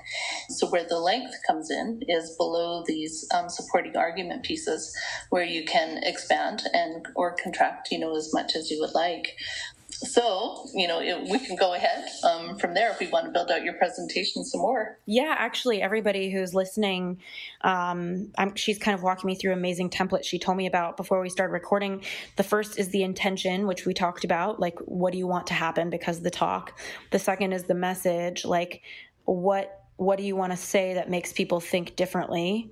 So 0.51 0.69
where 0.69 0.87
the 0.89 0.99
length 0.99 1.35
comes 1.47 1.71
in 1.71 2.03
is 2.09 2.35
below 2.37 2.85
these 2.87 3.27
um, 3.35 3.49
supporting 3.49 3.97
argument 3.97 4.45
pieces 4.45 4.95
where 5.31 5.45
you 5.45 5.65
can 5.65 6.03
expand 6.03 6.63
and 6.73 7.07
or 7.15 7.37
contract, 7.43 7.89
you 7.91 7.99
know, 7.99 8.17
as 8.17 8.33
much 8.33 8.55
as 8.55 8.71
you 8.71 8.81
would 8.81 8.95
like 8.95 9.37
so 9.89 10.67
you 10.75 10.89
know 10.89 11.01
it, 11.01 11.29
we 11.31 11.39
can 11.39 11.57
go 11.57 11.75
ahead 11.75 12.09
um, 12.25 12.59
from 12.59 12.75
there 12.75 12.91
if 12.91 12.99
we 12.99 13.07
want 13.07 13.25
to 13.25 13.31
build 13.31 13.51
out 13.51 13.65
your 13.65 13.75
presentation 13.75 14.45
some 14.45 14.61
more. 14.61 14.99
Yeah 15.07 15.35
actually 15.39 15.81
everybody 15.81 16.31
who's 16.31 16.55
listening 16.55 17.19
um, 17.63 18.33
she's 18.57 18.79
kind 18.79 18.95
of 18.95 19.03
walking 19.03 19.29
me 19.29 19.35
through 19.35 19.53
amazing 19.53 19.91
templates 19.91 20.25
she 20.25 20.39
told 20.39 20.57
me 20.57 20.67
about 20.67 20.97
before 20.97 21.21
we 21.21 21.29
started 21.29 21.53
recording. 21.53 22.03
The 22.37 22.43
first 22.43 22.79
is 22.79 22.89
the 22.89 23.03
intention 23.03 23.67
which 23.67 23.87
we 23.87 23.95
talked 23.95 24.25
about 24.25 24.59
like 24.59 24.79
what 24.81 25.13
do 25.13 25.19
you 25.19 25.27
want 25.27 25.47
to 25.49 25.55
happen 25.55 25.89
because 25.89 26.19
of 26.19 26.25
the 26.25 26.31
talk? 26.31 26.79
The 27.11 27.19
second 27.19 27.53
is 27.53 27.65
the 27.65 27.75
message 27.75 28.45
like 28.45 28.83
what 29.25 29.85
what 29.97 30.19
do 30.19 30.25
you 30.25 30.37
want 30.37 30.53
to 30.53 30.59
say 30.59 30.95
that 30.95 31.09
makes 31.09 31.33
people 31.33 31.61
think 31.61 31.97
differently? 31.97 32.71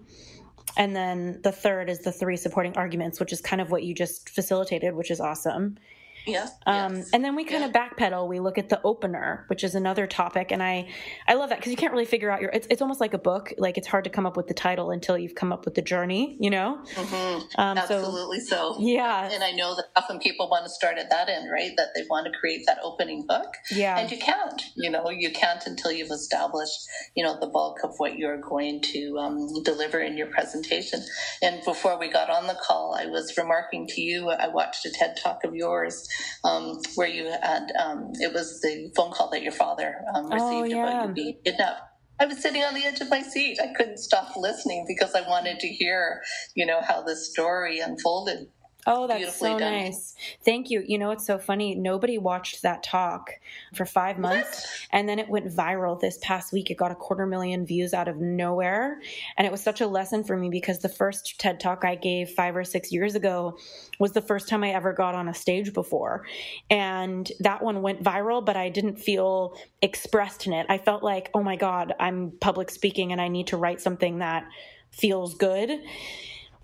And 0.76 0.94
then 0.94 1.40
the 1.42 1.52
third 1.52 1.88
is 1.88 2.00
the 2.00 2.12
three 2.12 2.36
supporting 2.36 2.76
arguments 2.76 3.20
which 3.20 3.32
is 3.32 3.40
kind 3.40 3.62
of 3.62 3.70
what 3.70 3.84
you 3.84 3.94
just 3.94 4.28
facilitated 4.28 4.94
which 4.94 5.10
is 5.10 5.20
awesome 5.20 5.78
Yes, 6.26 6.52
um, 6.66 6.96
yes. 6.96 7.10
And 7.12 7.24
then 7.24 7.36
we 7.36 7.44
kind 7.44 7.62
yeah. 7.62 7.68
of 7.68 7.72
backpedal. 7.72 8.28
We 8.28 8.40
look 8.40 8.58
at 8.58 8.68
the 8.68 8.80
opener, 8.82 9.44
which 9.48 9.62
is 9.62 9.74
another 9.74 10.06
topic, 10.06 10.52
and 10.52 10.62
I, 10.62 10.88
I 11.28 11.34
love 11.34 11.50
that 11.50 11.58
because 11.58 11.70
you 11.70 11.76
can't 11.76 11.92
really 11.92 12.04
figure 12.04 12.30
out 12.30 12.40
your. 12.40 12.50
It's, 12.50 12.66
it's 12.70 12.82
almost 12.82 13.00
like 13.00 13.14
a 13.14 13.18
book. 13.18 13.52
Like 13.58 13.76
it's 13.76 13.86
hard 13.86 14.04
to 14.04 14.10
come 14.10 14.26
up 14.26 14.36
with 14.36 14.46
the 14.46 14.54
title 14.54 14.90
until 14.90 15.18
you've 15.18 15.34
come 15.34 15.52
up 15.52 15.64
with 15.64 15.74
the 15.74 15.82
journey. 15.82 16.36
You 16.40 16.50
know. 16.50 16.82
Mm-hmm. 16.94 17.60
Um, 17.60 17.78
Absolutely. 17.78 18.40
So, 18.40 18.74
so, 18.74 18.80
yeah. 18.80 19.28
And 19.30 19.42
I 19.42 19.52
know 19.52 19.74
that 19.74 19.86
often 19.96 20.18
people 20.18 20.48
want 20.48 20.64
to 20.64 20.70
start 20.70 20.98
at 20.98 21.10
that 21.10 21.28
end, 21.28 21.50
right? 21.50 21.72
That 21.76 21.88
they 21.94 22.02
want 22.08 22.26
to 22.26 22.38
create 22.38 22.64
that 22.66 22.78
opening 22.82 23.26
book. 23.26 23.54
Yeah. 23.70 23.98
And 23.98 24.10
you 24.10 24.18
can't. 24.18 24.62
You 24.76 24.90
know, 24.90 25.10
you 25.10 25.30
can't 25.30 25.64
until 25.66 25.92
you've 25.92 26.10
established, 26.10 26.88
you 27.14 27.24
know, 27.24 27.38
the 27.38 27.46
bulk 27.46 27.78
of 27.84 27.94
what 27.98 28.16
you're 28.16 28.40
going 28.40 28.80
to 28.92 29.18
um, 29.18 29.62
deliver 29.62 30.00
in 30.00 30.16
your 30.16 30.28
presentation. 30.28 31.00
And 31.42 31.62
before 31.64 31.98
we 31.98 32.10
got 32.10 32.30
on 32.30 32.46
the 32.46 32.58
call, 32.62 32.96
I 32.98 33.06
was 33.06 33.36
remarking 33.36 33.86
to 33.88 34.00
you. 34.00 34.30
I 34.30 34.48
watched 34.48 34.86
a 34.86 34.90
TED 34.90 35.18
talk 35.22 35.44
of 35.44 35.54
yours 35.54 36.08
um, 36.44 36.80
where 36.94 37.08
you 37.08 37.26
had 37.42 37.72
um, 37.78 38.10
it 38.14 38.32
was 38.32 38.60
the 38.60 38.90
phone 38.96 39.12
call 39.12 39.30
that 39.30 39.42
your 39.42 39.52
father 39.52 39.96
um, 40.14 40.26
received 40.30 40.42
oh, 40.42 40.64
yeah. 40.64 40.88
about 40.88 41.08
you 41.08 41.14
being 41.14 41.38
kidnapped. 41.44 41.80
I 42.20 42.26
was 42.26 42.40
sitting 42.40 42.62
on 42.62 42.74
the 42.74 42.84
edge 42.84 43.00
of 43.00 43.10
my 43.10 43.22
seat. 43.22 43.58
I 43.60 43.74
couldn't 43.76 43.98
stop 43.98 44.36
listening 44.36 44.84
because 44.86 45.14
I 45.14 45.28
wanted 45.28 45.58
to 45.60 45.66
hear, 45.66 46.22
you 46.54 46.64
know, 46.64 46.80
how 46.80 47.02
the 47.02 47.16
story 47.16 47.80
unfolded. 47.80 48.46
Oh, 48.86 49.06
that's 49.06 49.38
so 49.38 49.58
done. 49.58 49.72
nice. 49.72 50.14
Thank 50.44 50.70
you. 50.70 50.82
You 50.86 50.98
know, 50.98 51.10
it's 51.10 51.26
so 51.26 51.38
funny. 51.38 51.74
Nobody 51.74 52.18
watched 52.18 52.62
that 52.62 52.82
talk 52.82 53.30
for 53.74 53.86
five 53.86 54.18
months. 54.18 54.62
What? 54.62 54.88
And 54.90 55.08
then 55.08 55.18
it 55.18 55.28
went 55.28 55.46
viral 55.46 55.98
this 55.98 56.18
past 56.22 56.52
week. 56.52 56.70
It 56.70 56.76
got 56.76 56.90
a 56.90 56.94
quarter 56.94 57.24
million 57.26 57.64
views 57.64 57.94
out 57.94 58.08
of 58.08 58.16
nowhere. 58.16 59.00
And 59.36 59.46
it 59.46 59.50
was 59.50 59.62
such 59.62 59.80
a 59.80 59.86
lesson 59.86 60.22
for 60.22 60.36
me 60.36 60.50
because 60.50 60.80
the 60.80 60.88
first 60.88 61.38
TED 61.40 61.60
talk 61.60 61.84
I 61.84 61.94
gave 61.94 62.30
five 62.30 62.56
or 62.56 62.64
six 62.64 62.92
years 62.92 63.14
ago 63.14 63.56
was 63.98 64.12
the 64.12 64.20
first 64.20 64.48
time 64.48 64.62
I 64.62 64.70
ever 64.70 64.92
got 64.92 65.14
on 65.14 65.28
a 65.28 65.34
stage 65.34 65.72
before. 65.72 66.26
And 66.68 67.30
that 67.40 67.62
one 67.62 67.80
went 67.80 68.02
viral, 68.02 68.44
but 68.44 68.56
I 68.56 68.68
didn't 68.68 68.96
feel 68.96 69.56
expressed 69.80 70.46
in 70.46 70.52
it. 70.52 70.66
I 70.68 70.78
felt 70.78 71.02
like, 71.02 71.30
oh 71.32 71.42
my 71.42 71.56
God, 71.56 71.94
I'm 71.98 72.32
public 72.40 72.70
speaking 72.70 73.12
and 73.12 73.20
I 73.20 73.28
need 73.28 73.46
to 73.48 73.56
write 73.56 73.80
something 73.80 74.18
that 74.18 74.46
feels 74.90 75.34
good 75.34 75.80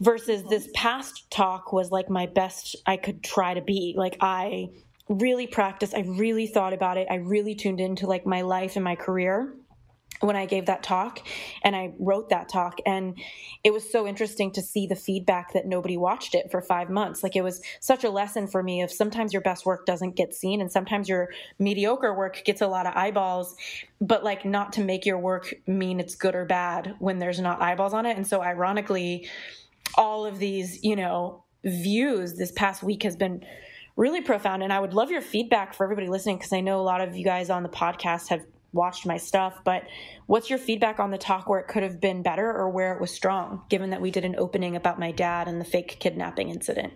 versus 0.00 0.42
this 0.44 0.68
past 0.74 1.30
talk 1.30 1.72
was 1.72 1.90
like 1.90 2.08
my 2.08 2.26
best 2.26 2.76
I 2.86 2.96
could 2.96 3.22
try 3.22 3.54
to 3.54 3.60
be. 3.60 3.94
Like 3.96 4.16
I 4.20 4.70
really 5.08 5.46
practiced, 5.46 5.94
I 5.94 6.00
really 6.00 6.46
thought 6.46 6.72
about 6.72 6.96
it, 6.96 7.08
I 7.10 7.16
really 7.16 7.54
tuned 7.54 7.80
into 7.80 8.06
like 8.06 8.26
my 8.26 8.42
life 8.42 8.76
and 8.76 8.84
my 8.84 8.96
career 8.96 9.54
when 10.20 10.36
I 10.36 10.44
gave 10.44 10.66
that 10.66 10.82
talk 10.82 11.20
and 11.62 11.74
I 11.74 11.94
wrote 11.98 12.28
that 12.28 12.48
talk. 12.48 12.78
And 12.84 13.18
it 13.64 13.72
was 13.72 13.90
so 13.90 14.06
interesting 14.06 14.52
to 14.52 14.62
see 14.62 14.86
the 14.86 14.96
feedback 14.96 15.54
that 15.54 15.66
nobody 15.66 15.96
watched 15.96 16.34
it 16.34 16.50
for 16.50 16.60
five 16.60 16.90
months. 16.90 17.22
Like 17.22 17.36
it 17.36 17.42
was 17.42 17.62
such 17.80 18.04
a 18.04 18.10
lesson 18.10 18.46
for 18.46 18.62
me 18.62 18.82
of 18.82 18.90
sometimes 18.90 19.32
your 19.32 19.42
best 19.42 19.64
work 19.64 19.86
doesn't 19.86 20.16
get 20.16 20.34
seen 20.34 20.60
and 20.60 20.70
sometimes 20.70 21.08
your 21.08 21.30
mediocre 21.58 22.14
work 22.14 22.42
gets 22.44 22.60
a 22.60 22.66
lot 22.66 22.86
of 22.86 22.94
eyeballs, 22.94 23.56
but 24.00 24.22
like 24.22 24.44
not 24.44 24.74
to 24.74 24.84
make 24.84 25.06
your 25.06 25.18
work 25.18 25.54
mean 25.66 26.00
it's 26.00 26.14
good 26.14 26.34
or 26.34 26.44
bad 26.44 26.94
when 26.98 27.18
there's 27.18 27.40
not 27.40 27.62
eyeballs 27.62 27.94
on 27.94 28.04
it. 28.04 28.16
And 28.16 28.26
so 28.26 28.42
ironically, 28.42 29.26
all 29.94 30.26
of 30.26 30.38
these, 30.38 30.82
you 30.82 30.96
know, 30.96 31.44
views 31.64 32.36
this 32.36 32.52
past 32.52 32.82
week 32.82 33.02
has 33.02 33.16
been 33.16 33.44
really 33.96 34.20
profound. 34.20 34.62
And 34.62 34.72
I 34.72 34.80
would 34.80 34.94
love 34.94 35.10
your 35.10 35.20
feedback 35.20 35.74
for 35.74 35.84
everybody 35.84 36.08
listening 36.08 36.38
because 36.38 36.52
I 36.52 36.60
know 36.60 36.80
a 36.80 36.82
lot 36.82 37.00
of 37.00 37.16
you 37.16 37.24
guys 37.24 37.50
on 37.50 37.62
the 37.62 37.68
podcast 37.68 38.28
have 38.28 38.44
watched 38.72 39.06
my 39.06 39.16
stuff. 39.16 39.60
But 39.64 39.84
what's 40.26 40.48
your 40.48 40.58
feedback 40.58 41.00
on 41.00 41.10
the 41.10 41.18
talk 41.18 41.48
where 41.48 41.60
it 41.60 41.68
could 41.68 41.82
have 41.82 42.00
been 42.00 42.22
better 42.22 42.50
or 42.50 42.70
where 42.70 42.94
it 42.94 43.00
was 43.00 43.10
strong, 43.12 43.62
given 43.68 43.90
that 43.90 44.00
we 44.00 44.10
did 44.10 44.24
an 44.24 44.36
opening 44.38 44.76
about 44.76 44.98
my 44.98 45.12
dad 45.12 45.48
and 45.48 45.60
the 45.60 45.64
fake 45.64 45.96
kidnapping 46.00 46.48
incident? 46.48 46.92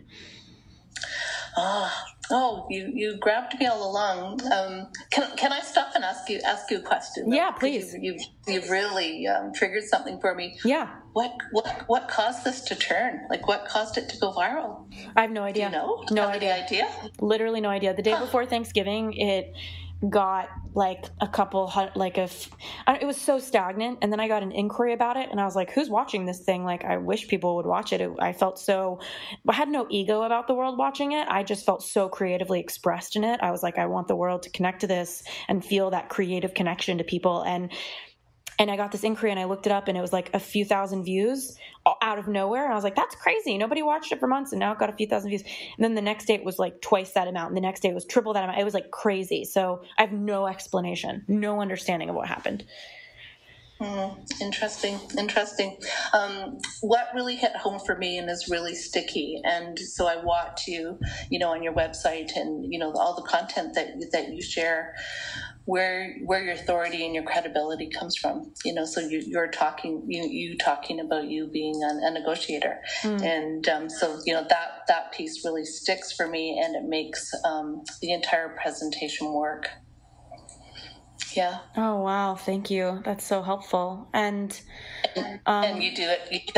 Oh, 1.57 1.93
Oh, 2.31 2.67
you, 2.71 2.91
you 2.93 3.17
grabbed 3.19 3.59
me 3.59 3.67
all 3.67 3.91
along. 3.91 4.41
Um, 4.53 4.89
can, 5.11 5.37
can 5.37 5.53
I 5.53 5.61
stop 5.61 5.93
and 5.95 6.05
ask 6.05 6.29
you 6.29 6.41
ask 6.45 6.71
you 6.71 6.79
a 6.79 6.83
question? 6.83 7.33
Yeah, 7.33 7.51
please. 7.51 7.95
You, 7.95 8.19
you, 8.47 8.61
have 8.61 8.71
really 8.71 9.27
um, 9.27 9.53
triggered 9.53 9.85
something 9.85 10.21
for 10.21 10.35
me. 10.35 10.59
Yeah. 10.65 10.89
What 11.13 11.35
what 11.53 11.85
what 11.87 12.09
caused 12.09 12.45
this 12.45 12.61
to 12.63 12.75
turn? 12.75 13.21
Like, 13.31 13.47
what 13.47 13.67
caused 13.69 13.99
it 13.99 14.09
to 14.09 14.19
go 14.19 14.33
viral? 14.33 14.93
I 15.17 15.23
have 15.23 15.31
no 15.31 15.43
idea. 15.43 15.71
Do 15.71 15.77
you 15.77 15.83
know? 15.83 16.05
No 16.11 16.27
idea. 16.27 16.55
Idea? 16.65 16.89
Literally 17.21 17.61
no 17.61 17.69
idea. 17.69 17.95
The 17.95 18.03
day 18.03 18.13
huh. 18.13 18.25
before 18.25 18.47
Thanksgiving, 18.47 19.13
it 19.13 19.55
got 20.11 20.49
like 20.75 21.05
a 21.21 21.29
couple 21.29 21.73
like 21.95 22.19
a 22.19 22.29
it 23.01 23.07
was 23.07 23.17
so 23.17 23.38
stagnant 23.38 23.99
and 24.03 24.12
then 24.12 24.19
i 24.19 24.27
got 24.27 24.43
an 24.43 24.51
inquiry 24.51 24.93
about 24.93 25.17
it 25.17 25.29
and 25.31 25.40
i 25.40 25.45
was 25.45 25.55
like 25.55 25.71
who's 25.71 25.88
watching 25.88 26.27
this 26.27 26.40
thing? 26.40 26.64
Like 26.64 26.85
i 26.85 26.97
wish 26.97 27.29
people 27.29 27.57
would 27.57 27.67
watch 27.67 27.93
it, 27.93 28.01
it 28.01 28.11
i 28.19 28.33
felt 28.33 28.59
so 28.59 29.01
i 29.49 29.53
had 29.53 29.69
no 29.69 29.87
ego 29.88 30.23
about 30.23 30.47
the 30.47 30.55
world 30.55 30.79
watching 30.79 31.12
it. 31.12 31.27
I 31.29 31.43
just 31.43 31.64
felt 31.64 31.83
so 31.83 32.09
creatively 32.09 32.61
expressed 32.61 33.17
in 33.17 33.25
it. 33.25 33.40
I 33.43 33.51
was 33.51 33.62
like 33.62 33.79
i 33.79 33.87
want 33.87 34.09
the 34.09 34.17
world 34.17 34.43
to 34.45 34.51
connect 34.51 34.81
to 34.81 34.87
this 34.87 35.23
and 35.49 35.64
feel 35.64 35.90
that 35.90 36.09
creative 36.09 36.55
connection 36.55 36.99
to 36.99 37.05
people. 37.05 37.43
And 37.43 37.71
and 38.59 38.71
I 38.71 38.77
got 38.77 38.93
this 38.93 39.03
inquiry 39.03 39.31
and 39.31 39.40
I 39.40 39.45
looked 39.45 39.67
it 39.67 39.73
up 39.73 39.88
and 39.88 39.97
it 39.99 40.01
was 40.01 40.12
like 40.12 40.31
a 40.35 40.38
few 40.38 40.64
thousand 40.64 41.05
views 41.05 41.57
out 42.03 42.19
of 42.19 42.29
nowhere. 42.29 42.64
And 42.64 42.73
I 42.73 42.75
was 42.77 42.85
like, 42.85 42.95
that's 42.95 43.14
crazy. 43.17 43.59
Nobody 43.59 43.83
watched 43.83 44.12
it 44.12 44.21
for 44.21 44.29
months 44.29 44.53
and 44.53 44.61
now 44.61 44.73
it 44.73 44.79
got 44.79 44.90
a 44.90 44.93
few 44.93 45.07
thousand 45.07 45.31
views. 45.31 45.43
And 45.43 45.85
then 45.85 45.95
the 45.95 46.03
next 46.03 46.27
day 46.27 46.35
it 46.35 46.45
was 46.45 46.59
like 46.59 46.81
twice 46.81 47.12
that 47.12 47.29
amount. 47.29 47.49
And 47.49 47.57
the 47.57 47.62
next 47.62 47.81
day 47.81 47.88
it 47.88 47.95
was 47.95 48.05
triple 48.05 48.33
that 48.35 48.45
amount. 48.45 48.59
It 48.59 48.64
was 48.64 48.75
like 48.75 48.90
crazy. 48.90 49.45
So 49.45 49.83
I 49.99 50.03
have 50.03 50.12
no 50.12 50.47
explanation, 50.47 51.25
no 51.29 51.61
understanding 51.61 52.09
of 52.09 52.14
what 52.14 52.29
happened. 52.29 52.64
Mm, 53.81 54.31
interesting, 54.40 55.01
interesting. 55.19 55.77
Um, 56.12 56.59
what 56.81 57.09
really 57.12 57.35
hit 57.35 57.57
home 57.57 57.81
for 57.85 57.97
me 57.97 58.19
and 58.19 58.31
is 58.31 58.49
really 58.49 58.75
sticky, 58.75 59.40
and 59.43 59.77
so 59.77 60.07
I 60.07 60.23
watch 60.23 60.69
you, 60.69 60.99
you 61.29 61.40
know, 61.40 61.51
on 61.51 61.62
your 61.62 61.73
website 61.73 62.37
and 62.37 62.73
you 62.73 62.79
know 62.79 62.93
all 62.93 63.17
the 63.17 63.29
content 63.29 63.75
that 63.75 63.88
that 64.12 64.33
you 64.33 64.40
share 64.40 64.95
where 65.66 66.16
where 66.24 66.44
your 66.44 66.55
authority 66.55 67.05
and 67.05 67.14
your 67.14 67.24
credibility 67.24 67.88
comes 67.88 68.16
from. 68.16 68.53
You 68.64 68.74
know 68.74 68.85
so 68.85 69.00
you, 69.00 69.38
are 69.38 69.48
talking 69.48 70.05
you 70.07 70.27
you 70.29 70.59
talking 70.59 71.00
about 71.00 71.24
you 71.24 71.46
being 71.46 71.74
a, 71.83 72.07
a 72.07 72.11
negotiator. 72.11 72.81
Mm. 73.03 73.22
and 73.22 73.68
um, 73.68 73.90
so 73.90 74.20
you 74.27 74.35
know 74.35 74.44
that 74.48 74.83
that 74.88 75.12
piece 75.12 75.44
really 75.44 75.64
sticks 75.64 76.12
for 76.12 76.29
me 76.29 76.61
and 76.62 76.77
it 76.77 76.88
makes 76.88 77.31
um, 77.44 77.83
the 78.03 78.12
entire 78.12 78.55
presentation 78.61 79.33
work. 79.33 79.68
Yeah. 81.35 81.59
Oh 81.77 82.00
wow. 82.00 82.37
Thank 82.37 82.70
you. 82.70 83.00
That's 83.05 83.24
so 83.24 83.42
helpful. 83.42 84.09
And 84.12 84.61
um, 85.46 85.64
and 85.64 85.83
you 85.83 85.94
do 85.94 86.07
it 86.07 86.53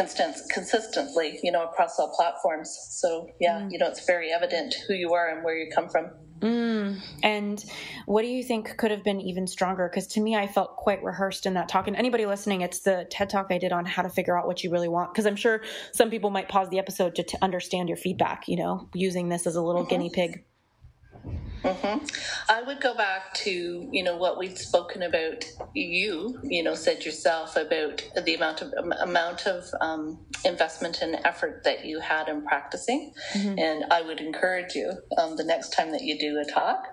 consistently 0.49 1.39
you 1.45 1.53
know 1.53 1.65
across 1.65 1.99
all 1.99 2.13
platforms. 2.17 2.77
So 2.91 3.29
yeah 3.41 3.61
mm. 3.61 3.69
you 3.71 3.79
know 3.79 3.87
it's 3.87 4.05
very 4.05 4.33
evident 4.33 4.75
who 4.89 4.95
you 4.95 5.15
are 5.15 5.29
and 5.29 5.45
where 5.45 5.57
you 5.57 5.71
come 5.73 5.89
from 5.89 6.11
Mm. 6.41 7.01
And 7.23 7.65
what 8.07 8.23
do 8.23 8.29
you 8.29 8.43
think 8.43 8.77
could 8.77 8.91
have 8.91 9.03
been 9.03 9.21
even 9.21 9.47
stronger? 9.47 9.89
Because 9.89 10.07
to 10.09 10.21
me, 10.21 10.37
I 10.37 10.47
felt 10.47 10.77
quite 10.77 11.03
rehearsed 11.03 11.47
in 11.47 11.55
that 11.55 11.69
talk. 11.69 11.87
And 11.87 11.97
anybody 11.97 12.27
listening, 12.27 12.61
it's 12.61 12.81
the 12.81 13.07
TED 13.11 13.31
talk 13.31 13.47
I 13.51 13.59
did 13.59 13.73
on 13.73 13.85
how 13.87 14.03
to 14.03 14.09
figure 14.09 14.39
out 14.39 14.47
what 14.47 14.63
you 14.63 14.71
really 14.71 14.89
want. 14.89 15.13
Because 15.13 15.27
I'm 15.27 15.37
sure 15.37 15.63
some 15.93 16.11
people 16.11 16.31
might 16.31 16.49
pause 16.49 16.69
the 16.69 16.79
episode 16.79 17.15
to 17.17 17.23
t- 17.23 17.39
understand 17.43 17.89
your 17.89 17.97
feedback, 17.97 18.49
you 18.49 18.57
know, 18.57 18.89
using 18.95 19.29
this 19.29 19.47
as 19.47 19.57
a 19.57 19.63
little 19.63 19.83
mm-hmm. 19.83 19.91
guinea 19.91 20.11
pig. 20.11 20.45
Mm-hmm. 21.67 22.07
I 22.49 22.63
would 22.63 22.81
go 22.81 22.95
back 22.95 23.35
to 23.35 23.89
you 23.91 24.03
know 24.03 24.17
what 24.17 24.39
we'd 24.39 24.57
spoken 24.57 25.03
about. 25.03 25.45
You 25.75 26.39
you 26.45 26.63
know 26.63 26.75
said 26.75 27.05
yourself 27.05 27.57
about 27.57 28.09
the 28.25 28.35
amount 28.35 28.63
of 28.63 28.73
amount 29.01 29.47
of 29.47 29.65
um, 29.81 30.25
investment 30.45 30.99
and 31.03 31.17
effort 31.25 31.65
that 31.65 31.85
you 31.85 32.01
had 32.01 32.29
in 32.29 32.45
practicing, 32.45 33.13
mm-hmm. 33.35 33.59
and 33.59 33.85
I 33.91 34.03
would 34.03 34.21
encourage 34.21 34.75
you 34.75 34.93
um, 35.19 35.37
the 35.37 35.45
next 35.45 35.71
time 35.71 35.91
that 35.91 36.03
you 36.03 36.19
do 36.19 36.39
a 36.39 36.51
talk 36.51 36.87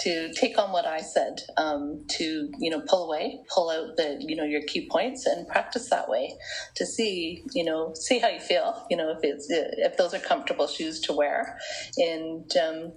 to 0.00 0.32
take 0.32 0.58
on 0.58 0.70
what 0.70 0.86
I 0.86 1.00
said 1.00 1.40
um, 1.56 2.04
to 2.10 2.50
you 2.58 2.70
know 2.70 2.82
pull 2.86 3.08
away, 3.08 3.40
pull 3.52 3.70
out 3.70 3.96
the 3.96 4.16
you 4.20 4.36
know 4.36 4.44
your 4.44 4.62
key 4.62 4.88
points 4.88 5.26
and 5.26 5.48
practice 5.48 5.90
that 5.90 6.08
way 6.08 6.32
to 6.76 6.86
see 6.86 7.42
you 7.52 7.64
know 7.64 7.92
see 7.94 8.20
how 8.20 8.28
you 8.28 8.40
feel. 8.40 8.86
You 8.90 8.96
know 8.96 9.10
if 9.10 9.18
it's 9.22 9.46
if 9.50 9.96
those 9.96 10.14
are 10.14 10.20
comfortable 10.20 10.68
shoes 10.68 11.00
to 11.00 11.12
wear, 11.12 11.58
and 11.98 12.50
um, 12.56 12.92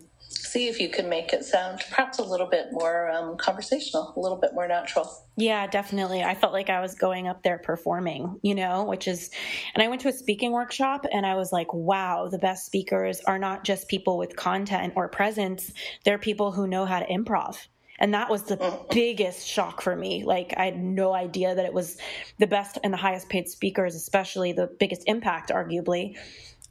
see 0.53 0.67
if 0.67 0.79
you 0.79 0.87
can 0.87 1.09
make 1.09 1.33
it 1.33 1.43
sound 1.43 1.81
perhaps 1.89 2.19
a 2.19 2.23
little 2.23 2.45
bit 2.45 2.67
more 2.71 3.09
um, 3.09 3.35
conversational, 3.37 4.13
a 4.15 4.19
little 4.19 4.37
bit 4.37 4.53
more 4.53 4.67
natural. 4.67 5.11
Yeah, 5.35 5.65
definitely. 5.65 6.21
I 6.21 6.35
felt 6.35 6.53
like 6.53 6.69
I 6.69 6.79
was 6.79 6.93
going 6.93 7.27
up 7.27 7.41
there 7.41 7.57
performing, 7.57 8.39
you 8.43 8.53
know, 8.53 8.83
which 8.83 9.07
is, 9.07 9.31
and 9.73 9.81
I 9.81 9.87
went 9.87 10.01
to 10.01 10.09
a 10.09 10.13
speaking 10.13 10.51
workshop 10.51 11.07
and 11.11 11.25
I 11.25 11.33
was 11.33 11.51
like, 11.51 11.73
wow, 11.73 12.27
the 12.29 12.37
best 12.37 12.67
speakers 12.67 13.19
are 13.21 13.39
not 13.39 13.63
just 13.63 13.87
people 13.87 14.19
with 14.19 14.35
content 14.35 14.93
or 14.95 15.09
presence, 15.09 15.71
they're 16.05 16.19
people 16.19 16.51
who 16.51 16.67
know 16.67 16.85
how 16.85 16.99
to 16.99 17.07
improv. 17.07 17.57
And 17.97 18.13
that 18.13 18.29
was 18.29 18.43
the 18.43 18.57
mm-hmm. 18.57 18.85
biggest 18.91 19.47
shock 19.47 19.81
for 19.81 19.95
me. 19.95 20.23
Like, 20.23 20.53
I 20.55 20.65
had 20.65 20.77
no 20.77 21.13
idea 21.13 21.55
that 21.55 21.65
it 21.65 21.73
was 21.73 21.97
the 22.37 22.47
best 22.47 22.77
and 22.83 22.93
the 22.93 22.97
highest 22.97 23.29
paid 23.29 23.49
speakers, 23.49 23.95
especially 23.95 24.53
the 24.53 24.69
biggest 24.79 25.03
impact, 25.07 25.49
arguably, 25.49 26.15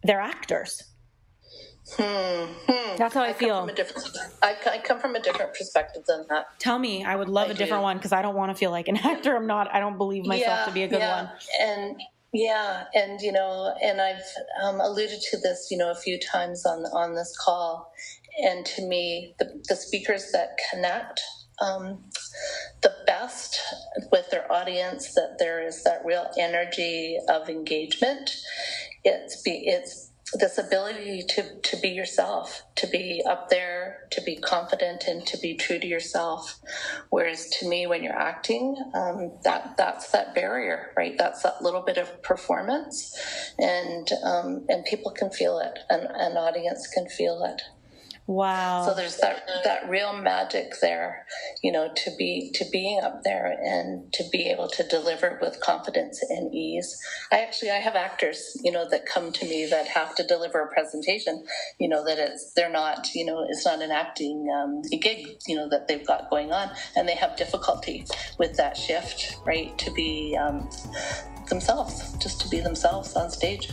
they're 0.04 0.20
actors 0.20 0.84
Hmm, 1.90 2.44
hmm. 2.66 2.96
That's 2.96 3.14
how 3.14 3.22
I, 3.22 3.28
I 3.28 3.32
feel. 3.32 3.56
Come 3.56 3.66
from 3.66 3.68
a 3.70 3.74
different, 3.74 4.18
I, 4.42 4.56
I, 4.70 4.78
come 4.78 5.00
from 5.00 5.14
a 5.16 5.20
different 5.20 5.54
perspective 5.54 6.04
than 6.06 6.26
that. 6.28 6.46
Tell 6.58 6.78
me, 6.78 7.04
I 7.04 7.16
would 7.16 7.28
love 7.28 7.48
I 7.48 7.52
a 7.52 7.54
different 7.54 7.82
one 7.82 7.96
because 7.96 8.12
I 8.12 8.22
don't 8.22 8.36
want 8.36 8.50
to 8.50 8.54
feel 8.54 8.70
like 8.70 8.88
an 8.88 8.96
actor. 9.04 9.34
I'm 9.36 9.46
not. 9.46 9.72
I 9.74 9.80
don't 9.80 9.98
believe 9.98 10.24
myself 10.24 10.60
yeah, 10.60 10.64
to 10.64 10.72
be 10.72 10.82
a 10.84 10.88
good 10.88 11.00
yeah. 11.00 11.24
one. 11.24 11.32
And 11.60 12.00
yeah, 12.32 12.84
and 12.94 13.20
you 13.20 13.32
know, 13.32 13.74
and 13.82 14.00
I've 14.00 14.22
um, 14.62 14.80
alluded 14.80 15.20
to 15.30 15.38
this, 15.38 15.68
you 15.70 15.76
know, 15.76 15.90
a 15.90 15.94
few 15.94 16.18
times 16.18 16.64
on 16.64 16.84
on 16.86 17.14
this 17.14 17.36
call. 17.36 17.92
And 18.42 18.64
to 18.64 18.86
me, 18.86 19.34
the, 19.38 19.62
the 19.68 19.76
speakers 19.76 20.30
that 20.32 20.56
connect 20.70 21.20
um, 21.60 22.04
the 22.82 22.94
best 23.06 23.60
with 24.10 24.30
their 24.30 24.50
audience, 24.50 25.14
that 25.14 25.36
there 25.38 25.64
is 25.64 25.84
that 25.84 26.00
real 26.04 26.30
energy 26.38 27.18
of 27.28 27.48
engagement. 27.48 28.30
It's 29.04 29.42
be 29.42 29.64
it's 29.66 30.11
this 30.40 30.58
ability 30.58 31.24
to, 31.30 31.60
to 31.60 31.76
be 31.78 31.90
yourself, 31.90 32.64
to 32.76 32.86
be 32.86 33.22
up 33.28 33.50
there, 33.50 34.08
to 34.12 34.22
be 34.22 34.36
confident, 34.36 35.04
and 35.06 35.26
to 35.26 35.38
be 35.38 35.54
true 35.56 35.78
to 35.78 35.86
yourself. 35.86 36.60
Whereas 37.10 37.48
to 37.60 37.68
me, 37.68 37.86
when 37.86 38.02
you're 38.04 38.18
acting, 38.18 38.76
um, 38.94 39.32
that 39.44 39.76
that's 39.78 40.10
that 40.12 40.34
barrier, 40.34 40.92
right? 40.96 41.16
That's 41.18 41.42
that 41.42 41.62
little 41.62 41.82
bit 41.82 41.98
of 41.98 42.22
performance, 42.22 43.16
and 43.58 44.08
um, 44.24 44.66
and 44.68 44.84
people 44.84 45.12
can 45.12 45.30
feel 45.30 45.58
it, 45.60 45.78
and 45.90 46.02
an 46.04 46.36
audience 46.36 46.86
can 46.88 47.08
feel 47.08 47.44
it. 47.44 47.62
Wow. 48.28 48.86
So 48.86 48.94
there's 48.94 49.16
that 49.16 49.48
that 49.64 49.88
real 49.88 50.16
magic 50.16 50.74
there, 50.80 51.26
you 51.60 51.72
know, 51.72 51.92
to 51.92 52.10
be 52.16 52.52
to 52.54 52.64
being 52.70 53.00
up 53.02 53.24
there 53.24 53.58
and 53.60 54.12
to 54.12 54.24
be 54.30 54.48
able 54.48 54.68
to 54.68 54.86
deliver 54.86 55.38
with 55.42 55.60
confidence 55.60 56.22
and 56.28 56.54
ease. 56.54 56.96
I 57.32 57.40
actually 57.40 57.72
I 57.72 57.78
have 57.78 57.96
actors, 57.96 58.56
you 58.62 58.70
know, 58.70 58.88
that 58.90 59.06
come 59.06 59.32
to 59.32 59.44
me 59.44 59.66
that 59.66 59.88
have 59.88 60.14
to 60.14 60.26
deliver 60.26 60.60
a 60.60 60.72
presentation, 60.72 61.44
you 61.80 61.88
know, 61.88 62.04
that 62.04 62.18
it's 62.18 62.52
they're 62.54 62.70
not, 62.70 63.08
you 63.12 63.26
know, 63.26 63.44
it's 63.48 63.66
not 63.66 63.82
an 63.82 63.90
acting 63.90 64.48
um, 64.54 64.82
gig, 64.82 65.26
you 65.48 65.56
know, 65.56 65.68
that 65.68 65.88
they've 65.88 66.06
got 66.06 66.30
going 66.30 66.52
on, 66.52 66.70
and 66.94 67.08
they 67.08 67.16
have 67.16 67.36
difficulty 67.36 68.06
with 68.38 68.56
that 68.56 68.76
shift, 68.76 69.36
right, 69.44 69.76
to 69.78 69.90
be 69.90 70.38
um, 70.40 70.70
themselves, 71.48 72.12
just 72.18 72.40
to 72.40 72.48
be 72.48 72.60
themselves 72.60 73.14
on 73.16 73.30
stage. 73.30 73.72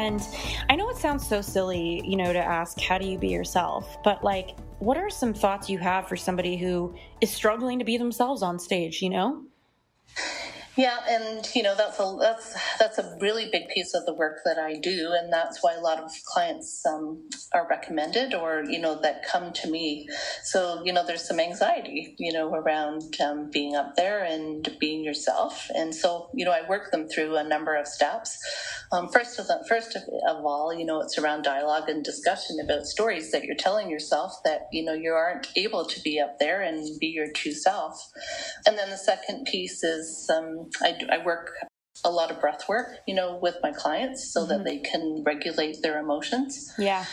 And 0.00 0.26
I 0.70 0.76
know 0.76 0.88
it 0.88 0.96
sounds 0.96 1.28
so 1.28 1.42
silly, 1.42 2.00
you 2.06 2.16
know, 2.16 2.32
to 2.32 2.38
ask, 2.38 2.80
how 2.80 2.96
do 2.96 3.06
you 3.06 3.18
be 3.18 3.28
yourself? 3.28 3.98
But 4.02 4.24
like, 4.24 4.56
what 4.78 4.96
are 4.96 5.10
some 5.10 5.34
thoughts 5.34 5.68
you 5.68 5.76
have 5.76 6.08
for 6.08 6.16
somebody 6.16 6.56
who 6.56 6.94
is 7.20 7.30
struggling 7.30 7.78
to 7.80 7.84
be 7.84 7.98
themselves 7.98 8.42
on 8.42 8.58
stage, 8.58 9.02
you 9.02 9.10
know? 9.10 9.44
Yeah, 10.80 10.96
and 11.10 11.46
you 11.54 11.62
know 11.62 11.74
that's 11.76 12.00
a 12.00 12.16
that's 12.18 12.56
that's 12.78 12.96
a 12.96 13.18
really 13.20 13.50
big 13.52 13.68
piece 13.68 13.92
of 13.92 14.06
the 14.06 14.14
work 14.14 14.38
that 14.46 14.56
I 14.56 14.76
do, 14.76 15.10
and 15.12 15.30
that's 15.30 15.62
why 15.62 15.74
a 15.74 15.80
lot 15.80 16.02
of 16.02 16.10
clients 16.24 16.86
um, 16.86 17.28
are 17.52 17.68
recommended, 17.68 18.32
or 18.32 18.64
you 18.66 18.80
know 18.80 18.98
that 19.02 19.22
come 19.30 19.52
to 19.52 19.70
me. 19.70 20.08
So 20.42 20.80
you 20.82 20.94
know 20.94 21.04
there's 21.06 21.28
some 21.28 21.38
anxiety, 21.38 22.14
you 22.18 22.32
know, 22.32 22.54
around 22.54 23.14
um, 23.20 23.50
being 23.50 23.76
up 23.76 23.94
there 23.96 24.24
and 24.24 24.74
being 24.80 25.04
yourself, 25.04 25.68
and 25.74 25.94
so 25.94 26.30
you 26.32 26.46
know 26.46 26.50
I 26.50 26.66
work 26.66 26.92
them 26.92 27.10
through 27.10 27.36
a 27.36 27.44
number 27.44 27.76
of 27.76 27.86
steps. 27.86 28.38
Um, 28.90 29.10
first 29.10 29.38
of 29.38 29.48
the, 29.48 29.62
first 29.68 29.94
of, 29.94 30.02
of 30.26 30.46
all, 30.46 30.72
you 30.72 30.86
know, 30.86 31.02
it's 31.02 31.18
around 31.18 31.42
dialogue 31.42 31.90
and 31.90 32.02
discussion 32.02 32.56
about 32.64 32.86
stories 32.86 33.30
that 33.32 33.44
you're 33.44 33.54
telling 33.54 33.90
yourself 33.90 34.32
that 34.46 34.62
you 34.72 34.82
know 34.82 34.94
you 34.94 35.12
aren't 35.12 35.46
able 35.56 35.84
to 35.84 36.00
be 36.00 36.18
up 36.18 36.38
there 36.38 36.62
and 36.62 36.98
be 36.98 37.08
your 37.08 37.30
true 37.32 37.52
self, 37.52 38.10
and 38.66 38.78
then 38.78 38.88
the 38.88 38.96
second 38.96 39.44
piece 39.44 39.84
is 39.84 40.26
um, 40.34 40.69
I, 40.82 40.98
I 41.10 41.24
work 41.24 41.52
a 42.04 42.10
lot 42.10 42.30
of 42.30 42.40
breath 42.40 42.68
work, 42.68 42.88
you 43.06 43.14
know, 43.14 43.38
with 43.40 43.56
my 43.62 43.72
clients 43.72 44.32
so 44.32 44.40
mm-hmm. 44.40 44.50
that 44.50 44.64
they 44.64 44.78
can 44.78 45.22
regulate 45.24 45.82
their 45.82 45.98
emotions. 45.98 46.72
Yeah. 46.78 47.04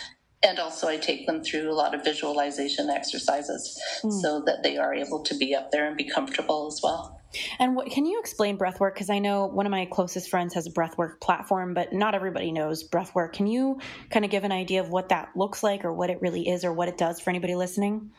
And 0.43 0.59
also, 0.59 0.87
I 0.87 0.97
take 0.97 1.25
them 1.25 1.43
through 1.43 1.71
a 1.71 1.73
lot 1.73 1.95
of 1.95 2.03
visualization 2.03 2.91
exercises 2.91 3.81
mm. 4.03 4.11
so 4.21 4.43
that 4.45 4.61
they 4.61 4.77
are 4.77 4.93
able 4.93 5.23
to 5.23 5.35
be 5.35 5.55
up 5.55 5.71
there 5.71 5.87
and 5.87 5.97
be 5.97 6.07
comfortable 6.07 6.67
as 6.67 6.79
well. 6.83 7.19
And 7.57 7.75
what, 7.75 7.89
can 7.89 8.05
you 8.05 8.19
explain 8.19 8.55
breath 8.55 8.79
work? 8.79 8.93
Because 8.93 9.09
I 9.09 9.17
know 9.17 9.47
one 9.47 9.65
of 9.65 9.71
my 9.71 9.85
closest 9.85 10.29
friends 10.29 10.53
has 10.53 10.67
a 10.67 10.71
breath 10.71 10.95
work 10.95 11.19
platform, 11.19 11.73
but 11.73 11.91
not 11.91 12.13
everybody 12.13 12.51
knows 12.51 12.83
breath 12.83 13.15
work. 13.15 13.33
Can 13.33 13.47
you 13.47 13.79
kind 14.11 14.25
of 14.25 14.31
give 14.31 14.43
an 14.43 14.51
idea 14.51 14.81
of 14.81 14.89
what 14.89 15.09
that 15.09 15.29
looks 15.35 15.63
like 15.63 15.83
or 15.83 15.91
what 15.91 16.11
it 16.11 16.21
really 16.21 16.47
is 16.47 16.63
or 16.63 16.71
what 16.71 16.87
it 16.87 16.97
does 16.99 17.19
for 17.19 17.31
anybody 17.31 17.55
listening? 17.55 18.11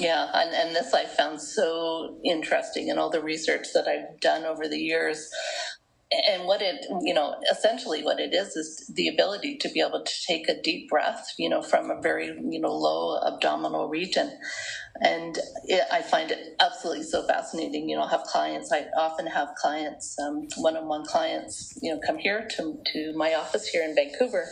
Yeah, 0.00 0.28
and, 0.34 0.54
and 0.54 0.76
this 0.76 0.94
I 0.94 1.06
found 1.06 1.40
so 1.42 2.20
interesting 2.24 2.88
in 2.90 2.98
all 2.98 3.10
the 3.10 3.22
research 3.22 3.68
that 3.74 3.88
I've 3.88 4.20
done 4.20 4.44
over 4.44 4.68
the 4.68 4.78
years. 4.78 5.30
And 6.30 6.44
what 6.46 6.62
it 6.62 6.86
you 7.02 7.14
know 7.14 7.36
essentially 7.52 8.02
what 8.04 8.20
it 8.20 8.34
is 8.34 8.56
is 8.56 8.92
the 8.94 9.08
ability 9.08 9.58
to 9.58 9.70
be 9.70 9.80
able 9.80 10.04
to 10.04 10.12
take 10.28 10.48
a 10.48 10.60
deep 10.62 10.88
breath 10.88 11.34
you 11.38 11.48
know 11.50 11.62
from 11.62 11.90
a 11.90 12.00
very 12.02 12.26
you 12.28 12.60
know 12.60 12.72
low 12.74 13.18
abdominal 13.26 13.88
region 13.88 14.32
and 15.00 15.38
it, 15.64 15.84
I 15.92 16.02
find 16.02 16.30
it 16.30 16.56
absolutely 16.60 17.04
so 17.04 17.26
fascinating. 17.26 17.88
You 17.88 17.96
know, 17.96 18.02
I 18.02 18.10
have 18.10 18.22
clients. 18.24 18.72
I 18.72 18.86
often 18.96 19.26
have 19.26 19.54
clients, 19.56 20.18
um, 20.18 20.48
one-on-one 20.58 21.04
clients, 21.04 21.78
you 21.82 21.94
know, 21.94 22.00
come 22.06 22.18
here 22.18 22.48
to 22.56 22.78
to 22.92 23.12
my 23.16 23.34
office 23.34 23.66
here 23.66 23.84
in 23.84 23.94
Vancouver, 23.94 24.48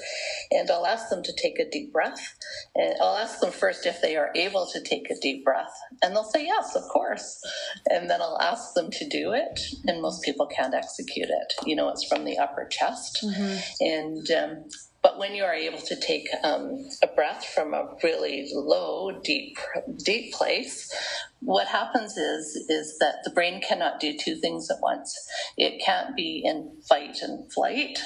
and 0.51 0.71
I'll 0.71 0.87
ask 0.87 1.09
them 1.09 1.23
to 1.23 1.33
take 1.41 1.59
a 1.59 1.69
deep 1.69 1.93
breath. 1.93 2.37
And 2.75 2.95
I'll 3.01 3.17
ask 3.17 3.41
them 3.41 3.53
first 3.53 3.87
if 3.87 4.01
they 4.01 4.17
are 4.17 4.31
able 4.35 4.67
to 4.73 4.81
take 4.83 5.11
a 5.11 5.19
deep 5.21 5.45
breath, 5.45 5.75
and 6.03 6.15
they'll 6.15 6.25
say 6.25 6.45
yes, 6.45 6.77
of 6.77 6.83
course. 6.85 7.41
And 7.87 8.09
then 8.09 8.21
I'll 8.23 8.41
ask 8.41 8.75
them 8.75 8.91
to 8.91 9.09
do 9.09 9.33
it, 9.33 9.61
and 9.87 10.03
most 10.03 10.23
people 10.23 10.47
can't 10.47 10.75
execute 10.75 11.29
it. 11.29 11.55
You 11.65 11.77
know, 11.77 11.89
it's 11.89 12.05
from 12.05 12.25
the 12.25 12.39
upper 12.39 12.67
chest, 12.67 13.25
mm-hmm. 13.25 13.59
and 13.81 14.31
um, 14.31 14.65
but 15.07 15.19
when 15.21 15.37
you 15.37 15.45
are 15.45 15.55
able 15.55 15.79
to 15.79 15.95
take 15.95 16.27
um, 16.43 16.85
a 17.01 17.07
breath 17.07 17.47
from 17.55 17.75
a 17.75 17.95
really 18.03 18.51
low, 18.53 19.13
deep, 19.23 19.57
deep 19.99 20.33
place, 20.35 20.93
what 21.39 21.69
happens 21.69 22.17
is 22.17 22.57
is 22.69 22.99
that 22.99 23.19
the 23.23 23.31
brain 23.31 23.63
cannot 23.63 24.01
do 24.01 24.19
two 24.19 24.35
things 24.35 24.69
at 24.69 24.79
once. 24.83 25.17
It 25.57 25.81
can't 25.81 26.17
be 26.17 26.43
in 26.45 26.73
fight 26.89 27.19
and 27.23 27.53
flight 27.53 28.01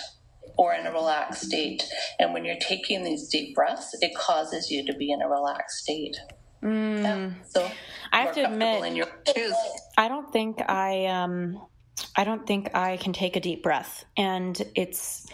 or 0.58 0.74
in 0.74 0.86
a 0.86 0.92
relaxed 0.92 1.44
state. 1.44 1.84
And 2.18 2.34
when 2.34 2.44
you're 2.44 2.60
taking 2.60 3.02
these 3.02 3.28
deep 3.28 3.54
breaths, 3.54 3.96
it 4.02 4.14
causes 4.14 4.70
you 4.70 4.84
to 4.84 4.92
be 4.92 5.10
in 5.10 5.22
a 5.22 5.28
relaxed 5.28 5.78
state. 5.78 6.18
Mm. 6.62 7.02
Yeah, 7.02 7.30
so 7.48 7.70
I 8.12 8.24
have 8.24 8.34
to 8.34 8.44
admit, 8.44 9.08
I 9.96 10.08
don't 10.08 10.30
think 10.30 10.60
I 10.68 11.06
um, 11.06 11.66
I 12.14 12.24
don't 12.24 12.46
think 12.46 12.74
I 12.74 12.98
can 12.98 13.14
take 13.14 13.36
a 13.36 13.40
deep 13.40 13.62
breath, 13.62 14.04
and 14.18 14.60
it's 14.74 15.26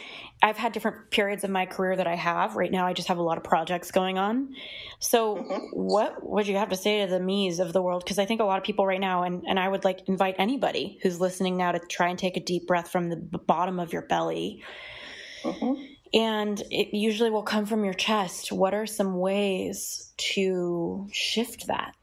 I've 0.42 0.56
had 0.56 0.72
different 0.72 1.10
periods 1.10 1.44
of 1.44 1.50
my 1.50 1.64
career 1.64 1.96
that 1.96 2.06
I 2.06 2.14
have. 2.14 2.56
Right 2.56 2.70
now, 2.70 2.86
I 2.86 2.92
just 2.92 3.08
have 3.08 3.18
a 3.18 3.22
lot 3.22 3.38
of 3.38 3.44
projects 3.44 3.90
going 3.90 4.18
on. 4.18 4.54
So, 4.98 5.36
mm-hmm. 5.36 5.66
what 5.72 6.26
would 6.28 6.46
you 6.46 6.56
have 6.56 6.68
to 6.70 6.76
say 6.76 7.04
to 7.04 7.10
the 7.10 7.20
me's 7.20 7.58
of 7.58 7.72
the 7.72 7.80
world? 7.80 8.04
Because 8.04 8.18
I 8.18 8.26
think 8.26 8.40
a 8.40 8.44
lot 8.44 8.58
of 8.58 8.64
people 8.64 8.86
right 8.86 9.00
now, 9.00 9.22
and, 9.22 9.44
and 9.48 9.58
I 9.58 9.68
would 9.68 9.84
like 9.84 10.00
invite 10.08 10.36
anybody 10.38 10.98
who's 11.02 11.20
listening 11.20 11.56
now 11.56 11.72
to 11.72 11.78
try 11.78 12.08
and 12.08 12.18
take 12.18 12.36
a 12.36 12.40
deep 12.40 12.66
breath 12.66 12.90
from 12.90 13.08
the 13.08 13.16
bottom 13.16 13.80
of 13.80 13.92
your 13.92 14.02
belly. 14.02 14.62
Mm-hmm. 15.42 15.82
And 16.14 16.62
it 16.70 16.94
usually 16.96 17.30
will 17.30 17.42
come 17.42 17.66
from 17.66 17.84
your 17.84 17.94
chest. 17.94 18.52
What 18.52 18.74
are 18.74 18.86
some 18.86 19.18
ways 19.18 20.12
to 20.18 21.08
shift 21.12 21.66
that? 21.66 21.94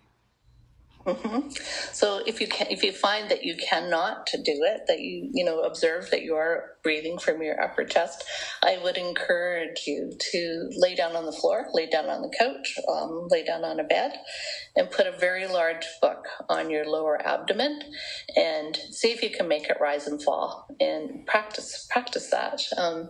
Mm-hmm. 1.06 1.50
So 1.92 2.22
if 2.26 2.40
you 2.40 2.48
can, 2.48 2.68
if 2.70 2.82
you 2.82 2.94
find 2.94 3.30
that 3.30 3.44
you 3.44 3.58
cannot 3.58 4.28
do 4.32 4.64
it, 4.64 4.84
that 4.88 5.02
you 5.02 5.30
you 5.34 5.44
know 5.44 5.60
observe 5.60 6.10
that 6.12 6.24
you 6.24 6.36
are 6.36 6.78
breathing 6.82 7.18
from 7.18 7.42
your 7.42 7.62
upper 7.62 7.84
chest, 7.84 8.24
I 8.62 8.80
would 8.82 8.96
encourage 8.96 9.84
you 9.86 10.14
to 10.32 10.70
lay 10.78 10.96
down 10.96 11.16
on 11.18 11.26
the 11.26 11.34
floor, 11.34 11.68
lay 11.74 11.88
down 11.88 12.06
on 12.06 12.22
the 12.22 12.34
couch, 12.38 12.78
um, 12.90 13.28
lay 13.30 13.44
down 13.44 13.66
on 13.66 13.82
a 13.82 13.84
bed, 13.84 14.14
and 14.78 14.90
put 14.92 15.06
a 15.06 15.12
very 15.12 15.46
large 15.46 15.86
book 16.02 16.26
on 16.48 16.70
your 16.70 16.86
lower 16.86 17.26
abdomen, 17.26 17.82
and 18.38 18.78
see 18.92 19.12
if 19.12 19.22
you 19.22 19.30
can 19.30 19.50
make 19.50 19.70
it 19.70 19.78
rise 19.82 20.08
and 20.08 20.24
fall, 20.24 20.68
and 20.80 21.26
practice 21.26 21.86
practice 21.92 22.30
that. 22.30 22.62
Um, 22.78 23.10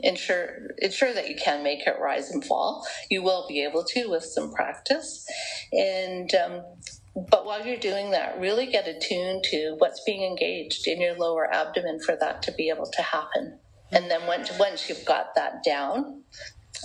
ensure 0.00 0.70
ensure 0.78 1.14
that 1.14 1.28
you 1.28 1.36
can 1.36 1.62
make 1.62 1.86
it 1.86 2.00
rise 2.00 2.30
and 2.30 2.44
fall. 2.44 2.84
You 3.08 3.22
will 3.22 3.46
be 3.48 3.62
able 3.62 3.84
to 3.84 4.08
with 4.08 4.24
some 4.24 4.52
practice, 4.52 5.24
and 5.72 6.34
um, 6.34 6.62
but 7.30 7.44
while 7.44 7.66
you're 7.66 7.78
doing 7.78 8.10
that, 8.12 8.38
really 8.38 8.66
get 8.66 8.86
attuned 8.86 9.44
to 9.44 9.74
what's 9.78 10.02
being 10.04 10.22
engaged 10.22 10.86
in 10.86 11.00
your 11.00 11.16
lower 11.16 11.52
abdomen 11.52 12.00
for 12.00 12.16
that 12.16 12.42
to 12.42 12.52
be 12.52 12.68
able 12.68 12.90
to 12.90 13.02
happen. 13.02 13.58
And 13.90 14.10
then 14.10 14.26
once, 14.26 14.50
once 14.58 14.88
you've 14.88 15.04
got 15.04 15.34
that 15.34 15.64
down, 15.64 16.22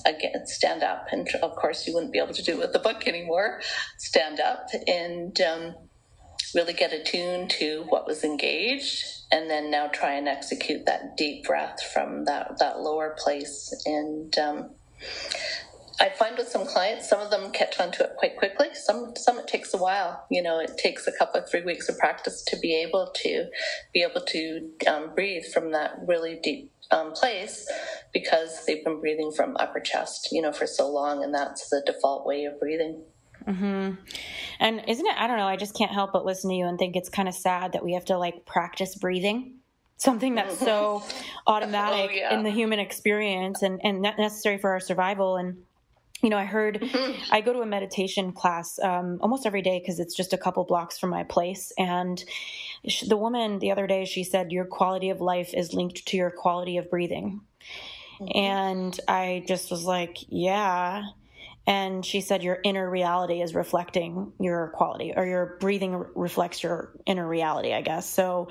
again, 0.05 0.45
stand 0.45 0.83
up. 0.83 1.07
And 1.11 1.27
of 1.41 1.55
course, 1.55 1.85
you 1.87 1.93
wouldn't 1.93 2.13
be 2.13 2.19
able 2.19 2.33
to 2.33 2.43
do 2.43 2.53
it 2.53 2.59
with 2.59 2.73
the 2.73 2.79
book 2.79 3.07
anymore. 3.07 3.61
Stand 3.97 4.39
up 4.39 4.67
and 4.87 5.39
um, 5.41 5.75
really 6.55 6.73
get 6.73 6.93
attuned 6.93 7.49
to 7.51 7.83
what 7.89 8.07
was 8.07 8.23
engaged. 8.23 9.03
And 9.31 9.49
then 9.49 9.71
now 9.71 9.87
try 9.87 10.13
and 10.13 10.27
execute 10.27 10.85
that 10.85 11.17
deep 11.17 11.45
breath 11.45 11.81
from 11.93 12.25
that, 12.25 12.59
that 12.59 12.79
lower 12.79 13.15
place. 13.17 13.73
And 13.85 14.37
um, 14.37 14.69
I 16.03 16.09
find 16.09 16.37
with 16.37 16.49
some 16.49 16.65
clients, 16.65 17.07
some 17.07 17.21
of 17.21 17.31
them 17.31 17.49
catch 17.51 17.79
on 17.79 17.93
to 17.93 18.03
it 18.03 18.15
quite 18.17 18.35
quickly. 18.35 18.67
Some 18.73 19.13
some 19.15 19.39
it 19.39 19.47
takes 19.47 19.73
a 19.73 19.77
while. 19.77 20.25
You 20.29 20.43
know, 20.43 20.59
it 20.59 20.77
takes 20.77 21.07
a 21.07 21.13
couple 21.13 21.39
of 21.39 21.49
three 21.49 21.63
weeks 21.63 21.87
of 21.87 21.97
practice 21.97 22.43
to 22.47 22.59
be 22.59 22.75
able 22.75 23.13
to 23.23 23.45
be 23.93 24.01
able 24.01 24.19
to 24.19 24.69
um, 24.85 25.15
breathe 25.15 25.45
from 25.53 25.71
that 25.71 25.95
really 26.05 26.41
deep 26.43 26.71
um, 26.91 27.13
place 27.13 27.71
because 28.13 28.65
they've 28.65 28.83
been 28.83 28.99
breathing 28.99 29.31
from 29.31 29.55
upper 29.55 29.79
chest, 29.79 30.27
you 30.33 30.41
know, 30.41 30.51
for 30.51 30.67
so 30.67 30.91
long, 30.91 31.23
and 31.23 31.33
that's 31.33 31.69
the 31.69 31.81
default 31.85 32.27
way 32.27 32.43
of 32.43 32.59
breathing. 32.59 33.01
hmm 33.45 33.91
And 34.59 34.83
isn't 34.85 35.05
it? 35.05 35.15
I 35.17 35.27
don't 35.27 35.37
know. 35.37 35.47
I 35.47 35.55
just 35.55 35.73
can't 35.73 35.91
help 35.91 36.11
but 36.11 36.25
listen 36.25 36.49
to 36.49 36.55
you 36.57 36.65
and 36.65 36.77
think 36.77 36.97
it's 36.97 37.09
kind 37.09 37.29
of 37.29 37.33
sad 37.33 37.71
that 37.73 37.83
we 37.83 37.93
have 37.93 38.05
to 38.05 38.17
like 38.17 38.45
practice 38.45 38.95
breathing 38.95 39.59
something 39.95 40.35
that's 40.35 40.59
so 40.59 41.01
automatic 41.47 42.09
oh, 42.11 42.13
yeah. 42.13 42.33
in 42.33 42.43
the 42.43 42.49
human 42.49 42.77
experience 42.77 43.61
and, 43.61 43.79
and 43.83 44.01
necessary 44.01 44.57
for 44.57 44.71
our 44.71 44.79
survival 44.81 45.37
and 45.37 45.55
you 46.23 46.29
know, 46.29 46.37
I 46.37 46.45
heard 46.45 46.79
mm-hmm. 46.79 47.33
I 47.33 47.41
go 47.41 47.51
to 47.51 47.59
a 47.59 47.65
meditation 47.65 48.31
class 48.31 48.79
um, 48.79 49.19
almost 49.21 49.45
every 49.45 49.61
day 49.61 49.79
because 49.79 49.99
it's 49.99 50.15
just 50.15 50.31
a 50.31 50.37
couple 50.37 50.63
blocks 50.63 50.97
from 50.97 51.09
my 51.09 51.23
place. 51.23 51.73
And 51.77 52.23
she, 52.87 53.07
the 53.07 53.17
woman 53.17 53.59
the 53.59 53.71
other 53.71 53.87
day, 53.87 54.05
she 54.05 54.23
said, 54.23 54.51
Your 54.51 54.65
quality 54.65 55.09
of 55.09 55.19
life 55.19 55.53
is 55.53 55.73
linked 55.73 56.05
to 56.07 56.17
your 56.17 56.31
quality 56.31 56.77
of 56.77 56.89
breathing. 56.89 57.41
Mm-hmm. 58.19 58.37
And 58.37 58.99
I 59.07 59.43
just 59.47 59.69
was 59.69 59.83
like, 59.83 60.17
Yeah. 60.29 61.03
And 61.67 62.05
she 62.05 62.21
said, 62.21 62.41
Your 62.41 62.59
inner 62.63 62.89
reality 62.89 63.41
is 63.41 63.53
reflecting 63.53 64.31
your 64.39 64.69
quality, 64.69 65.13
or 65.15 65.25
your 65.25 65.57
breathing 65.59 66.05
reflects 66.15 66.63
your 66.63 66.93
inner 67.05 67.27
reality, 67.27 67.73
I 67.73 67.81
guess. 67.81 68.09
So 68.09 68.47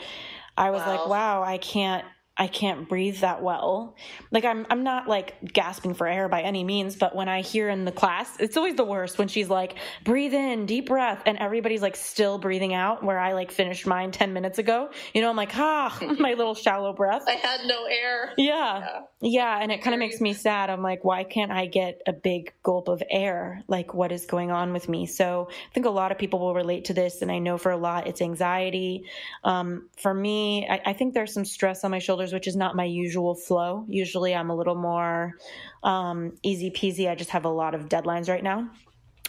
I 0.59 0.71
was 0.73 0.83
wow. 0.83 0.89
like, 0.89 1.09
Wow, 1.09 1.43
I 1.43 1.57
can't 1.57 2.05
I 2.35 2.47
can't 2.47 2.89
breathe 2.89 3.19
that 3.19 3.43
well. 3.43 3.95
Like 4.31 4.47
I'm 4.47 4.67
I'm 4.71 4.83
not 4.85 5.07
like 5.07 5.53
gasping 5.53 5.93
for 5.93 6.07
air 6.07 6.31
by 6.31 6.41
any 6.41 6.65
means, 6.65 6.97
but 6.97 7.15
when 7.15 7.29
I 7.29 7.43
hear 7.43 7.69
in 7.69 7.85
the 7.85 7.93
class, 7.93 8.31
it's 8.41 8.57
always 8.57 8.75
the 8.75 8.87
worst 8.87 9.19
when 9.19 9.29
she's 9.29 9.51
like, 9.51 9.75
breathe 10.03 10.33
in, 10.33 10.65
deep 10.65 10.87
breath, 10.87 11.23
and 11.27 11.37
everybody's 11.37 11.83
like 11.83 11.95
still 11.95 12.39
breathing 12.39 12.73
out 12.73 13.05
where 13.05 13.19
I 13.19 13.35
like 13.35 13.51
finished 13.51 13.87
mine 13.87 14.13
10 14.13 14.33
minutes 14.33 14.59
ago. 14.59 14.89
You 15.13 15.21
know, 15.21 15.29
I'm 15.29 15.37
like, 15.37 15.55
ah, 15.57 15.97
my 16.19 16.33
little 16.33 16.55
shallow 16.55 16.95
breath. 16.95 17.25
I 17.29 17.33
had 17.33 17.67
no 17.67 17.85
air. 17.85 18.33
Yeah. 18.39 18.79
Yeah, 18.81 19.01
yeah 19.21 19.59
and 19.61 19.71
it 19.71 19.83
kind 19.83 19.93
of 19.93 19.99
makes 19.99 20.19
me 20.19 20.33
sad. 20.33 20.71
I'm 20.71 20.83
like, 20.83 21.05
why 21.05 21.25
can't 21.25 21.53
I 21.53 21.67
get 21.67 22.01
a 22.07 22.15
big 22.15 22.55
gulp 22.63 22.89
of 22.89 23.03
air? 23.11 23.63
Like 23.69 23.93
what 23.93 24.11
is 24.11 24.25
going 24.25 24.51
on 24.51 24.73
with 24.73 24.89
me? 24.89 25.05
So 25.05 25.49
I 25.51 25.75
think 25.75 25.85
a 25.85 25.91
lot 25.91 26.11
of 26.11 26.17
people 26.17 26.41
will 26.41 26.55
relate 26.55 26.87
to 26.87 26.95
this, 26.95 27.21
and 27.21 27.31
I 27.31 27.41
know 27.41 27.59
for 27.59 27.73
a 27.73 27.77
lot 27.77 28.07
it's 28.07 28.23
anxiety. 28.23 29.05
Um, 29.45 29.91
for 29.99 30.15
me, 30.15 30.67
I, 30.67 30.81
I 30.87 30.93
think 30.95 31.13
there's 31.13 31.35
some 31.35 31.45
stress 31.45 31.85
on 31.85 31.91
my 31.91 31.99
shoulders 31.99 32.22
shoulders, 32.23 32.33
which 32.33 32.47
is 32.47 32.57
not 32.57 32.77
my 32.77 32.85
usual 32.85 33.35
flow. 33.35 33.85
Usually 33.89 34.35
I'm 34.35 34.51
a 34.51 34.57
little 34.57 34.75
more 34.75 35.35
um, 35.83 36.33
easy 36.43 36.71
peasy. 36.71 37.11
I 37.11 37.15
just 37.15 37.31
have 37.31 37.45
a 37.45 37.51
lot 37.51 37.75
of 37.75 37.89
deadlines 37.89 38.29
right 38.29 38.43
now 38.43 38.71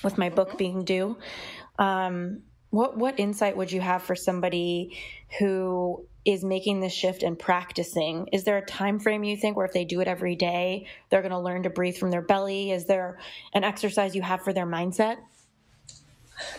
with 0.04 0.18
my 0.18 0.30
book 0.30 0.58
being 0.58 0.84
due. 0.84 1.18
Um, 1.80 2.44
what 2.70 2.98
what 2.98 3.20
insight 3.20 3.56
would 3.58 3.72
you 3.72 3.82
have 3.82 4.04
for 4.04 4.16
somebody 4.16 4.98
who 5.40 6.06
is 6.26 6.44
making 6.44 6.80
this 6.80 6.94
shift 6.94 7.22
and 7.22 7.38
practicing 7.38 8.28
is 8.32 8.46
there 8.46 8.58
a 8.58 8.66
time 8.66 8.98
frame 8.98 9.24
you 9.24 9.36
think 9.36 9.58
where 9.58 9.66
if 9.66 9.74
they 9.74 9.86
do 9.86 10.00
it 10.00 10.08
every 10.08 10.36
day 10.36 10.88
they're 11.10 11.22
going 11.22 11.34
to 11.34 11.40
learn 11.40 11.64
to 11.64 11.70
breathe 11.70 11.98
from 11.98 12.12
their 12.12 12.22
belly 12.22 12.72
is 12.72 12.86
there 12.86 13.20
an 13.54 13.64
exercise 13.64 14.16
you 14.16 14.22
have 14.22 14.42
for 14.42 14.54
their 14.54 14.66
mindset 14.66 15.18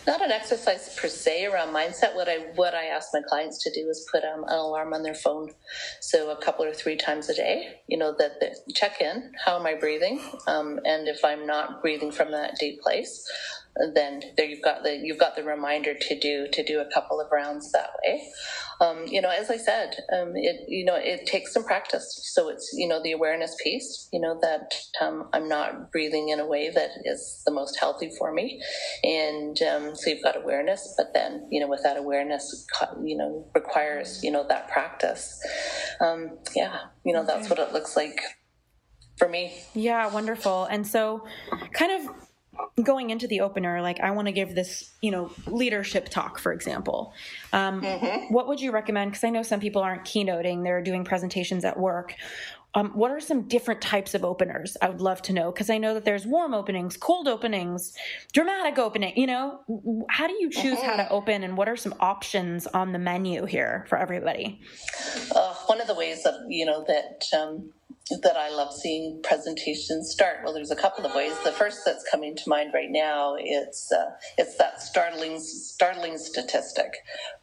not 0.07 0.21
an 0.21 0.31
exercise 0.31 0.95
per 0.97 1.07
se 1.07 1.45
around 1.45 1.73
mindset. 1.73 2.15
What 2.15 2.29
I 2.29 2.37
what 2.55 2.73
I 2.73 2.85
ask 2.85 3.09
my 3.13 3.21
clients 3.27 3.63
to 3.63 3.71
do 3.71 3.89
is 3.89 4.07
put 4.11 4.23
um, 4.23 4.43
an 4.43 4.55
alarm 4.55 4.93
on 4.93 5.03
their 5.03 5.13
phone, 5.13 5.51
so 5.99 6.31
a 6.31 6.41
couple 6.41 6.65
or 6.65 6.73
three 6.73 6.95
times 6.95 7.29
a 7.29 7.35
day. 7.35 7.81
You 7.87 7.97
know 7.97 8.15
that 8.17 8.39
they 8.39 8.53
check 8.73 9.01
in. 9.01 9.31
How 9.43 9.59
am 9.59 9.65
I 9.65 9.75
breathing? 9.75 10.19
Um, 10.47 10.79
and 10.85 11.07
if 11.07 11.23
I'm 11.23 11.45
not 11.45 11.81
breathing 11.81 12.11
from 12.11 12.31
that 12.31 12.55
deep 12.59 12.81
place, 12.81 13.25
then 13.93 14.21
there 14.37 14.45
you've 14.45 14.61
got 14.61 14.83
the 14.83 14.97
you've 15.03 15.17
got 15.17 15.35
the 15.35 15.43
reminder 15.43 15.93
to 15.93 16.19
do 16.19 16.47
to 16.51 16.63
do 16.63 16.79
a 16.79 16.93
couple 16.93 17.19
of 17.19 17.27
rounds 17.31 17.71
that 17.71 17.89
way. 18.05 18.23
Um, 18.81 19.05
you 19.07 19.21
know, 19.21 19.29
as 19.29 19.49
I 19.49 19.57
said, 19.57 19.95
um, 20.13 20.33
it 20.35 20.65
you 20.67 20.85
know 20.85 20.95
it 20.95 21.25
takes 21.25 21.53
some 21.53 21.63
practice. 21.63 22.29
So 22.33 22.49
it's 22.49 22.71
you 22.73 22.87
know 22.87 23.01
the 23.01 23.11
awareness 23.11 23.55
piece. 23.61 24.07
You 24.13 24.21
know 24.21 24.39
that 24.41 24.73
um, 25.01 25.29
I'm 25.33 25.49
not 25.49 25.91
breathing 25.91 26.29
in 26.29 26.39
a 26.39 26.45
way 26.45 26.69
that 26.69 26.89
is 27.03 27.41
the 27.45 27.51
most 27.51 27.77
healthy 27.79 28.11
for 28.17 28.33
me, 28.33 28.61
and 29.03 29.61
um, 29.63 29.95
so 29.95 30.09
you've 30.09 30.23
got 30.23 30.37
awareness. 30.37 30.93
But 30.97 31.13
then 31.13 31.47
you 31.51 31.59
know 31.59 31.67
with 31.67 31.83
that 31.83 31.97
awareness, 31.97 32.65
you 33.03 33.17
know 33.17 33.49
requires 33.53 34.23
you 34.23 34.31
know 34.31 34.45
that 34.47 34.69
practice. 34.69 35.39
Um, 35.99 36.37
yeah, 36.55 36.77
you 37.03 37.13
know 37.13 37.25
that's 37.25 37.49
what 37.49 37.59
it 37.59 37.73
looks 37.73 37.97
like 37.97 38.21
for 39.17 39.27
me. 39.27 39.53
Yeah, 39.73 40.07
wonderful. 40.07 40.65
And 40.65 40.85
so, 40.87 41.25
kind 41.73 41.91
of 41.91 42.24
going 42.81 43.09
into 43.09 43.27
the 43.27 43.41
opener, 43.41 43.81
like 43.81 43.99
I 43.99 44.11
want 44.11 44.27
to 44.27 44.31
give 44.31 44.55
this, 44.55 44.91
you 45.01 45.11
know, 45.11 45.31
leadership 45.47 46.09
talk, 46.09 46.39
for 46.39 46.51
example. 46.51 47.13
Um, 47.53 47.81
mm-hmm. 47.81 48.33
What 48.33 48.47
would 48.47 48.59
you 48.61 48.71
recommend? 48.71 49.11
Because 49.11 49.23
I 49.23 49.29
know 49.29 49.43
some 49.43 49.59
people 49.59 49.81
aren't 49.81 50.03
keynoting; 50.03 50.63
they're 50.63 50.81
doing 50.81 51.03
presentations 51.03 51.65
at 51.65 51.79
work. 51.79 52.15
Um, 52.75 52.89
what 52.89 53.09
are 53.09 53.21
some 53.21 53.43
different 53.43 53.79
types 53.79 54.13
of 54.15 54.25
openers? 54.25 54.75
I 54.81 54.89
would 54.89 54.99
love 54.99 55.21
to 55.23 55.33
know 55.33 55.49
because 55.49 55.69
I 55.69 55.77
know 55.77 55.93
that 55.93 56.03
there's 56.03 56.25
warm 56.25 56.53
openings, 56.53 56.97
cold 56.97 57.25
openings, 57.25 57.93
dramatic 58.33 58.77
opening. 58.77 59.13
You 59.15 59.27
know, 59.27 60.05
how 60.09 60.27
do 60.27 60.33
you 60.33 60.49
choose 60.49 60.77
mm-hmm. 60.77 60.85
how 60.85 60.95
to 60.97 61.03
mm-hmm. 61.03 61.13
open, 61.13 61.43
and 61.43 61.55
what 61.55 61.69
are 61.69 61.77
some 61.77 61.95
options 62.01 62.67
on 62.67 62.91
the 62.91 62.99
menu 62.99 63.45
here 63.45 63.85
for 63.87 63.97
everybody? 63.97 64.59
Uh, 65.33 65.53
one 65.67 65.79
of 65.79 65.87
the 65.87 65.95
ways 65.95 66.23
that 66.23 66.35
you 66.49 66.65
know 66.65 66.83
that 66.85 67.23
um, 67.37 67.71
that 68.23 68.37
I 68.37 68.49
love 68.49 68.73
seeing 68.73 69.21
presentations 69.23 70.11
start? 70.11 70.37
Well, 70.43 70.53
there's 70.53 70.71
a 70.71 70.75
couple 70.75 71.05
of 71.05 71.15
ways. 71.15 71.33
The 71.43 71.51
first 71.51 71.81
that's 71.85 72.05
coming 72.09 72.35
to 72.35 72.43
mind 72.49 72.71
right 72.73 72.91
now 72.91 73.35
it's 73.39 73.91
uh, 73.91 74.11
it's 74.37 74.57
that 74.57 74.81
startling 74.81 75.39
startling 75.39 76.17
statistic, 76.17 76.91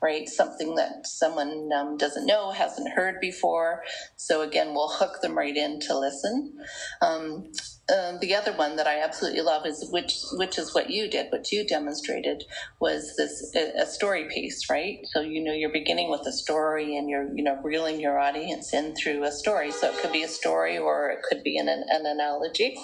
right? 0.02 0.28
Something 0.28 0.76
that 0.76 1.06
someone 1.06 1.70
um, 1.76 1.96
doesn't 1.96 2.26
know, 2.26 2.52
hasn't 2.52 2.92
heard 2.94 3.20
before. 3.20 3.82
So 4.16 4.42
again, 4.42 4.74
we'll 4.74 4.90
hook 4.90 5.20
them 5.22 5.36
right 5.36 5.56
in 5.56 5.80
to 5.80 5.98
listen. 5.98 6.54
Um, 7.02 7.52
um, 7.90 8.20
the 8.20 8.36
other 8.36 8.52
one 8.52 8.76
that 8.76 8.86
I 8.86 9.00
absolutely 9.00 9.40
love 9.40 9.66
is 9.66 9.88
which 9.90 10.14
which 10.34 10.56
is 10.56 10.72
what 10.72 10.90
you 10.90 11.10
did, 11.10 11.32
what 11.32 11.50
you 11.50 11.66
demonstrated 11.66 12.44
was 12.80 13.16
this 13.16 13.52
a, 13.56 13.82
a, 13.82 13.86
story 13.86 14.28
piece, 14.28 14.70
right? 14.70 15.00
So 15.12 15.20
you 15.20 15.42
know 15.42 15.52
you're 15.52 15.72
beginning 15.72 16.08
with 16.08 16.20
a 16.26 16.32
story 16.32 16.96
and 16.96 17.10
you're 17.10 17.34
you 17.34 17.42
know 17.42 17.58
reeling 17.60 17.98
your 17.98 18.20
audience 18.20 18.72
in 18.72 18.94
through 18.94 19.24
a 19.24 19.32
story. 19.32 19.72
So 19.72 19.90
it 19.90 19.98
could 20.00 20.12
be 20.12 20.22
a 20.22 20.28
story 20.28 20.78
or 20.78 21.10
it 21.10 21.22
could 21.28 21.42
be 21.42 21.58
an, 21.58 21.68
an 21.68 22.06
analogy. 22.06 22.76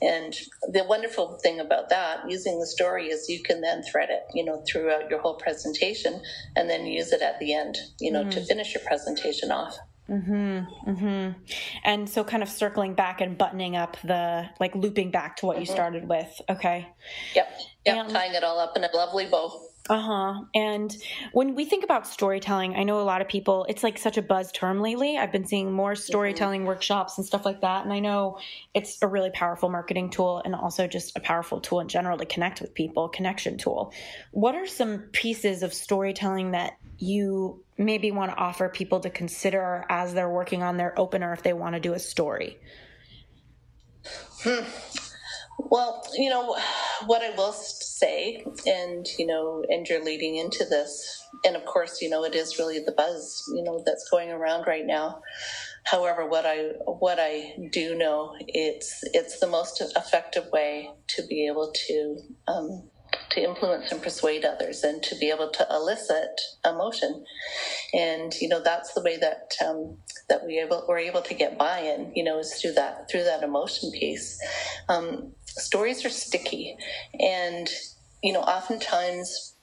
And 0.00 0.34
the 0.62 0.84
wonderful 0.84 1.38
thing 1.42 1.60
about 1.60 1.90
that, 1.90 2.30
using 2.30 2.58
the 2.58 2.66
story, 2.66 3.08
is 3.08 3.28
you 3.28 3.42
can 3.42 3.60
then 3.60 3.82
thread 3.82 4.08
it, 4.08 4.22
you 4.32 4.44
know, 4.44 4.62
throughout 4.66 5.10
your 5.10 5.20
whole 5.20 5.34
presentation, 5.34 6.22
and 6.56 6.70
then 6.70 6.86
use 6.86 7.12
it 7.12 7.20
at 7.20 7.38
the 7.38 7.52
end, 7.52 7.76
you 8.00 8.10
know, 8.10 8.24
mm. 8.24 8.30
to 8.30 8.40
finish 8.46 8.74
your 8.74 8.82
presentation 8.84 9.50
off. 9.50 9.76
Mm-hmm. 10.08 10.90
Mm-hmm. 10.90 11.40
And 11.84 12.08
so 12.08 12.24
kind 12.24 12.42
of 12.42 12.48
circling 12.48 12.94
back 12.94 13.20
and 13.20 13.36
buttoning 13.36 13.76
up 13.76 13.96
the 14.02 14.48
like 14.58 14.74
looping 14.74 15.10
back 15.10 15.36
to 15.36 15.46
what 15.46 15.56
mm-hmm. 15.56 15.62
you 15.62 15.66
started 15.66 16.08
with. 16.08 16.40
Okay. 16.48 16.88
Yep. 17.34 17.48
Yep. 17.84 17.96
And, 17.96 18.10
tying 18.10 18.34
it 18.34 18.42
all 18.42 18.58
up 18.58 18.76
in 18.76 18.84
a 18.84 18.90
lovely 18.94 19.26
bow. 19.26 19.68
Uh-huh. 19.90 20.44
And 20.54 20.94
when 21.32 21.54
we 21.54 21.64
think 21.64 21.82
about 21.82 22.06
storytelling, 22.06 22.76
I 22.76 22.82
know 22.82 23.00
a 23.00 23.02
lot 23.02 23.22
of 23.22 23.28
people 23.28 23.64
it's 23.68 23.82
like 23.82 23.96
such 23.96 24.18
a 24.18 24.22
buzz 24.22 24.52
term 24.52 24.80
lately. 24.80 25.16
I've 25.16 25.32
been 25.32 25.46
seeing 25.46 25.72
more 25.72 25.92
mm-hmm. 25.92 26.00
storytelling 26.00 26.64
workshops 26.64 27.16
and 27.16 27.26
stuff 27.26 27.44
like 27.44 27.60
that. 27.62 27.84
And 27.84 27.92
I 27.92 27.98
know 27.98 28.38
it's 28.74 28.98
a 29.02 29.06
really 29.06 29.30
powerful 29.30 29.68
marketing 29.68 30.10
tool 30.10 30.42
and 30.44 30.54
also 30.54 30.86
just 30.86 31.16
a 31.16 31.20
powerful 31.20 31.60
tool 31.60 31.80
in 31.80 31.88
general 31.88 32.18
to 32.18 32.26
connect 32.26 32.60
with 32.60 32.74
people, 32.74 33.08
connection 33.08 33.56
tool. 33.56 33.92
What 34.30 34.54
are 34.54 34.66
some 34.66 35.00
pieces 35.12 35.62
of 35.62 35.72
storytelling 35.72 36.52
that 36.52 36.76
you 36.98 37.62
maybe 37.78 38.10
want 38.10 38.32
to 38.32 38.36
offer 38.36 38.68
people 38.68 39.00
to 39.00 39.10
consider 39.10 39.84
as 39.88 40.12
they're 40.12 40.28
working 40.28 40.62
on 40.62 40.76
their 40.76 40.98
opener 40.98 41.32
if 41.32 41.42
they 41.42 41.52
want 41.52 41.74
to 41.74 41.80
do 41.80 41.94
a 41.94 41.98
story? 41.98 42.58
Hmm. 44.42 44.64
Well, 45.58 46.06
you 46.16 46.30
know, 46.30 46.56
what 47.06 47.22
I 47.22 47.30
will 47.30 47.52
say, 47.52 48.44
and, 48.64 49.06
you 49.18 49.26
know, 49.26 49.64
and 49.68 49.86
you're 49.88 50.04
leading 50.04 50.36
into 50.36 50.64
this, 50.64 51.24
and 51.44 51.56
of 51.56 51.64
course, 51.64 52.00
you 52.00 52.08
know, 52.08 52.24
it 52.24 52.34
is 52.34 52.58
really 52.58 52.78
the 52.78 52.92
buzz, 52.92 53.44
you 53.54 53.62
know, 53.64 53.82
that's 53.84 54.08
going 54.08 54.30
around 54.30 54.66
right 54.66 54.86
now. 54.86 55.20
However, 55.84 56.26
what 56.26 56.44
I 56.44 56.72
what 56.84 57.18
I 57.18 57.54
do 57.72 57.94
know, 57.94 58.34
it's 58.46 59.00
it's 59.14 59.40
the 59.40 59.46
most 59.46 59.80
effective 59.80 60.46
way 60.52 60.90
to 61.08 61.26
be 61.26 61.46
able 61.46 61.72
to 61.86 62.18
um, 62.46 62.90
to 63.30 63.42
influence 63.42 63.92
and 63.92 64.02
persuade 64.02 64.44
others 64.44 64.82
and 64.82 65.02
to 65.02 65.14
be 65.16 65.30
able 65.30 65.50
to 65.50 65.66
elicit 65.70 66.40
emotion. 66.64 67.24
And 67.94 68.34
you 68.40 68.48
know 68.48 68.62
that's 68.62 68.94
the 68.94 69.02
way 69.02 69.16
that 69.18 69.52
um, 69.66 69.98
that 70.28 70.46
we 70.46 70.58
able 70.58 70.84
we're 70.88 70.98
able 70.98 71.22
to 71.22 71.34
get 71.34 71.58
buy-in 71.58 72.12
you 72.14 72.24
know 72.24 72.38
is 72.38 72.54
through 72.54 72.72
that 72.72 73.10
through 73.10 73.24
that 73.24 73.42
emotion 73.42 73.90
piece. 73.92 74.38
Um, 74.88 75.32
stories 75.44 76.04
are 76.04 76.10
sticky. 76.10 76.76
And 77.18 77.68
you 78.22 78.32
know 78.32 78.40
oftentimes 78.40 79.54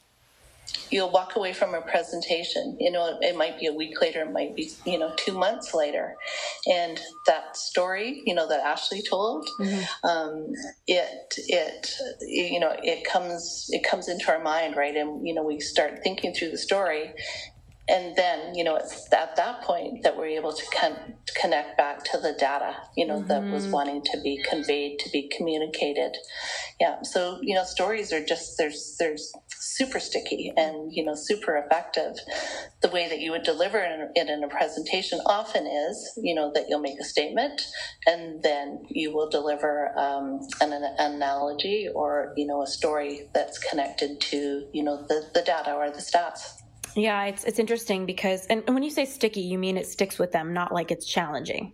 you'll 0.91 1.11
walk 1.11 1.35
away 1.35 1.53
from 1.53 1.73
a 1.73 1.81
presentation. 1.81 2.77
You 2.79 2.91
know 2.91 3.17
it 3.21 3.35
might 3.35 3.59
be 3.59 3.67
a 3.67 3.73
week 3.73 4.01
later 4.01 4.21
it 4.21 4.31
might 4.31 4.55
be 4.55 4.71
you 4.85 4.97
know 4.97 5.13
two 5.17 5.37
months 5.37 5.73
later. 5.73 6.15
And 6.67 6.99
that 7.25 7.57
story 7.57 8.21
you 8.25 8.33
know 8.33 8.47
that 8.47 8.61
ashley 8.61 9.01
told 9.01 9.47
mm-hmm. 9.59 10.07
um, 10.07 10.47
it 10.87 11.33
it 11.47 11.89
you 12.21 12.59
know 12.59 12.75
it 12.83 13.05
comes 13.05 13.67
it 13.69 13.83
comes 13.83 14.07
into 14.07 14.31
our 14.31 14.41
mind 14.41 14.75
right? 14.75 14.95
And 14.95 15.27
you 15.27 15.33
know 15.33 15.43
we 15.43 15.59
start 15.59 15.99
thinking 16.03 16.33
through 16.33 16.51
the 16.51 16.57
story 16.57 17.13
and 17.87 18.15
then 18.15 18.55
you 18.55 18.63
know 18.63 18.75
it's 18.75 19.11
at 19.13 19.35
that 19.35 19.61
point 19.61 20.03
that 20.03 20.17
we're 20.17 20.25
able 20.25 20.53
to 20.53 20.63
con- 20.73 21.13
connect 21.39 21.77
back 21.77 22.03
to 22.03 22.17
the 22.17 22.33
data 22.39 22.75
you 22.95 23.05
know 23.05 23.19
mm-hmm. 23.19 23.27
that 23.27 23.43
was 23.43 23.63
mm-hmm. 23.63 23.73
wanting 23.73 24.01
to 24.01 24.19
be 24.23 24.41
conveyed 24.49 24.97
to 24.99 25.09
be 25.11 25.29
communicated 25.35 26.15
yeah 26.79 27.01
so 27.03 27.39
you 27.41 27.53
know 27.53 27.63
stories 27.63 28.11
are 28.11 28.25
just 28.25 28.57
there's 28.57 28.95
there's 28.99 29.31
super 29.49 29.99
sticky 29.99 30.51
and 30.57 30.91
you 30.93 31.03
know 31.03 31.15
super 31.15 31.57
effective 31.57 32.15
the 32.81 32.89
way 32.89 33.07
that 33.07 33.19
you 33.19 33.31
would 33.31 33.43
deliver 33.43 33.77
it 33.79 34.27
in 34.29 34.43
a 34.43 34.47
presentation 34.47 35.19
often 35.25 35.67
is 35.67 36.19
you 36.21 36.33
know 36.33 36.51
that 36.53 36.65
you'll 36.69 36.79
make 36.79 36.99
a 36.99 37.03
statement 37.03 37.61
and 38.07 38.41
then 38.41 38.83
you 38.89 39.13
will 39.13 39.29
deliver 39.29 39.97
um, 39.97 40.39
an, 40.61 40.73
an 40.73 40.95
analogy 40.99 41.87
or 41.93 42.33
you 42.35 42.47
know 42.47 42.61
a 42.61 42.67
story 42.67 43.29
that's 43.33 43.57
connected 43.59 44.19
to 44.19 44.67
you 44.73 44.83
know 44.83 45.05
the, 45.07 45.29
the 45.33 45.41
data 45.41 45.73
or 45.73 45.89
the 45.91 46.01
stats 46.01 46.61
yeah, 46.95 47.25
it's 47.25 47.43
it's 47.43 47.59
interesting 47.59 48.05
because 48.05 48.45
and 48.47 48.63
when 48.67 48.83
you 48.83 48.89
say 48.89 49.05
sticky, 49.05 49.41
you 49.41 49.57
mean 49.57 49.77
it 49.77 49.87
sticks 49.87 50.17
with 50.17 50.31
them, 50.31 50.53
not 50.53 50.73
like 50.73 50.91
it's 50.91 51.05
challenging. 51.05 51.73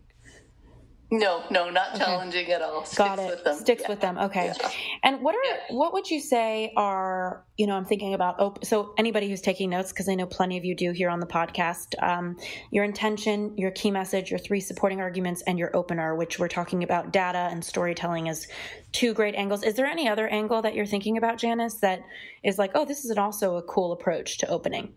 No, 1.13 1.43
no, 1.51 1.69
not 1.69 1.89
okay. 1.89 2.05
challenging 2.05 2.51
at 2.51 2.61
all. 2.61 2.87
Got 2.95 3.19
it. 3.19 3.29
With 3.29 3.43
them. 3.43 3.57
Sticks 3.57 3.81
yeah. 3.81 3.89
with 3.89 3.99
them. 3.99 4.17
Okay. 4.17 4.45
Yeah. 4.45 4.69
And 5.03 5.21
what 5.21 5.35
are 5.35 5.43
yeah. 5.43 5.75
what 5.75 5.91
would 5.91 6.09
you 6.09 6.21
say 6.21 6.71
are 6.77 7.45
you 7.57 7.67
know 7.67 7.75
I'm 7.75 7.83
thinking 7.83 8.13
about 8.13 8.39
op- 8.39 8.63
so 8.63 8.93
anybody 8.97 9.27
who's 9.27 9.41
taking 9.41 9.69
notes 9.69 9.91
because 9.91 10.07
I 10.07 10.15
know 10.15 10.25
plenty 10.25 10.57
of 10.57 10.63
you 10.63 10.73
do 10.73 10.91
here 10.91 11.09
on 11.09 11.19
the 11.19 11.25
podcast. 11.27 12.01
Um, 12.01 12.37
your 12.71 12.85
intention, 12.85 13.57
your 13.57 13.71
key 13.71 13.91
message, 13.91 14.31
your 14.31 14.39
three 14.39 14.61
supporting 14.61 15.01
arguments, 15.01 15.43
and 15.45 15.59
your 15.59 15.75
opener, 15.75 16.15
which 16.15 16.39
we're 16.39 16.47
talking 16.47 16.81
about 16.81 17.11
data 17.11 17.49
and 17.51 17.63
storytelling 17.63 18.29
as 18.29 18.47
two 18.93 19.13
great 19.13 19.35
angles. 19.35 19.63
Is 19.63 19.73
there 19.73 19.87
any 19.87 20.07
other 20.07 20.29
angle 20.29 20.61
that 20.61 20.75
you're 20.75 20.85
thinking 20.85 21.17
about, 21.17 21.37
Janice, 21.37 21.75
that 21.81 22.03
is 22.41 22.57
like, 22.57 22.71
oh, 22.73 22.85
this 22.85 23.03
is 23.03 23.11
an 23.11 23.19
also 23.19 23.57
a 23.57 23.63
cool 23.63 23.91
approach 23.91 24.37
to 24.37 24.47
opening? 24.47 24.93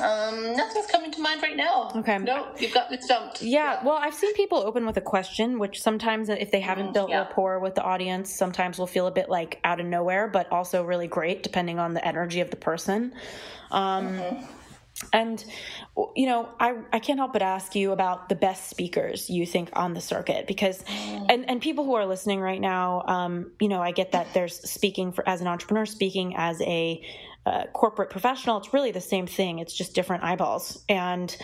Um, 0.00 0.56
nothing's 0.56 0.86
coming 0.86 1.10
to 1.12 1.20
mind 1.20 1.42
right 1.42 1.56
now. 1.56 1.90
Okay. 1.94 2.18
No, 2.18 2.48
you've 2.58 2.72
got 2.72 2.90
me 2.90 2.98
stumped. 3.00 3.42
Yeah, 3.42 3.74
yeah, 3.74 3.84
well, 3.84 3.96
I've 3.96 4.14
seen 4.14 4.34
people 4.34 4.58
open 4.58 4.86
with 4.86 4.96
a 4.96 5.00
question, 5.02 5.58
which 5.58 5.80
sometimes, 5.80 6.28
if 6.28 6.50
they 6.50 6.60
haven't 6.60 6.88
mm, 6.88 6.94
built 6.94 7.10
yeah. 7.10 7.20
rapport 7.20 7.58
with 7.58 7.74
the 7.74 7.82
audience, 7.82 8.32
sometimes 8.32 8.78
will 8.78 8.86
feel 8.86 9.06
a 9.06 9.10
bit 9.10 9.28
like 9.28 9.60
out 9.64 9.80
of 9.80 9.86
nowhere, 9.86 10.28
but 10.28 10.50
also 10.50 10.82
really 10.84 11.06
great 11.06 11.42
depending 11.42 11.78
on 11.78 11.94
the 11.94 12.06
energy 12.06 12.40
of 12.40 12.50
the 12.50 12.56
person. 12.56 13.12
Um, 13.70 14.08
mm-hmm. 14.08 14.44
and 15.12 15.44
you 16.16 16.26
know 16.26 16.48
I, 16.58 16.76
I 16.92 16.98
can't 16.98 17.18
help 17.18 17.32
but 17.32 17.42
ask 17.42 17.74
you 17.76 17.92
about 17.92 18.28
the 18.28 18.34
best 18.34 18.68
speakers 18.68 19.30
you 19.30 19.46
think 19.46 19.70
on 19.74 19.94
the 19.94 20.00
circuit 20.00 20.48
because 20.48 20.82
and, 20.88 21.48
and 21.48 21.60
people 21.60 21.84
who 21.84 21.94
are 21.94 22.04
listening 22.04 22.40
right 22.40 22.60
now 22.60 23.04
um, 23.06 23.52
you 23.60 23.68
know 23.68 23.80
i 23.80 23.92
get 23.92 24.10
that 24.12 24.26
there's 24.34 24.58
speaking 24.68 25.12
for 25.12 25.26
as 25.28 25.40
an 25.40 25.46
entrepreneur 25.46 25.86
speaking 25.86 26.34
as 26.36 26.60
a 26.62 27.00
uh, 27.50 27.64
corporate 27.72 28.10
professional 28.10 28.58
it's 28.58 28.72
really 28.72 28.92
the 28.92 29.00
same 29.00 29.26
thing 29.26 29.58
it's 29.58 29.74
just 29.74 29.94
different 29.94 30.22
eyeballs 30.22 30.84
and 30.88 31.36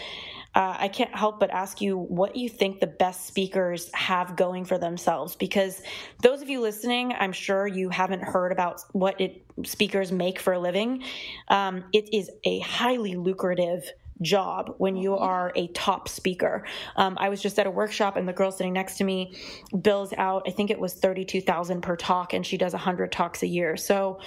uh, 0.57 0.75
I 0.79 0.89
can't 0.89 1.15
help 1.15 1.39
but 1.39 1.51
ask 1.51 1.83
you 1.83 1.99
what 1.99 2.35
you 2.35 2.49
think 2.49 2.81
the 2.81 2.87
best 2.87 3.27
speakers 3.27 3.91
have 3.93 4.37
going 4.37 4.65
for 4.65 4.79
themselves. 4.79 5.37
Because 5.37 5.83
those 6.23 6.41
of 6.41 6.49
you 6.49 6.63
listening, 6.63 7.13
I'm 7.13 7.33
sure 7.33 7.67
you 7.67 7.91
haven't 7.91 8.23
heard 8.23 8.53
about 8.53 8.81
what 8.93 9.21
it, 9.21 9.45
speakers 9.65 10.11
make 10.11 10.41
for 10.41 10.55
a 10.55 10.59
living. 10.59 11.03
Um, 11.49 11.85
it 11.93 12.09
is 12.15 12.31
a 12.45 12.61
highly 12.61 13.17
lucrative 13.17 13.93
job 14.23 14.75
when 14.79 14.97
you 14.97 15.15
are 15.15 15.53
a 15.57 15.67
top 15.69 16.09
speaker. 16.09 16.65
Um, 16.97 17.19
I 17.21 17.29
was 17.29 17.43
just 17.43 17.59
at 17.59 17.67
a 17.67 17.71
workshop 17.71 18.17
and 18.17 18.27
the 18.27 18.33
girl 18.33 18.51
sitting 18.51 18.73
next 18.73 18.97
to 18.97 19.05
me 19.05 19.37
bills 19.83 20.15
out, 20.17 20.45
I 20.47 20.53
think 20.53 20.71
it 20.71 20.81
was 20.81 20.95
32,000 20.95 21.83
per 21.83 21.97
talk 21.97 22.33
and 22.33 22.47
she 22.47 22.57
does 22.57 22.73
100 22.73 23.13
talks 23.13 23.43
a 23.43 23.47
year. 23.47 23.77
So, 23.77 24.21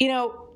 you 0.00 0.08
know, 0.08 0.48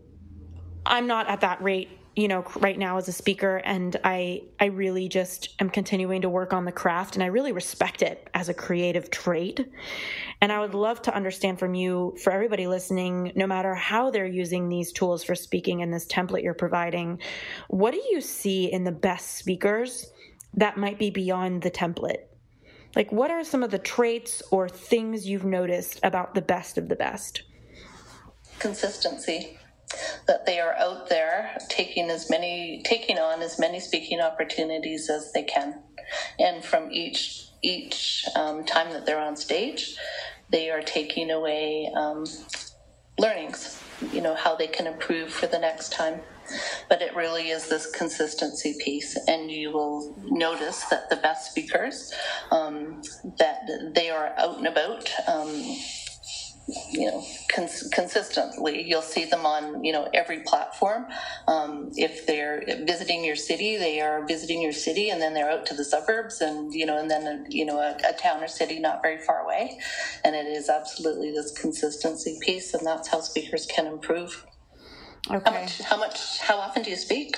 I'm 0.87 1.07
not 1.07 1.29
at 1.29 1.41
that 1.43 1.63
rate 1.63 1.89
you 2.15 2.29
know 2.29 2.45
right 2.61 2.79
now 2.79 2.97
as 2.97 3.09
a 3.09 3.13
speaker 3.13 3.59
and 3.59 3.95
i 4.03 4.41
i 4.59 4.65
really 4.65 5.07
just 5.07 5.51
am 5.61 5.69
continuing 5.69 6.23
to 6.23 6.31
work 6.31 6.55
on 6.55 6.65
the 6.65 6.73
craft 6.73 7.15
and 7.15 7.23
i 7.23 7.27
really 7.27 7.53
respect 7.53 8.01
it 8.01 8.31
as 8.33 8.49
a 8.49 8.55
creative 8.55 9.11
trait. 9.11 9.61
And 10.41 10.51
i 10.51 10.59
would 10.59 10.75
love 10.75 11.03
to 11.03 11.15
understand 11.15 11.59
from 11.59 11.75
you 11.75 12.17
for 12.25 12.33
everybody 12.33 12.67
listening 12.67 13.33
no 13.37 13.47
matter 13.47 13.75
how 13.75 14.11
they're 14.11 14.25
using 14.25 14.71
these 14.71 14.93
tools 14.93 15.25
for 15.25 15.35
speaking 15.35 15.81
in 15.81 15.91
this 15.91 16.07
template 16.07 16.43
you're 16.43 16.55
providing 16.55 17.21
what 17.69 17.93
do 17.93 18.01
you 18.11 18.23
see 18.23 18.73
in 18.73 18.85
the 18.85 18.93
best 18.93 19.37
speakers 19.37 20.11
that 20.57 20.79
might 20.79 20.99
be 20.99 21.11
beyond 21.11 21.63
the 21.63 21.71
template? 21.71 22.25
Like 22.95 23.13
what 23.13 23.31
are 23.31 23.45
some 23.45 23.63
of 23.63 23.71
the 23.71 23.79
traits 23.79 24.43
or 24.51 24.69
things 24.69 25.29
you've 25.29 25.45
noticed 25.45 26.01
about 26.03 26.35
the 26.35 26.41
best 26.41 26.79
of 26.79 26.89
the 26.89 26.97
best? 26.97 27.43
Consistency 28.59 29.59
that 30.27 30.47
they 30.47 30.61
are 30.61 30.75
out 30.75 31.09
there 31.09 31.57
taking 31.69 32.11
as 32.11 32.29
many 32.31 32.83
taking 32.85 33.19
on 33.19 33.43
as 33.43 33.59
many 33.59 33.81
speaking 33.81 34.21
opportunities 34.21 35.09
as 35.11 35.33
they 35.33 35.43
can. 35.43 35.83
And 36.39 36.65
from 36.65 36.91
each 36.93 37.51
each 37.63 38.25
um, 38.35 38.65
time 38.65 38.93
that 38.93 39.07
they're 39.07 39.21
on 39.21 39.37
stage 39.37 39.97
they 40.49 40.71
are 40.71 40.83
taking 40.83 41.31
away 41.31 41.91
um, 41.97 42.25
learnings 43.19 43.83
you 44.13 44.21
know 44.21 44.35
how 44.35 44.55
they 44.55 44.67
can 44.67 44.87
improve 44.87 45.33
for 45.33 45.47
the 45.47 45.59
next 45.59 45.93
time. 45.93 46.21
But 46.89 47.03
it 47.03 47.17
really 47.17 47.49
is 47.49 47.69
this 47.69 47.91
consistency 47.91 48.77
piece. 48.85 49.17
And 49.27 49.51
you 49.51 49.73
will 49.73 50.15
notice 50.27 50.85
that 50.91 51.11
the 51.11 51.17
best 51.17 51.51
speakers 51.51 52.13
um, 52.53 53.03
that 53.39 53.69
they 53.95 54.11
are 54.11 54.33
out 54.39 54.59
and 54.59 54.67
about 54.67 55.11
um, 55.27 55.77
you 56.91 57.09
know 57.11 57.25
cons- 57.55 57.89
consistently 57.93 58.83
you'll 58.83 59.03
see 59.03 59.25
them 59.25 59.47
on 59.47 59.85
you 59.85 59.93
know 59.93 60.09
every 60.13 60.41
platform 60.41 61.07
um, 61.47 61.91
if 61.95 62.27
they're 62.27 62.65
visiting 62.85 63.25
your 63.25 63.37
city 63.37 63.77
they 63.77 64.01
are 64.01 64.27
visiting 64.27 64.61
your 64.61 64.73
city 64.73 65.11
and 65.11 65.23
then 65.23 65.33
they're 65.33 65.51
out 65.51 65.65
to 65.65 65.75
the 65.75 65.85
suburbs 65.85 66.41
and 66.41 66.75
you 66.75 66.85
know 66.85 66.99
and 66.99 67.11
then 67.11 67.47
you 67.49 67.65
know 67.65 67.79
a, 67.79 67.97
a 68.09 68.13
town 68.15 68.43
or 68.43 68.49
city 68.49 68.81
not 68.81 69.01
very 69.01 69.19
far 69.19 69.45
away 69.45 69.79
and 70.25 70.35
it 70.35 70.47
is 70.47 70.69
absolutely 70.69 71.31
this 71.31 71.53
consistency 71.53 72.39
piece 72.43 72.75
and 72.75 72.85
that's 72.85 73.09
how 73.09 73.21
speakers 73.21 73.67
can 73.67 73.87
improve 73.87 74.45
Okay. 75.29 75.43
How 75.45 75.61
much, 75.61 75.81
how 75.81 75.97
much? 75.97 76.39
How 76.39 76.57
often 76.59 76.85
do 76.85 76.91
you 76.91 76.97
speak? 76.97 77.37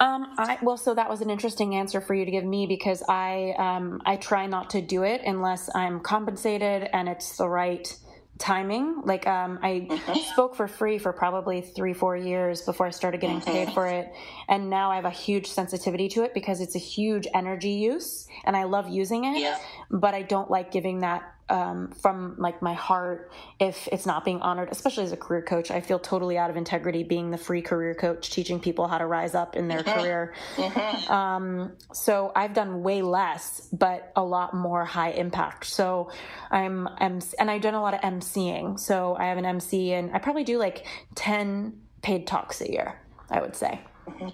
Um, 0.00 0.26
I 0.38 0.58
well, 0.62 0.78
so 0.78 0.94
that 0.94 1.10
was 1.10 1.20
an 1.20 1.28
interesting 1.28 1.74
answer 1.74 2.00
for 2.00 2.14
you 2.14 2.24
to 2.24 2.30
give 2.30 2.44
me 2.44 2.66
because 2.66 3.02
I 3.08 3.54
um, 3.58 4.00
I 4.06 4.16
try 4.16 4.46
not 4.46 4.70
to 4.70 4.80
do 4.80 5.02
it 5.02 5.20
unless 5.22 5.68
I'm 5.74 6.00
compensated 6.00 6.88
and 6.94 7.08
it's 7.10 7.36
the 7.36 7.46
right 7.46 7.94
timing. 8.38 9.02
Like 9.04 9.26
um, 9.26 9.58
I 9.62 9.86
mm-hmm. 9.88 10.32
spoke 10.32 10.54
for 10.54 10.68
free 10.68 10.98
for 10.98 11.12
probably 11.12 11.60
three, 11.60 11.92
four 11.92 12.16
years 12.16 12.62
before 12.62 12.86
I 12.86 12.90
started 12.90 13.20
getting 13.20 13.40
mm-hmm. 13.40 13.50
paid 13.50 13.72
for 13.72 13.86
it, 13.86 14.12
and 14.48 14.70
now 14.70 14.90
I 14.90 14.96
have 14.96 15.04
a 15.04 15.10
huge 15.10 15.46
sensitivity 15.46 16.08
to 16.10 16.24
it 16.24 16.34
because 16.34 16.60
it's 16.60 16.74
a 16.74 16.80
huge 16.80 17.26
energy 17.34 17.70
use, 17.70 18.26
and 18.44 18.56
I 18.56 18.64
love 18.64 18.88
using 18.88 19.24
it. 19.24 19.40
Yeah. 19.40 19.58
But 19.90 20.14
I 20.14 20.22
don't 20.22 20.50
like 20.50 20.70
giving 20.70 21.00
that 21.00 21.35
um, 21.48 21.92
from 22.02 22.34
like 22.38 22.60
my 22.62 22.74
heart 22.74 23.30
if 23.60 23.88
it's 23.92 24.06
not 24.06 24.24
being 24.24 24.40
honored 24.40 24.68
especially 24.70 25.04
as 25.04 25.12
a 25.12 25.16
career 25.16 25.42
coach 25.42 25.70
i 25.70 25.80
feel 25.80 25.98
totally 25.98 26.36
out 26.36 26.50
of 26.50 26.56
integrity 26.56 27.04
being 27.04 27.30
the 27.30 27.38
free 27.38 27.62
career 27.62 27.94
coach 27.94 28.30
teaching 28.30 28.58
people 28.58 28.88
how 28.88 28.98
to 28.98 29.06
rise 29.06 29.34
up 29.34 29.54
in 29.54 29.68
their 29.68 29.82
mm-hmm. 29.82 30.00
career 30.00 30.34
mm-hmm. 30.56 31.12
Um, 31.12 31.72
so 31.92 32.32
i've 32.34 32.52
done 32.52 32.82
way 32.82 33.02
less 33.02 33.68
but 33.72 34.12
a 34.16 34.24
lot 34.24 34.54
more 34.54 34.84
high 34.84 35.10
impact 35.10 35.66
so 35.66 36.10
i'm, 36.50 36.88
I'm 36.88 37.20
and 37.38 37.50
i've 37.50 37.62
done 37.62 37.74
a 37.74 37.82
lot 37.82 37.94
of 37.94 38.00
emceeing 38.00 38.78
so 38.78 39.16
i 39.16 39.26
have 39.26 39.38
an 39.38 39.44
mc 39.44 39.92
and 39.92 40.14
i 40.14 40.18
probably 40.18 40.44
do 40.44 40.58
like 40.58 40.86
10 41.14 41.80
paid 42.02 42.26
talks 42.26 42.60
a 42.60 42.70
year 42.70 43.00
i 43.30 43.40
would 43.40 43.54
say 43.54 43.80
mm-hmm. 44.08 44.28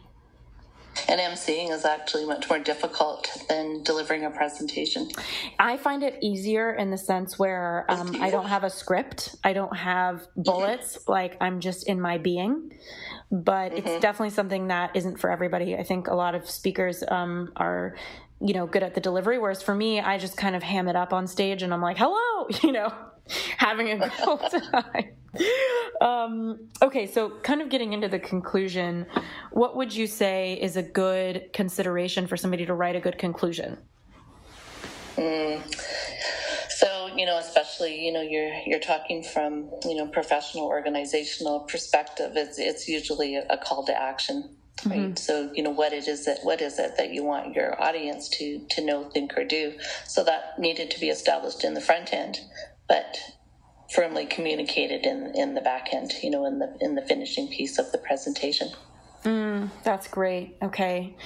And 1.08 1.20
emceeing 1.20 1.70
is 1.70 1.84
actually 1.84 2.26
much 2.26 2.48
more 2.48 2.58
difficult 2.58 3.28
than 3.48 3.82
delivering 3.82 4.24
a 4.24 4.30
presentation. 4.30 5.08
I 5.58 5.76
find 5.76 6.02
it 6.02 6.18
easier 6.22 6.72
in 6.72 6.90
the 6.90 6.98
sense 6.98 7.38
where 7.38 7.86
um, 7.88 8.16
I 8.20 8.30
don't 8.30 8.46
have 8.46 8.64
a 8.64 8.70
script, 8.70 9.36
I 9.42 9.52
don't 9.52 9.76
have 9.76 10.26
bullets, 10.36 10.98
mm-hmm. 10.98 11.12
like 11.12 11.36
I'm 11.40 11.60
just 11.60 11.88
in 11.88 12.00
my 12.00 12.18
being. 12.18 12.72
But 13.30 13.72
mm-hmm. 13.72 13.86
it's 13.88 14.02
definitely 14.02 14.30
something 14.30 14.68
that 14.68 14.94
isn't 14.94 15.18
for 15.18 15.30
everybody. 15.30 15.76
I 15.76 15.82
think 15.82 16.08
a 16.08 16.14
lot 16.14 16.34
of 16.34 16.48
speakers 16.48 17.02
um, 17.08 17.52
are 17.56 17.94
you 18.44 18.54
know 18.54 18.66
good 18.66 18.82
at 18.82 18.94
the 18.94 19.00
delivery 19.00 19.38
whereas 19.38 19.62
for 19.62 19.72
me 19.72 20.00
i 20.00 20.18
just 20.18 20.36
kind 20.36 20.56
of 20.56 20.64
ham 20.64 20.88
it 20.88 20.96
up 20.96 21.12
on 21.12 21.28
stage 21.28 21.62
and 21.62 21.72
i'm 21.72 21.80
like 21.80 21.96
hello 21.96 22.48
you 22.64 22.72
know 22.72 22.92
having 23.56 23.90
a 23.90 23.98
good 23.98 24.12
time. 24.72 25.12
Um, 26.00 26.68
okay, 26.82 27.06
so 27.06 27.30
kind 27.42 27.62
of 27.62 27.68
getting 27.68 27.92
into 27.92 28.08
the 28.08 28.18
conclusion, 28.18 29.06
what 29.50 29.76
would 29.76 29.94
you 29.94 30.06
say 30.06 30.58
is 30.60 30.76
a 30.76 30.82
good 30.82 31.52
consideration 31.52 32.26
for 32.26 32.36
somebody 32.36 32.66
to 32.66 32.74
write 32.74 32.96
a 32.96 33.00
good 33.00 33.18
conclusion? 33.18 33.78
Mm. 35.16 35.62
So 36.70 37.10
you 37.16 37.26
know, 37.26 37.38
especially 37.38 38.04
you 38.04 38.12
know, 38.12 38.22
you're 38.22 38.52
you're 38.66 38.80
talking 38.80 39.22
from 39.22 39.70
you 39.84 39.94
know 39.96 40.06
professional 40.06 40.66
organizational 40.66 41.60
perspective. 41.60 42.32
It's 42.34 42.58
it's 42.58 42.88
usually 42.88 43.36
a 43.36 43.56
call 43.56 43.84
to 43.86 43.98
action 43.98 44.56
right 44.86 44.98
mm-hmm. 44.98 45.14
so 45.14 45.50
you 45.54 45.62
know 45.62 45.70
what 45.70 45.92
it 45.92 46.08
is 46.08 46.24
that 46.24 46.38
what 46.42 46.60
is 46.60 46.78
it 46.78 46.96
that 46.96 47.12
you 47.12 47.22
want 47.22 47.54
your 47.54 47.80
audience 47.80 48.28
to 48.28 48.64
to 48.70 48.84
know 48.84 49.04
think 49.10 49.36
or 49.36 49.44
do 49.44 49.74
so 50.06 50.24
that 50.24 50.58
needed 50.58 50.90
to 50.90 50.98
be 50.98 51.08
established 51.08 51.62
in 51.62 51.74
the 51.74 51.80
front 51.80 52.12
end 52.12 52.38
but 52.92 53.16
firmly 53.90 54.26
communicated 54.26 55.06
in 55.06 55.32
in 55.34 55.54
the 55.54 55.62
back 55.62 55.94
end, 55.94 56.12
you 56.22 56.30
know, 56.30 56.44
in 56.44 56.58
the 56.58 56.76
in 56.82 56.94
the 56.94 57.00
finishing 57.00 57.48
piece 57.48 57.78
of 57.78 57.90
the 57.90 57.96
presentation. 57.96 58.68
Mm, 59.24 59.70
that's 59.82 60.08
great. 60.08 60.56
Okay. 60.60 61.16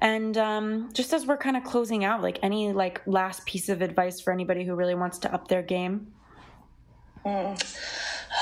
And 0.00 0.38
um, 0.38 0.88
just 0.94 1.12
as 1.12 1.26
we're 1.26 1.36
kind 1.36 1.58
of 1.58 1.64
closing 1.64 2.04
out, 2.04 2.22
like 2.22 2.38
any 2.42 2.72
like 2.72 3.02
last 3.04 3.44
piece 3.44 3.68
of 3.68 3.82
advice 3.82 4.18
for 4.18 4.32
anybody 4.32 4.64
who 4.64 4.74
really 4.74 4.94
wants 4.94 5.18
to 5.18 5.34
up 5.34 5.48
their 5.48 5.62
game? 5.62 6.06
Mm. 7.26 7.62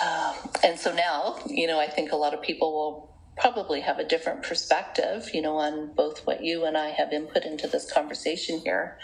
Uh, 0.00 0.34
and 0.62 0.78
so 0.78 0.94
now, 0.94 1.40
you 1.46 1.66
know, 1.66 1.80
I 1.80 1.88
think 1.88 2.12
a 2.12 2.16
lot 2.16 2.32
of 2.32 2.40
people 2.42 2.72
will 2.72 3.17
probably 3.38 3.80
have 3.80 3.98
a 3.98 4.04
different 4.04 4.42
perspective, 4.42 5.30
you 5.32 5.42
know, 5.42 5.56
on 5.56 5.92
both 5.94 6.26
what 6.26 6.42
you 6.42 6.64
and 6.64 6.76
I 6.76 6.90
have 6.90 7.12
input 7.12 7.44
into 7.44 7.68
this 7.68 7.90
conversation 7.90 8.58
here 8.60 8.98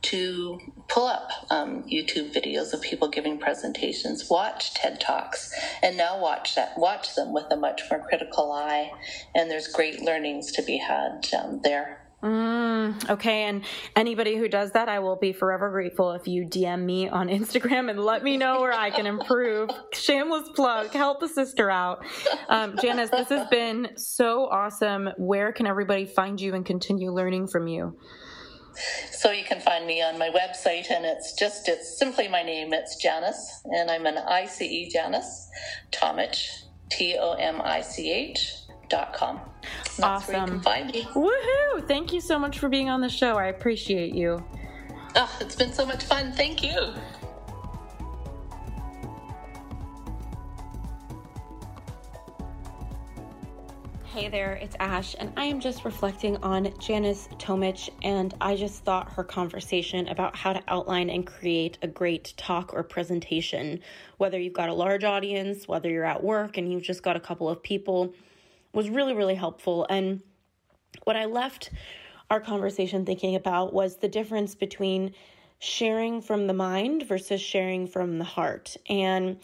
to 0.00 0.58
pull 0.88 1.06
up 1.06 1.30
um, 1.50 1.82
YouTube 1.84 2.32
videos 2.32 2.72
of 2.72 2.80
people 2.80 3.08
giving 3.08 3.38
presentations, 3.38 4.28
watch 4.30 4.74
TED 4.74 5.00
Talks, 5.00 5.52
and 5.82 5.96
now 5.96 6.20
watch 6.20 6.54
that, 6.54 6.78
watch 6.78 7.14
them 7.14 7.32
with 7.32 7.46
a 7.50 7.56
much 7.56 7.82
more 7.90 8.04
critical 8.08 8.52
eye. 8.52 8.90
And 9.34 9.50
there's 9.50 9.68
great 9.68 10.00
learnings 10.00 10.52
to 10.52 10.62
be 10.62 10.78
had 10.78 11.26
um, 11.38 11.60
there. 11.64 11.97
Mm, 12.22 13.10
okay, 13.10 13.44
and 13.44 13.64
anybody 13.94 14.36
who 14.36 14.48
does 14.48 14.72
that, 14.72 14.88
I 14.88 14.98
will 14.98 15.14
be 15.14 15.32
forever 15.32 15.70
grateful 15.70 16.12
if 16.12 16.26
you 16.26 16.44
DM 16.44 16.84
me 16.84 17.08
on 17.08 17.28
Instagram 17.28 17.90
and 17.90 18.00
let 18.00 18.24
me 18.24 18.36
know 18.36 18.60
where 18.60 18.72
I 18.72 18.90
can 18.90 19.06
improve. 19.06 19.70
Shameless 19.92 20.48
plug, 20.50 20.90
help 20.90 21.22
a 21.22 21.28
sister 21.28 21.70
out. 21.70 22.04
Um, 22.48 22.76
Janice, 22.80 23.10
this 23.10 23.28
has 23.28 23.46
been 23.48 23.90
so 23.96 24.46
awesome. 24.46 25.10
Where 25.16 25.52
can 25.52 25.66
everybody 25.66 26.06
find 26.06 26.40
you 26.40 26.54
and 26.54 26.66
continue 26.66 27.12
learning 27.12 27.48
from 27.48 27.68
you? 27.68 27.96
So 29.12 29.30
you 29.30 29.44
can 29.44 29.60
find 29.60 29.86
me 29.86 30.02
on 30.02 30.18
my 30.18 30.30
website, 30.30 30.90
and 30.90 31.04
it's 31.04 31.34
just, 31.34 31.68
it's 31.68 31.98
simply 31.98 32.28
my 32.28 32.42
name. 32.42 32.72
It's 32.72 32.96
Janice, 32.96 33.62
and 33.64 33.90
I'm 33.90 34.06
an 34.06 34.18
ICE 34.18 34.92
Janice 34.92 35.48
Tomich, 35.92 36.48
T 36.90 37.16
O 37.18 37.32
M 37.32 37.60
I 37.60 37.80
C 37.80 38.12
H 38.12 38.67
dot 38.88 39.12
com. 39.12 39.40
awesome. 40.02 40.60
find 40.60 40.90
me. 40.90 41.02
Woohoo! 41.14 41.86
Thank 41.86 42.12
you 42.12 42.20
so 42.20 42.38
much 42.38 42.58
for 42.58 42.68
being 42.68 42.88
on 42.88 43.00
the 43.00 43.08
show. 43.08 43.36
I 43.36 43.46
appreciate 43.46 44.14
you. 44.14 44.44
Oh, 45.16 45.36
it's 45.40 45.56
been 45.56 45.72
so 45.72 45.86
much 45.86 46.04
fun. 46.04 46.32
Thank 46.32 46.62
you. 46.62 46.94
Hey 54.18 54.28
there, 54.28 54.54
it's 54.54 54.74
Ash, 54.80 55.14
and 55.20 55.32
I 55.36 55.44
am 55.44 55.60
just 55.60 55.84
reflecting 55.84 56.38
on 56.38 56.76
Janice 56.80 57.28
Tomich, 57.38 57.88
and 58.02 58.34
I 58.40 58.56
just 58.56 58.82
thought 58.82 59.12
her 59.12 59.22
conversation 59.22 60.08
about 60.08 60.34
how 60.34 60.52
to 60.52 60.62
outline 60.66 61.08
and 61.08 61.24
create 61.24 61.78
a 61.82 61.86
great 61.86 62.34
talk 62.36 62.74
or 62.74 62.82
presentation, 62.82 63.78
whether 64.16 64.36
you've 64.36 64.54
got 64.54 64.70
a 64.70 64.74
large 64.74 65.04
audience, 65.04 65.68
whether 65.68 65.88
you're 65.88 66.04
at 66.04 66.24
work 66.24 66.56
and 66.56 66.72
you've 66.72 66.82
just 66.82 67.04
got 67.04 67.14
a 67.14 67.20
couple 67.20 67.48
of 67.48 67.62
people, 67.62 68.12
was 68.72 68.90
really, 68.90 69.14
really 69.14 69.34
helpful. 69.34 69.86
And 69.88 70.22
what 71.04 71.16
I 71.16 71.24
left 71.26 71.70
our 72.30 72.40
conversation 72.40 73.04
thinking 73.04 73.34
about 73.34 73.72
was 73.72 73.96
the 73.96 74.08
difference 74.08 74.54
between 74.54 75.14
sharing 75.58 76.20
from 76.20 76.46
the 76.46 76.52
mind 76.52 77.04
versus 77.08 77.40
sharing 77.40 77.86
from 77.86 78.18
the 78.18 78.24
heart. 78.24 78.76
And 78.88 79.38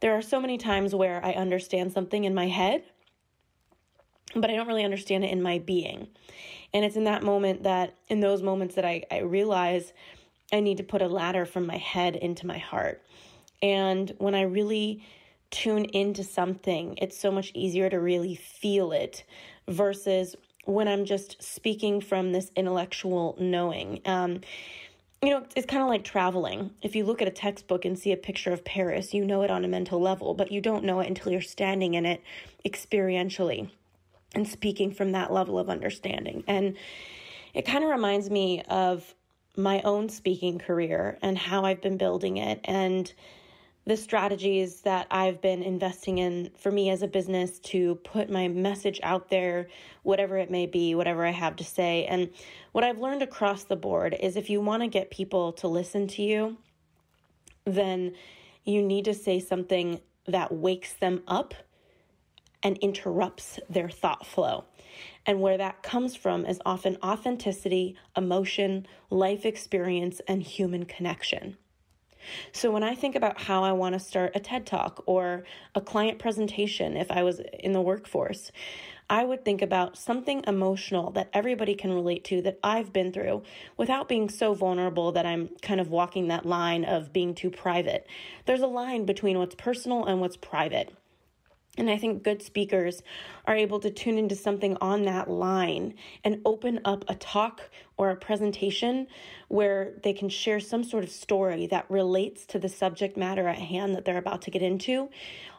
there 0.00 0.14
are 0.14 0.22
so 0.22 0.40
many 0.40 0.58
times 0.58 0.94
where 0.94 1.24
I 1.24 1.32
understand 1.32 1.92
something 1.92 2.24
in 2.24 2.34
my 2.34 2.48
head, 2.48 2.82
but 4.34 4.50
I 4.50 4.56
don't 4.56 4.66
really 4.66 4.84
understand 4.84 5.24
it 5.24 5.30
in 5.30 5.42
my 5.42 5.58
being. 5.58 6.08
And 6.72 6.84
it's 6.84 6.96
in 6.96 7.04
that 7.04 7.22
moment 7.22 7.64
that, 7.64 7.94
in 8.08 8.20
those 8.20 8.42
moments, 8.42 8.76
that 8.76 8.84
I, 8.84 9.04
I 9.10 9.18
realize 9.18 9.92
I 10.52 10.60
need 10.60 10.78
to 10.78 10.84
put 10.84 11.02
a 11.02 11.08
ladder 11.08 11.44
from 11.44 11.66
my 11.66 11.76
head 11.76 12.16
into 12.16 12.46
my 12.46 12.58
heart. 12.58 13.02
And 13.62 14.12
when 14.18 14.34
I 14.34 14.42
really 14.42 15.04
tune 15.50 15.84
into 15.86 16.24
something, 16.24 16.96
it's 16.98 17.18
so 17.18 17.30
much 17.30 17.50
easier 17.54 17.90
to 17.90 17.98
really 17.98 18.36
feel 18.36 18.92
it 18.92 19.24
versus 19.68 20.36
when 20.64 20.88
I'm 20.88 21.04
just 21.04 21.42
speaking 21.42 22.00
from 22.00 22.32
this 22.32 22.50
intellectual 22.54 23.36
knowing. 23.40 24.00
Um, 24.04 24.40
you 25.22 25.30
know, 25.30 25.44
it's 25.54 25.66
kind 25.66 25.82
of 25.82 25.88
like 25.88 26.04
traveling. 26.04 26.70
If 26.82 26.96
you 26.96 27.04
look 27.04 27.20
at 27.20 27.28
a 27.28 27.32
textbook 27.32 27.84
and 27.84 27.98
see 27.98 28.12
a 28.12 28.16
picture 28.16 28.52
of 28.52 28.64
Paris, 28.64 29.12
you 29.12 29.24
know 29.24 29.42
it 29.42 29.50
on 29.50 29.64
a 29.64 29.68
mental 29.68 30.00
level, 30.00 30.34
but 30.34 30.50
you 30.50 30.60
don't 30.60 30.84
know 30.84 31.00
it 31.00 31.08
until 31.08 31.32
you're 31.32 31.42
standing 31.42 31.94
in 31.94 32.06
it 32.06 32.22
experientially 32.64 33.70
and 34.34 34.46
speaking 34.48 34.92
from 34.92 35.12
that 35.12 35.32
level 35.32 35.58
of 35.58 35.68
understanding. 35.68 36.44
And 36.46 36.76
it 37.52 37.66
kind 37.66 37.84
of 37.84 37.90
reminds 37.90 38.30
me 38.30 38.62
of 38.68 39.14
my 39.56 39.82
own 39.82 40.08
speaking 40.08 40.58
career 40.58 41.18
and 41.22 41.36
how 41.36 41.64
I've 41.64 41.82
been 41.82 41.96
building 41.96 42.36
it 42.36 42.60
and 42.64 43.12
the 43.86 43.96
strategies 43.96 44.82
that 44.82 45.06
I've 45.10 45.40
been 45.40 45.62
investing 45.62 46.18
in 46.18 46.50
for 46.58 46.70
me 46.70 46.90
as 46.90 47.02
a 47.02 47.08
business 47.08 47.58
to 47.60 47.96
put 47.96 48.30
my 48.30 48.46
message 48.46 49.00
out 49.02 49.30
there, 49.30 49.68
whatever 50.02 50.36
it 50.36 50.50
may 50.50 50.66
be, 50.66 50.94
whatever 50.94 51.24
I 51.24 51.30
have 51.30 51.56
to 51.56 51.64
say. 51.64 52.04
And 52.04 52.30
what 52.72 52.84
I've 52.84 52.98
learned 52.98 53.22
across 53.22 53.64
the 53.64 53.76
board 53.76 54.14
is 54.20 54.36
if 54.36 54.50
you 54.50 54.60
want 54.60 54.82
to 54.82 54.88
get 54.88 55.10
people 55.10 55.52
to 55.54 55.68
listen 55.68 56.06
to 56.08 56.22
you, 56.22 56.58
then 57.64 58.12
you 58.64 58.82
need 58.82 59.06
to 59.06 59.14
say 59.14 59.40
something 59.40 60.00
that 60.26 60.52
wakes 60.52 60.92
them 60.92 61.22
up 61.26 61.54
and 62.62 62.76
interrupts 62.78 63.58
their 63.70 63.88
thought 63.88 64.26
flow. 64.26 64.64
And 65.24 65.40
where 65.40 65.56
that 65.56 65.82
comes 65.82 66.14
from 66.14 66.44
is 66.44 66.60
often 66.66 66.98
authenticity, 67.02 67.96
emotion, 68.16 68.86
life 69.08 69.46
experience, 69.46 70.20
and 70.28 70.42
human 70.42 70.84
connection. 70.84 71.56
So 72.52 72.70
when 72.70 72.82
I 72.82 72.94
think 72.94 73.14
about 73.14 73.40
how 73.40 73.64
I 73.64 73.72
want 73.72 73.94
to 73.94 73.98
start 73.98 74.32
a 74.34 74.40
TED 74.40 74.66
Talk 74.66 75.02
or 75.06 75.44
a 75.74 75.80
client 75.80 76.18
presentation 76.18 76.96
if 76.96 77.10
I 77.10 77.22
was 77.22 77.40
in 77.58 77.72
the 77.72 77.80
workforce, 77.80 78.52
I 79.10 79.24
would 79.24 79.44
think 79.44 79.60
about 79.60 79.98
something 79.98 80.44
emotional 80.46 81.10
that 81.12 81.30
everybody 81.32 81.74
can 81.74 81.92
relate 81.92 82.22
to 82.26 82.42
that 82.42 82.60
I've 82.62 82.92
been 82.92 83.12
through 83.12 83.42
without 83.76 84.08
being 84.08 84.28
so 84.28 84.54
vulnerable 84.54 85.10
that 85.12 85.26
I'm 85.26 85.50
kind 85.62 85.80
of 85.80 85.88
walking 85.88 86.28
that 86.28 86.46
line 86.46 86.84
of 86.84 87.12
being 87.12 87.34
too 87.34 87.50
private. 87.50 88.06
There's 88.46 88.60
a 88.60 88.68
line 88.68 89.06
between 89.06 89.36
what's 89.38 89.56
personal 89.56 90.04
and 90.04 90.20
what's 90.20 90.36
private. 90.36 90.94
And 91.80 91.90
I 91.90 91.96
think 91.96 92.22
good 92.22 92.42
speakers 92.42 93.02
are 93.46 93.56
able 93.56 93.80
to 93.80 93.90
tune 93.90 94.18
into 94.18 94.36
something 94.36 94.76
on 94.82 95.06
that 95.06 95.30
line 95.30 95.94
and 96.22 96.42
open 96.44 96.80
up 96.84 97.06
a 97.08 97.14
talk 97.14 97.70
or 97.96 98.10
a 98.10 98.16
presentation 98.16 99.06
where 99.48 99.94
they 100.02 100.12
can 100.12 100.28
share 100.28 100.60
some 100.60 100.84
sort 100.84 101.04
of 101.04 101.10
story 101.10 101.66
that 101.68 101.90
relates 101.90 102.44
to 102.46 102.58
the 102.58 102.68
subject 102.68 103.16
matter 103.16 103.48
at 103.48 103.56
hand 103.56 103.94
that 103.94 104.04
they're 104.04 104.18
about 104.18 104.42
to 104.42 104.50
get 104.50 104.60
into 104.60 105.08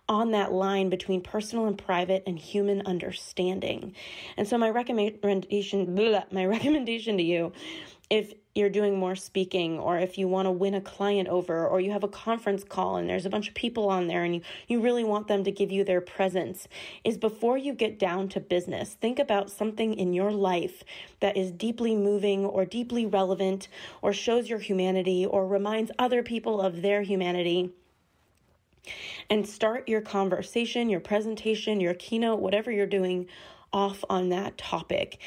on 0.07 0.29
that 0.29 0.51
line 0.51 0.89
between 0.91 1.21
personal 1.21 1.65
and 1.65 1.75
private 1.75 2.21
and 2.27 2.37
human 2.37 2.83
understanding. 2.85 3.95
And 4.37 4.47
so 4.47 4.59
my 4.59 4.69
recommendation 4.69 5.95
my 6.31 6.45
recommendation 6.45 7.17
to 7.17 7.23
you 7.23 7.51
if 8.11 8.33
you're 8.53 8.69
doing 8.69 8.99
more 8.99 9.15
speaking 9.15 9.79
or 9.79 9.97
if 9.97 10.17
you 10.17 10.27
want 10.27 10.45
to 10.45 10.51
win 10.51 10.73
a 10.73 10.81
client 10.81 11.27
over 11.29 11.65
or 11.65 11.79
you 11.79 11.91
have 11.91 12.03
a 12.03 12.07
conference 12.07 12.63
call 12.63 12.97
and 12.97 13.09
there's 13.09 13.25
a 13.25 13.29
bunch 13.29 13.47
of 13.47 13.53
people 13.53 13.89
on 13.89 14.07
there 14.07 14.23
and 14.23 14.35
you, 14.35 14.41
you 14.67 14.81
really 14.81 15.03
want 15.03 15.27
them 15.27 15.43
to 15.43 15.51
give 15.51 15.71
you 15.71 15.83
their 15.83 16.01
presence 16.01 16.67
is 17.05 17.17
before 17.17 17.57
you 17.57 17.73
get 17.73 17.97
down 17.97 18.27
to 18.27 18.39
business 18.39 18.93
think 18.95 19.19
about 19.19 19.49
something 19.49 19.93
in 19.93 20.13
your 20.13 20.31
life 20.31 20.83
that 21.21 21.37
is 21.37 21.51
deeply 21.51 21.95
moving 21.95 22.45
or 22.45 22.65
deeply 22.65 23.05
relevant 23.05 23.67
or 24.01 24.11
shows 24.11 24.49
your 24.49 24.59
humanity 24.59 25.25
or 25.25 25.47
reminds 25.47 25.91
other 25.97 26.21
people 26.23 26.59
of 26.61 26.81
their 26.81 27.01
humanity. 27.01 27.71
And 29.29 29.47
start 29.47 29.87
your 29.87 30.01
conversation 30.01 30.89
your 30.89 30.99
presentation 30.99 31.79
your 31.79 31.93
keynote 31.93 32.39
whatever 32.39 32.71
you're 32.71 32.87
doing 32.87 33.27
off 33.71 34.03
on 34.09 34.29
that 34.29 34.57
topic 34.57 35.19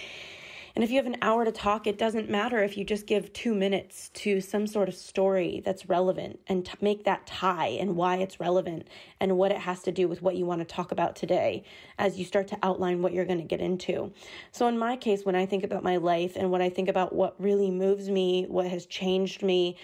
and 0.74 0.82
if 0.82 0.90
you 0.90 0.96
have 0.96 1.06
an 1.06 1.18
hour 1.22 1.44
to 1.44 1.52
talk, 1.52 1.86
it 1.86 1.98
doesn't 1.98 2.28
matter 2.28 2.60
if 2.60 2.76
you 2.76 2.84
just 2.84 3.06
give 3.06 3.32
two 3.32 3.54
minutes 3.54 4.10
to 4.14 4.40
some 4.40 4.66
sort 4.66 4.88
of 4.88 4.96
story 4.96 5.62
that's 5.64 5.88
relevant 5.88 6.40
and 6.48 6.64
to 6.64 6.76
make 6.80 7.04
that 7.04 7.28
tie 7.28 7.68
and 7.68 7.94
why 7.94 8.16
it's 8.16 8.40
relevant 8.40 8.88
and 9.20 9.38
what 9.38 9.52
it 9.52 9.58
has 9.58 9.82
to 9.82 9.92
do 9.92 10.08
with 10.08 10.20
what 10.20 10.34
you 10.34 10.44
want 10.44 10.60
to 10.60 10.64
talk 10.64 10.90
about 10.90 11.14
today 11.14 11.62
as 11.96 12.18
you 12.18 12.24
start 12.24 12.48
to 12.48 12.58
outline 12.64 13.02
what 13.02 13.12
you're 13.12 13.24
going 13.24 13.38
to 13.38 13.44
get 13.44 13.60
into. 13.60 14.12
So, 14.50 14.66
in 14.66 14.76
my 14.76 14.96
case, 14.96 15.24
when 15.24 15.36
I 15.36 15.46
think 15.46 15.62
about 15.62 15.84
my 15.84 15.96
life 15.96 16.32
and 16.34 16.50
when 16.50 16.60
I 16.60 16.70
think 16.70 16.88
about 16.88 17.14
what 17.14 17.40
really 17.40 17.70
moves 17.70 18.10
me, 18.10 18.46
what 18.48 18.66
has 18.66 18.84
changed 18.86 19.44
me, 19.44 19.76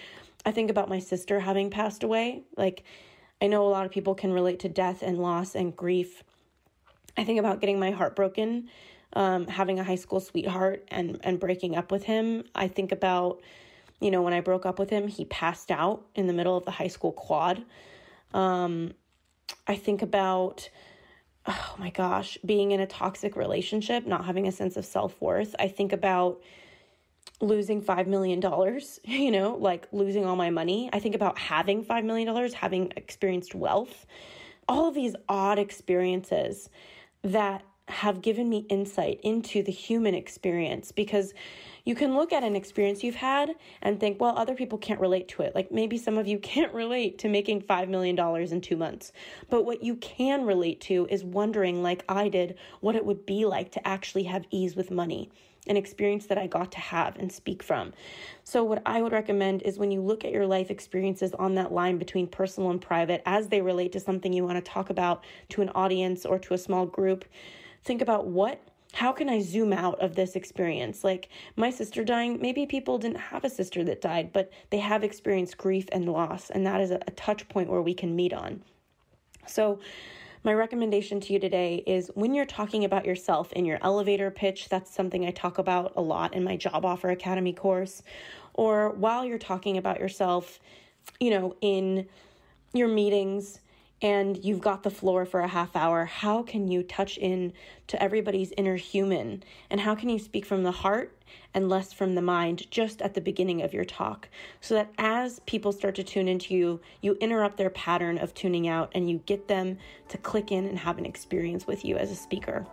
I 0.44 0.50
think 0.50 0.70
about 0.70 0.88
my 0.88 0.98
sister 0.98 1.38
having 1.38 1.70
passed 1.70 2.02
away. 2.02 2.42
Like, 2.56 2.82
I 3.40 3.46
know 3.46 3.64
a 3.64 3.70
lot 3.70 3.86
of 3.86 3.92
people 3.92 4.16
can 4.16 4.32
relate 4.32 4.58
to 4.60 4.68
death 4.68 5.02
and 5.02 5.18
loss 5.18 5.54
and 5.54 5.76
grief. 5.76 6.24
I 7.16 7.22
think 7.22 7.38
about 7.38 7.60
getting 7.60 7.78
my 7.78 7.92
heart 7.92 8.16
broken 8.16 8.68
um, 9.14 9.46
having 9.46 9.78
a 9.78 9.84
high 9.84 9.96
school 9.96 10.20
sweetheart 10.20 10.84
and 10.88 11.18
and 11.22 11.40
breaking 11.40 11.76
up 11.76 11.90
with 11.90 12.04
him. 12.04 12.44
I 12.54 12.68
think 12.68 12.92
about, 12.92 13.40
you 14.00 14.10
know, 14.10 14.22
when 14.22 14.32
I 14.32 14.40
broke 14.40 14.66
up 14.66 14.78
with 14.78 14.90
him, 14.90 15.08
he 15.08 15.24
passed 15.24 15.70
out 15.70 16.06
in 16.14 16.26
the 16.26 16.32
middle 16.32 16.56
of 16.56 16.64
the 16.64 16.70
high 16.70 16.88
school 16.88 17.12
quad. 17.12 17.62
Um, 18.32 18.94
I 19.66 19.76
think 19.76 20.02
about, 20.02 20.68
oh 21.46 21.74
my 21.78 21.90
gosh, 21.90 22.38
being 22.44 22.70
in 22.70 22.80
a 22.80 22.86
toxic 22.86 23.36
relationship, 23.36 24.06
not 24.06 24.24
having 24.24 24.46
a 24.46 24.52
sense 24.52 24.76
of 24.76 24.84
self 24.84 25.20
worth. 25.20 25.54
I 25.58 25.68
think 25.68 25.92
about 25.92 26.40
losing 27.40 27.82
$5 27.82 28.06
million, 28.06 28.42
you 29.04 29.30
know, 29.30 29.56
like 29.56 29.88
losing 29.92 30.24
all 30.24 30.36
my 30.36 30.50
money. 30.50 30.90
I 30.92 31.00
think 31.00 31.14
about 31.14 31.38
having 31.38 31.84
$5 31.84 32.04
million, 32.04 32.52
having 32.52 32.92
experienced 32.96 33.54
wealth, 33.54 34.06
all 34.68 34.88
of 34.88 34.94
these 34.94 35.16
odd 35.28 35.58
experiences 35.58 36.68
that 37.22 37.64
have 37.90 38.22
given 38.22 38.48
me 38.48 38.66
insight 38.68 39.20
into 39.22 39.62
the 39.62 39.72
human 39.72 40.14
experience 40.14 40.92
because 40.92 41.34
you 41.84 41.94
can 41.94 42.14
look 42.14 42.32
at 42.32 42.44
an 42.44 42.56
experience 42.56 43.02
you've 43.02 43.14
had 43.14 43.54
and 43.82 43.98
think, 43.98 44.20
well, 44.20 44.36
other 44.36 44.54
people 44.54 44.78
can't 44.78 45.00
relate 45.00 45.28
to 45.28 45.42
it. 45.42 45.54
Like 45.54 45.72
maybe 45.72 45.98
some 45.98 46.18
of 46.18 46.26
you 46.26 46.38
can't 46.42 46.72
relate 46.72 47.18
to 47.18 47.28
making 47.28 47.62
$5 47.62 47.88
million 47.88 48.18
in 48.52 48.60
two 48.60 48.76
months. 48.76 49.12
But 49.48 49.64
what 49.64 49.82
you 49.82 49.96
can 49.96 50.44
relate 50.44 50.80
to 50.82 51.06
is 51.10 51.24
wondering, 51.24 51.82
like 51.82 52.04
I 52.08 52.28
did, 52.28 52.58
what 52.80 52.96
it 52.96 53.04
would 53.04 53.26
be 53.26 53.44
like 53.44 53.72
to 53.72 53.86
actually 53.86 54.24
have 54.24 54.44
ease 54.50 54.76
with 54.76 54.90
money 54.90 55.30
an 55.66 55.76
experience 55.76 56.26
that 56.26 56.38
I 56.38 56.46
got 56.46 56.72
to 56.72 56.80
have 56.80 57.16
and 57.16 57.30
speak 57.30 57.62
from. 57.62 57.92
So, 58.44 58.64
what 58.64 58.82
I 58.86 59.02
would 59.02 59.12
recommend 59.12 59.62
is 59.62 59.78
when 59.78 59.90
you 59.90 60.00
look 60.00 60.24
at 60.24 60.32
your 60.32 60.46
life 60.46 60.70
experiences 60.70 61.34
on 61.34 61.54
that 61.56 61.72
line 61.72 61.98
between 61.98 62.26
personal 62.26 62.70
and 62.70 62.80
private 62.80 63.22
as 63.26 63.48
they 63.48 63.60
relate 63.60 63.92
to 63.92 64.00
something 64.00 64.32
you 64.32 64.44
want 64.44 64.62
to 64.64 64.70
talk 64.70 64.90
about 64.90 65.22
to 65.50 65.62
an 65.62 65.68
audience 65.70 66.24
or 66.24 66.38
to 66.38 66.54
a 66.54 66.58
small 66.58 66.86
group, 66.86 67.24
think 67.84 68.02
about 68.02 68.26
what 68.26 68.60
how 68.92 69.12
can 69.12 69.28
I 69.28 69.40
zoom 69.40 69.72
out 69.72 70.00
of 70.00 70.14
this 70.14 70.34
experience? 70.34 71.04
Like 71.04 71.28
my 71.56 71.70
sister 71.70 72.04
dying, 72.04 72.40
maybe 72.40 72.66
people 72.66 72.98
didn't 72.98 73.18
have 73.18 73.44
a 73.44 73.50
sister 73.50 73.84
that 73.84 74.00
died, 74.00 74.32
but 74.32 74.50
they 74.70 74.78
have 74.78 75.04
experienced 75.04 75.58
grief 75.58 75.86
and 75.92 76.08
loss, 76.08 76.50
and 76.50 76.66
that 76.66 76.80
is 76.80 76.90
a, 76.90 76.98
touch 77.16 77.48
point 77.48 77.68
where 77.68 77.82
we 77.82 77.94
can 77.94 78.16
meet 78.16 78.32
on. 78.32 78.62
So, 79.46 79.78
my 80.42 80.54
recommendation 80.54 81.20
to 81.20 81.34
you 81.34 81.38
today 81.38 81.84
is 81.86 82.10
when 82.14 82.34
you're 82.34 82.46
talking 82.46 82.86
about 82.86 83.04
yourself 83.04 83.52
in 83.52 83.66
your 83.66 83.78
elevator 83.82 84.30
pitch, 84.30 84.70
that's 84.70 84.90
something 84.90 85.26
I 85.26 85.32
talk 85.32 85.58
about 85.58 85.92
a 85.96 86.00
lot 86.00 86.32
in 86.32 86.42
my 86.42 86.56
Job 86.56 86.84
Offer 86.86 87.10
Academy 87.10 87.52
course, 87.52 88.02
or 88.54 88.90
while 88.90 89.24
you're 89.24 89.38
talking 89.38 89.76
about 89.76 90.00
yourself, 90.00 90.58
you 91.20 91.30
know, 91.30 91.54
in 91.60 92.08
your 92.72 92.88
meetings 92.88 93.60
and 94.02 94.42
you've 94.42 94.60
got 94.60 94.82
the 94.82 94.90
floor 94.90 95.26
for 95.26 95.40
a 95.40 95.48
half 95.48 95.76
hour, 95.76 96.06
how 96.06 96.42
can 96.42 96.68
you 96.68 96.82
touch 96.82 97.18
in 97.18 97.52
to 97.88 98.02
everybody's 98.02 98.52
inner 98.52 98.76
human? 98.76 99.42
And 99.68 99.80
how 99.80 99.94
can 99.94 100.08
you 100.08 100.18
speak 100.18 100.46
from 100.46 100.62
the 100.62 100.70
heart 100.70 101.16
and 101.52 101.68
less 101.68 101.92
from 101.92 102.14
the 102.14 102.22
mind 102.22 102.70
just 102.70 103.02
at 103.02 103.14
the 103.14 103.20
beginning 103.20 103.60
of 103.62 103.74
your 103.74 103.84
talk? 103.84 104.28
So 104.60 104.74
that 104.74 104.90
as 104.96 105.40
people 105.40 105.72
start 105.72 105.94
to 105.96 106.04
tune 106.04 106.28
into 106.28 106.54
you, 106.54 106.80
you 107.02 107.14
interrupt 107.20 107.58
their 107.58 107.70
pattern 107.70 108.16
of 108.16 108.32
tuning 108.32 108.68
out 108.68 108.90
and 108.94 109.10
you 109.10 109.18
get 109.26 109.48
them 109.48 109.76
to 110.08 110.18
click 110.18 110.50
in 110.50 110.66
and 110.66 110.78
have 110.78 110.96
an 110.96 111.04
experience 111.04 111.66
with 111.66 111.84
you 111.84 111.96
as 111.96 112.10
a 112.10 112.16
speaker. 112.16 112.66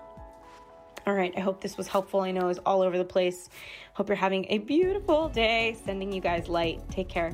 All 1.06 1.14
right, 1.14 1.34
I 1.38 1.40
hope 1.40 1.62
this 1.62 1.78
was 1.78 1.88
helpful. 1.88 2.22
I 2.22 2.32
know 2.32 2.42
it 2.42 2.48
was 2.48 2.60
all 2.60 2.82
over 2.82 2.98
the 2.98 3.06
place. 3.06 3.50
Hope 3.94 4.10
you're 4.10 4.18
having 4.18 4.46
a 4.50 4.58
beautiful 4.60 5.30
day. 5.30 5.78
Sending 5.86 6.12
you 6.12 6.20
guys 6.20 6.50
light. 6.50 6.82
Take 6.90 7.08
care. 7.08 7.34